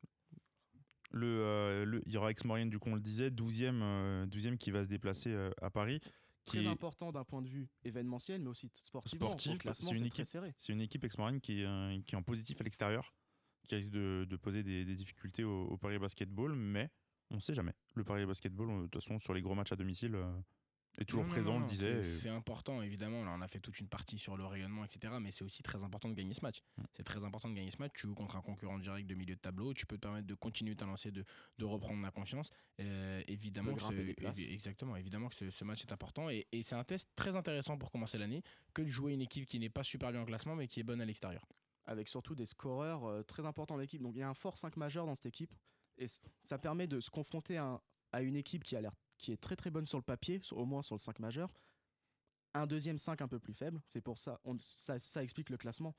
Le, 1.12 1.26
euh, 1.26 1.86
le- 1.86 2.04
il 2.06 2.12
y 2.14 2.18
aura 2.18 2.30
Aix-Maurienne, 2.30 2.70
du 2.70 2.78
coup, 2.78 2.90
on 2.90 2.96
le 2.96 3.02
disait, 3.02 3.32
12e, 3.32 3.82
euh, 3.82 4.26
12e 4.28 4.58
qui 4.58 4.70
va 4.70 4.84
se 4.84 4.88
déplacer 4.90 5.32
euh, 5.32 5.50
à 5.62 5.72
Paris. 5.72 6.00
Très 6.46 6.60
Qui 6.60 6.66
est- 6.66 6.68
important 6.70 7.12
d'un 7.12 7.24
point 7.24 7.42
de 7.42 7.50
vue 7.50 7.68
événementiel, 7.84 8.42
mais 8.42 8.50
aussi 8.50 8.70
sportivement. 8.76 9.30
Sportif, 9.30 9.58
c'est 9.74 9.90
une 9.96 10.06
une 10.76 10.82
équipe 10.82 11.04
Aix-Maurienne 11.04 11.42
qui, 11.42 11.62
est, 11.62 11.66
euh, 11.66 12.00
qui 12.06 12.14
est 12.14 12.18
en 12.18 12.24
positif 12.24 12.62
à 12.62 12.64
l'extérieur, 12.64 13.14
qui 13.68 13.76
risque 13.76 13.92
de, 13.92 14.26
de 14.30 14.36
poser 14.38 14.64
des, 14.64 14.86
des 14.86 14.96
difficultés 14.96 15.44
au, 15.44 15.66
au 15.68 15.78
Paris 15.78 16.00
Basketball, 16.00 16.56
mais 16.56 16.90
on 17.32 17.36
ne 17.36 17.40
sait 17.42 17.54
jamais. 17.54 17.74
Le 17.96 18.04
Paris 18.04 18.26
Basketball, 18.26 18.70
euh, 18.70 18.82
de 18.84 18.88
toute 18.88 19.04
façon, 19.04 19.20
sur 19.20 19.34
les 19.34 19.42
gros 19.42 19.56
matchs 19.56 19.72
à 19.72 19.76
domicile, 19.76 20.16
euh, 20.16 20.26
est 20.98 21.06
toujours 21.06 21.24
Non, 21.24 21.30
présent, 21.30 21.52
non, 21.52 21.58
on 21.58 21.60
non, 21.60 21.66
le 21.68 21.70
disait. 21.72 22.02
c'est- 22.02 22.28
et- 22.28 22.32
important, 22.32 22.82
évidemment. 22.82 23.24
Là, 23.24 23.32
on 23.38 23.42
a 23.42 23.48
fait 23.48 23.60
toute 23.60 23.80
une 23.80 23.88
partie 23.88 24.18
sur 24.18 24.36
le 24.36 24.46
rayonnement, 24.46 24.84
etc. 24.84 25.14
Mais 25.22 25.32
c'est 25.32 25.44
aussi 25.44 25.62
très 25.62 25.84
important 25.84 26.10
de 26.10 26.16
gagner 26.16 26.34
ce 26.34 26.42
match. 26.42 26.62
Mm. 26.78 26.84
C'est 26.94 27.04
très 27.04 27.24
important 27.24 27.48
de 27.48 27.54
gagner 27.54 27.70
ce 27.72 27.78
match. 27.78 27.92
Tu 27.94 28.08
joues 28.08 28.16
contre 28.16 28.36
un 28.36 28.42
concurrent 28.42 28.80
direct 28.80 29.08
de 29.08 29.14
milieu 29.14 29.36
de 29.36 29.40
tableau. 29.40 29.74
Tu 29.76 29.86
peux 29.86 29.96
te 29.98 30.02
permettre 30.02 30.26
de 30.28 30.34
continuer 30.34 30.76
ta 30.76 30.86
lancée, 30.88 31.12
de, 31.12 31.24
de 31.60 31.66
reprendre 31.66 32.02
la 32.02 32.10
confiance. 32.12 32.50
Euh, 32.82 33.22
évidemment, 33.28 33.74
De 33.74 33.78
que 33.78 34.34
ce- 34.34 34.50
exactement. 34.52 34.96
Évidemment 34.96 35.30
que 35.30 35.36
ce, 35.36 35.50
ce 35.52 35.64
match 35.64 35.84
est 35.84 35.92
important. 35.94 36.30
Et, 36.32 36.48
et 36.52 36.64
c'est 36.64 36.76
un 36.76 36.84
test 36.84 37.08
très 37.16 37.36
intéressant 37.36 37.78
pour 37.78 37.92
commencer 37.92 38.18
l'année 38.18 38.42
que 38.74 38.82
de 38.82 38.88
jouer 38.88 39.14
une 39.14 39.22
équipe 39.22 39.46
qui 39.46 39.60
n'est 39.60 39.70
pas 39.70 39.84
super 39.84 40.12
bien 40.12 40.22
en 40.22 40.26
classement, 40.26 40.56
mais 40.56 40.68
qui 40.68 40.80
est 40.80 40.84
bonne 40.84 41.00
à 41.02 41.06
l'extérieur. 41.06 41.48
Avec 41.90 42.08
surtout 42.08 42.36
des 42.36 42.46
scoreurs 42.46 43.06
euh, 43.06 43.24
très 43.24 43.46
importants 43.46 43.74
dans 43.76 43.80
l'équipe. 43.82 44.02
Donc 44.02 44.16
il 44.16 44.20
y 44.20 44.24
a 44.24 44.30
un 44.30 44.34
fort 44.36 44.58
5 44.58 44.78
majeur 44.78 45.06
dans 45.08 45.16
cette 45.16 45.26
équipe 45.26 45.54
et 45.98 46.06
ça 46.44 46.58
permet 46.60 46.86
de 46.88 47.00
se 47.00 47.10
confronter 47.10 47.58
à, 47.58 47.66
un- 47.66 47.82
à 48.12 48.22
une 48.22 48.36
équipe 48.36 48.64
qui 48.64 48.76
a 48.76 48.82
l'air 48.82 48.94
qui 49.18 49.32
est 49.34 49.38
très 49.38 49.56
très 49.56 49.70
bonne 49.72 49.86
sur 49.88 49.98
le 49.98 50.04
papier, 50.04 50.40
sur- 50.44 50.58
au 50.60 50.66
moins 50.66 50.82
sur 50.84 50.96
le 50.96 51.00
5 51.00 51.20
majeur. 51.20 51.52
Un 52.54 52.68
deuxième 52.68 52.98
5 52.98 53.22
un 53.22 53.28
peu 53.28 53.40
plus 53.40 53.54
faible, 53.54 53.82
c'est 53.86 54.02
pour 54.02 54.18
ça, 54.18 54.40
on- 54.46 54.58
ça 54.60 54.98
ça 55.00 55.24
explique 55.24 55.50
le 55.50 55.58
classement. 55.58 55.96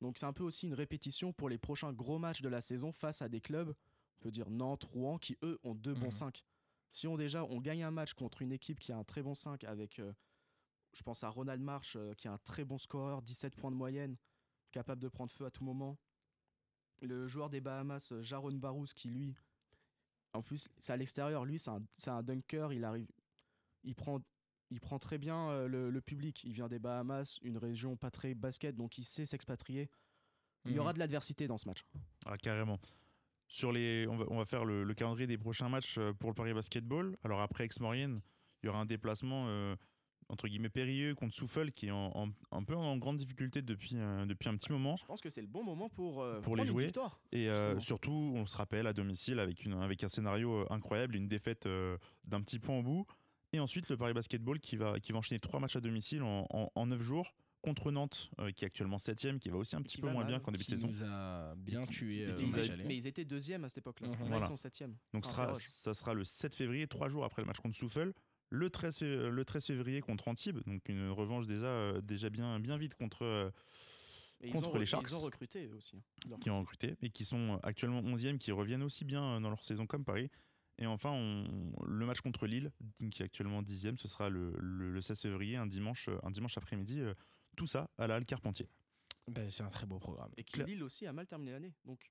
Donc 0.00 0.18
c'est 0.18 0.26
un 0.26 0.32
peu 0.32 0.44
aussi 0.44 0.66
une 0.66 0.74
répétition 0.74 1.32
pour 1.32 1.48
les 1.48 1.58
prochains 1.58 1.92
gros 1.92 2.18
matchs 2.18 2.42
de 2.42 2.48
la 2.48 2.60
saison 2.60 2.92
face 2.92 3.20
à 3.22 3.28
des 3.28 3.40
clubs, 3.40 3.70
on 3.70 4.20
peut 4.20 4.30
dire 4.30 4.48
Nantes, 4.50 4.84
Rouen, 4.84 5.18
qui 5.18 5.36
eux 5.42 5.58
ont 5.62 5.74
deux 5.74 5.94
bons 5.94 6.06
Mhm. 6.06 6.10
5. 6.12 6.44
Si 6.90 7.06
on 7.08 7.16
déjà 7.16 7.44
on 7.44 7.60
gagne 7.60 7.82
un 7.82 7.90
match 7.90 8.12
contre 8.14 8.42
une 8.42 8.52
équipe 8.52 8.78
qui 8.80 8.92
a 8.92 8.96
un 8.96 9.04
très 9.04 9.22
bon 9.22 9.34
5 9.34 9.64
avec, 9.64 9.98
euh, 9.98 10.12
je 10.94 11.02
pense 11.02 11.22
à 11.24 11.28
Ronald 11.28 11.62
Marsh 11.62 11.96
euh, 11.96 12.14
qui 12.14 12.28
a 12.28 12.32
un 12.32 12.38
très 12.38 12.64
bon 12.64 12.78
scoreur, 12.78 13.20
17 13.22 13.54
points 13.56 13.70
de 13.70 13.76
moyenne, 13.76 14.16
capable 14.70 15.00
de 15.02 15.08
prendre 15.08 15.30
feu 15.32 15.44
à 15.46 15.50
tout 15.50 15.64
moment. 15.64 15.98
Le 17.02 17.26
joueur 17.26 17.48
des 17.50 17.60
Bahamas, 17.60 18.12
euh, 18.12 18.22
Jaron 18.22 18.52
Barous, 18.52 18.86
qui 18.94 19.08
lui, 19.08 19.34
en 20.32 20.42
plus, 20.42 20.68
c'est 20.78 20.92
à 20.92 20.96
l'extérieur, 20.96 21.44
lui, 21.44 21.58
c'est 21.58 21.70
un, 22.10 22.22
dunker, 22.22 22.72
il 22.72 22.84
arrive, 22.84 23.08
il 23.84 23.94
prend, 23.94 24.20
il 24.70 24.80
prend 24.80 24.98
très 24.98 25.18
bien 25.18 25.48
euh, 25.50 25.66
le, 25.68 25.90
le 25.90 26.00
public. 26.00 26.44
Il 26.44 26.52
vient 26.52 26.68
des 26.68 26.78
Bahamas, 26.78 27.38
une 27.42 27.56
région 27.56 27.96
pas 27.96 28.10
très 28.10 28.34
basket, 28.34 28.76
donc 28.76 28.98
il 28.98 29.04
sait 29.04 29.24
s'expatrier. 29.24 29.88
Il 30.66 30.72
y 30.72 30.74
Mhm. 30.74 30.80
aura 30.80 30.92
de 30.92 30.98
l'adversité 30.98 31.46
dans 31.48 31.56
ce 31.56 31.66
match. 31.66 31.84
Ah, 32.26 32.36
carrément. 32.36 32.78
Sur 33.48 33.72
les, 33.72 34.06
on, 34.06 34.16
va, 34.18 34.26
on 34.28 34.36
va 34.36 34.44
faire 34.44 34.64
le, 34.66 34.84
le 34.84 34.94
calendrier 34.94 35.26
des 35.26 35.38
prochains 35.38 35.70
matchs 35.70 35.96
euh, 35.98 36.12
pour 36.12 36.30
le 36.30 36.34
Paris 36.34 36.52
Basketball. 36.52 37.16
Alors 37.24 37.40
après 37.40 37.64
Aix-Maurienne, 37.64 38.20
il 38.62 38.66
y 38.66 38.68
aura 38.68 38.78
un 38.80 38.86
déplacement 38.86 39.46
euh, 39.48 39.74
entre 40.30 40.48
guillemets 40.48 40.68
périlleux 40.70 41.14
contre 41.14 41.34
Souffle 41.34 41.72
qui 41.72 41.88
est 41.88 41.90
en, 41.90 42.10
en- 42.16 42.28
un 42.52 42.62
peu 42.62 42.74
en 42.74 42.96
grande 42.96 43.18
difficulté 43.18 43.62
depuis, 43.62 43.90
euh, 43.94 44.24
depuis 44.26 44.48
un 44.48 44.56
petit 44.56 44.72
moment. 44.72 44.96
Je 44.96 45.04
pense 45.04 45.20
que 45.20 45.28
c'est 45.28 45.40
le 45.42 45.46
bon 45.48 45.62
moment 45.64 45.88
pour, 45.88 46.22
euh, 46.22 46.40
Pour 46.40 46.56
les 46.56 46.64
jouer. 46.64 46.84
victoire. 46.84 47.20
Et 47.32 47.48
euh, 47.48 47.78
surtout, 47.80 48.32
on 48.34 48.46
se 48.46 48.56
rappelle 48.56 48.86
à 48.86 48.92
domicile 48.92 49.38
avec, 49.40 49.64
une, 49.64 49.74
avec 49.74 50.02
un 50.04 50.08
scénario 50.08 50.66
incroyable, 50.72 51.16
une 51.16 51.28
défaite 51.28 51.66
euh, 51.66 51.98
d'un 52.24 52.40
petit 52.40 52.58
point 52.58 52.78
au 52.78 52.82
bout. 52.82 53.06
Et 53.52 53.58
ensuite, 53.60 53.88
le 53.88 53.96
Paris 53.96 54.12
Basketball 54.14 54.60
qui 54.60 54.76
va, 54.76 55.00
qui 55.00 55.10
va 55.12 55.18
enchaîner 55.18 55.40
trois 55.40 55.58
matchs 55.58 55.74
à 55.76 55.80
domicile 55.80 56.22
en, 56.22 56.46
en, 56.50 56.70
en 56.74 56.86
9 56.86 57.02
jours 57.02 57.34
contre 57.62 57.90
Nantes, 57.90 58.30
euh, 58.38 58.52
qui 58.52 58.64
est 58.64 58.68
actuellement 58.68 58.96
7ème, 58.96 59.38
qui 59.38 59.50
va 59.50 59.58
aussi 59.58 59.76
un 59.76 59.82
petit 59.82 59.98
peu 59.98 60.06
moins 60.06 60.22
mal, 60.22 60.28
bien 60.28 60.40
qu'en 60.40 60.50
début 60.52 60.64
de 60.64 60.70
saison. 60.70 60.86
nous 60.86 61.02
a 61.04 61.54
bien 61.56 61.84
tué 61.84 62.24
euh, 62.26 62.38
Mais, 62.86 62.96
ils 62.96 63.06
étaient 63.06 63.24
deuxième 63.26 63.64
à 63.64 63.68
cette 63.68 63.78
époque-là. 63.78 64.08
Là, 64.08 64.16
Voilà. 64.20 64.46
ils 64.46 64.48
sont 64.48 64.56
septième. 64.56 64.96
Donc 65.12 65.26
Ça 65.26 65.32
sera, 65.32 65.54
ça 65.56 65.92
sera 65.92 66.14
le 66.14 66.24
7 66.24 66.54
février, 66.54 66.86
trois 66.86 67.08
jours 67.08 67.24
après 67.24 67.42
le 67.42 67.46
match 67.46 67.58
contre 67.58 67.76
Souffle. 67.76 68.14
Le 68.50 68.68
13, 68.68 68.98
fév- 69.00 69.26
le 69.28 69.44
13 69.44 69.64
février 69.66 70.00
contre 70.00 70.28
Antibes, 70.28 70.58
donc 70.66 70.88
une 70.88 71.08
revanche 71.10 71.46
déjà, 71.46 71.66
euh, 71.66 72.00
déjà 72.00 72.30
bien, 72.30 72.58
bien 72.60 72.76
vite 72.76 72.94
contre, 72.94 73.24
euh, 73.24 73.50
ils 74.42 74.52
contre 74.52 74.70
ont, 74.70 74.74
re- 74.74 74.78
les 74.80 74.86
Sharks. 74.86 75.06
Ils 75.08 75.14
ont 75.14 75.20
recruté 75.20 75.68
aussi. 75.68 75.96
hein. 76.30 76.36
Qui 76.40 76.50
ont 76.50 76.58
recruté 76.60 76.96
et 77.02 77.10
qui 77.10 77.24
sont 77.24 77.60
actuellement 77.62 78.00
11e, 78.02 78.38
qui 78.38 78.50
reviennent 78.52 78.82
aussi 78.82 79.04
bien 79.04 79.22
euh, 79.36 79.40
dans 79.40 79.50
leur 79.50 79.64
saison 79.64 79.86
comme 79.86 80.04
Paris. 80.04 80.30
Et 80.78 80.86
enfin, 80.86 81.10
on- 81.10 81.72
le 81.84 82.06
match 82.06 82.20
contre 82.22 82.46
Lille, 82.46 82.72
qui 83.12 83.22
est 83.22 83.26
actuellement 83.26 83.62
10e, 83.62 83.98
ce 83.98 84.08
sera 84.08 84.28
le, 84.30 84.52
le- 84.58 84.90
le 84.90 85.00
16 85.02 85.20
février, 85.20 85.56
un 85.56 85.66
dimanche, 85.66 86.08
un 86.22 86.30
dimanche 86.30 86.56
après-midi. 86.58 87.00
Tout 87.56 87.66
ça 87.66 87.88
à 87.98 88.06
la 88.06 88.16
Halle 88.16 88.24
Carpentier. 88.26 88.68
Ben, 89.28 89.48
c'est 89.50 89.62
un 89.62 89.68
très 89.68 89.86
beau 89.86 89.98
programme. 89.98 90.32
Et 90.36 90.42
qui 90.42 90.54
Lille 90.64 90.82
aussi 90.82 91.06
a 91.06 91.12
mal 91.12 91.26
terminé 91.26 91.52
l'année. 91.52 91.72
Donc, 91.84 92.10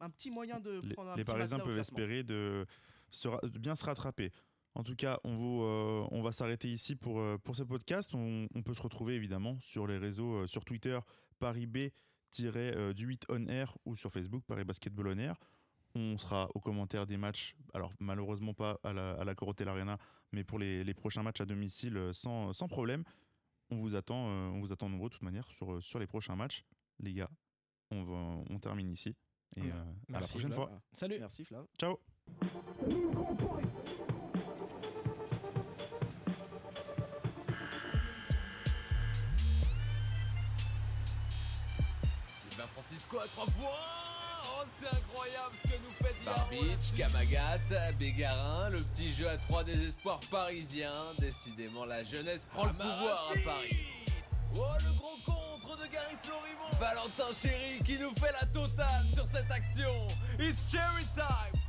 un 0.00 0.10
petit 0.10 0.30
moyen 0.30 0.58
de 0.60 0.80
Les, 0.82 0.94
prendre 0.94 1.10
un 1.12 1.16
les 1.16 1.24
petit 1.24 1.32
Parisiens 1.32 1.58
peuvent 1.66 1.76
espérer 1.80 2.24
de, 2.24 2.66
se 3.10 3.28
ra- 3.28 3.40
de 3.42 3.58
bien 3.58 3.76
se 3.76 3.84
rattraper. 3.84 4.32
En 4.76 4.82
tout 4.84 4.94
cas, 4.94 5.18
on, 5.24 5.34
vous, 5.36 5.62
euh, 5.62 6.06
on 6.10 6.20
va 6.22 6.32
s'arrêter 6.32 6.70
ici 6.70 6.96
pour, 6.96 7.18
euh, 7.18 7.38
pour 7.42 7.56
ce 7.56 7.62
podcast. 7.62 8.14
On, 8.14 8.46
on 8.54 8.62
peut 8.62 8.74
se 8.74 8.82
retrouver 8.82 9.14
évidemment 9.14 9.58
sur 9.62 9.86
les 9.86 9.96
réseaux, 9.96 10.42
euh, 10.42 10.46
sur 10.46 10.64
Twitter, 10.66 10.98
Paris 11.38 11.66
B 11.66 11.88
euh, 12.40 12.92
du 12.92 13.06
8 13.06 13.24
on 13.30 13.46
air 13.48 13.74
ou 13.86 13.96
sur 13.96 14.12
Facebook, 14.12 14.44
Paris 14.46 14.64
Basketball 14.64 15.08
on 15.08 15.18
air. 15.18 15.36
On 15.94 16.18
sera 16.18 16.50
aux 16.54 16.60
commentaires 16.60 17.06
des 17.06 17.16
matchs, 17.16 17.56
alors 17.72 17.90
malheureusement 18.00 18.52
pas 18.52 18.78
à 18.84 18.92
la, 18.92 19.12
à 19.12 19.24
la 19.24 19.34
Corotel 19.34 19.66
Arena, 19.68 19.96
mais 20.32 20.44
pour 20.44 20.58
les, 20.58 20.84
les 20.84 20.92
prochains 20.92 21.22
matchs 21.22 21.40
à 21.40 21.46
domicile 21.46 22.10
sans, 22.12 22.52
sans 22.52 22.68
problème. 22.68 23.02
On 23.70 23.76
vous 23.78 23.94
attend, 23.94 24.26
on 24.26 24.60
vous 24.60 24.72
attend 24.72 24.90
nombreux 24.90 25.08
de 25.08 25.14
toute 25.14 25.22
manière 25.22 25.48
sur, 25.48 25.82
sur 25.82 25.98
les 25.98 26.06
prochains 26.06 26.36
matchs. 26.36 26.64
Les 27.00 27.14
gars, 27.14 27.30
on, 27.90 28.04
va, 28.04 28.14
on 28.50 28.58
termine 28.58 28.90
ici. 28.90 29.16
Et 29.56 29.62
Ouais. 29.62 29.70
euh, 29.72 30.16
à 30.16 30.20
la 30.20 30.26
prochaine 30.26 30.52
Flav. 30.52 30.68
fois. 30.68 30.82
Salut 30.92 31.16
Merci 31.18 31.44
Flav. 31.44 31.64
Ciao 31.78 31.98
Francisco 42.96 43.18
à 43.18 43.26
3 43.26 43.44
points 43.46 43.70
Oh, 44.58 44.64
c'est 44.80 44.88
incroyable 44.88 45.54
ce 45.62 45.68
que 45.68 45.74
nous 45.74 45.92
fait. 46.06 46.24
Barbic, 46.24 46.96
Kamagat, 46.96 47.92
Bégarin, 47.98 48.70
le 48.70 48.78
petit 48.78 49.12
jeu 49.12 49.28
à 49.28 49.36
3 49.36 49.64
des 49.64 49.86
espoirs 49.86 50.20
parisiens. 50.30 50.92
Décidément, 51.18 51.84
la 51.84 52.04
jeunesse 52.04 52.46
prend 52.52 52.64
le 52.64 52.72
pouvoir 52.72 53.32
à 53.32 53.38
Paris. 53.44 53.86
Oh, 54.54 54.64
le 54.78 54.98
gros 54.98 55.16
contre 55.26 55.76
de 55.82 55.86
Gary 55.92 56.14
Florimond 56.22 56.78
Valentin 56.80 57.32
Chéri 57.38 57.82
qui 57.84 57.98
nous 57.98 58.14
fait 58.14 58.32
la 58.32 58.46
totale 58.46 59.04
sur 59.12 59.26
cette 59.26 59.50
action. 59.50 60.06
It's 60.38 60.64
cherry 60.70 61.04
time 61.14 61.65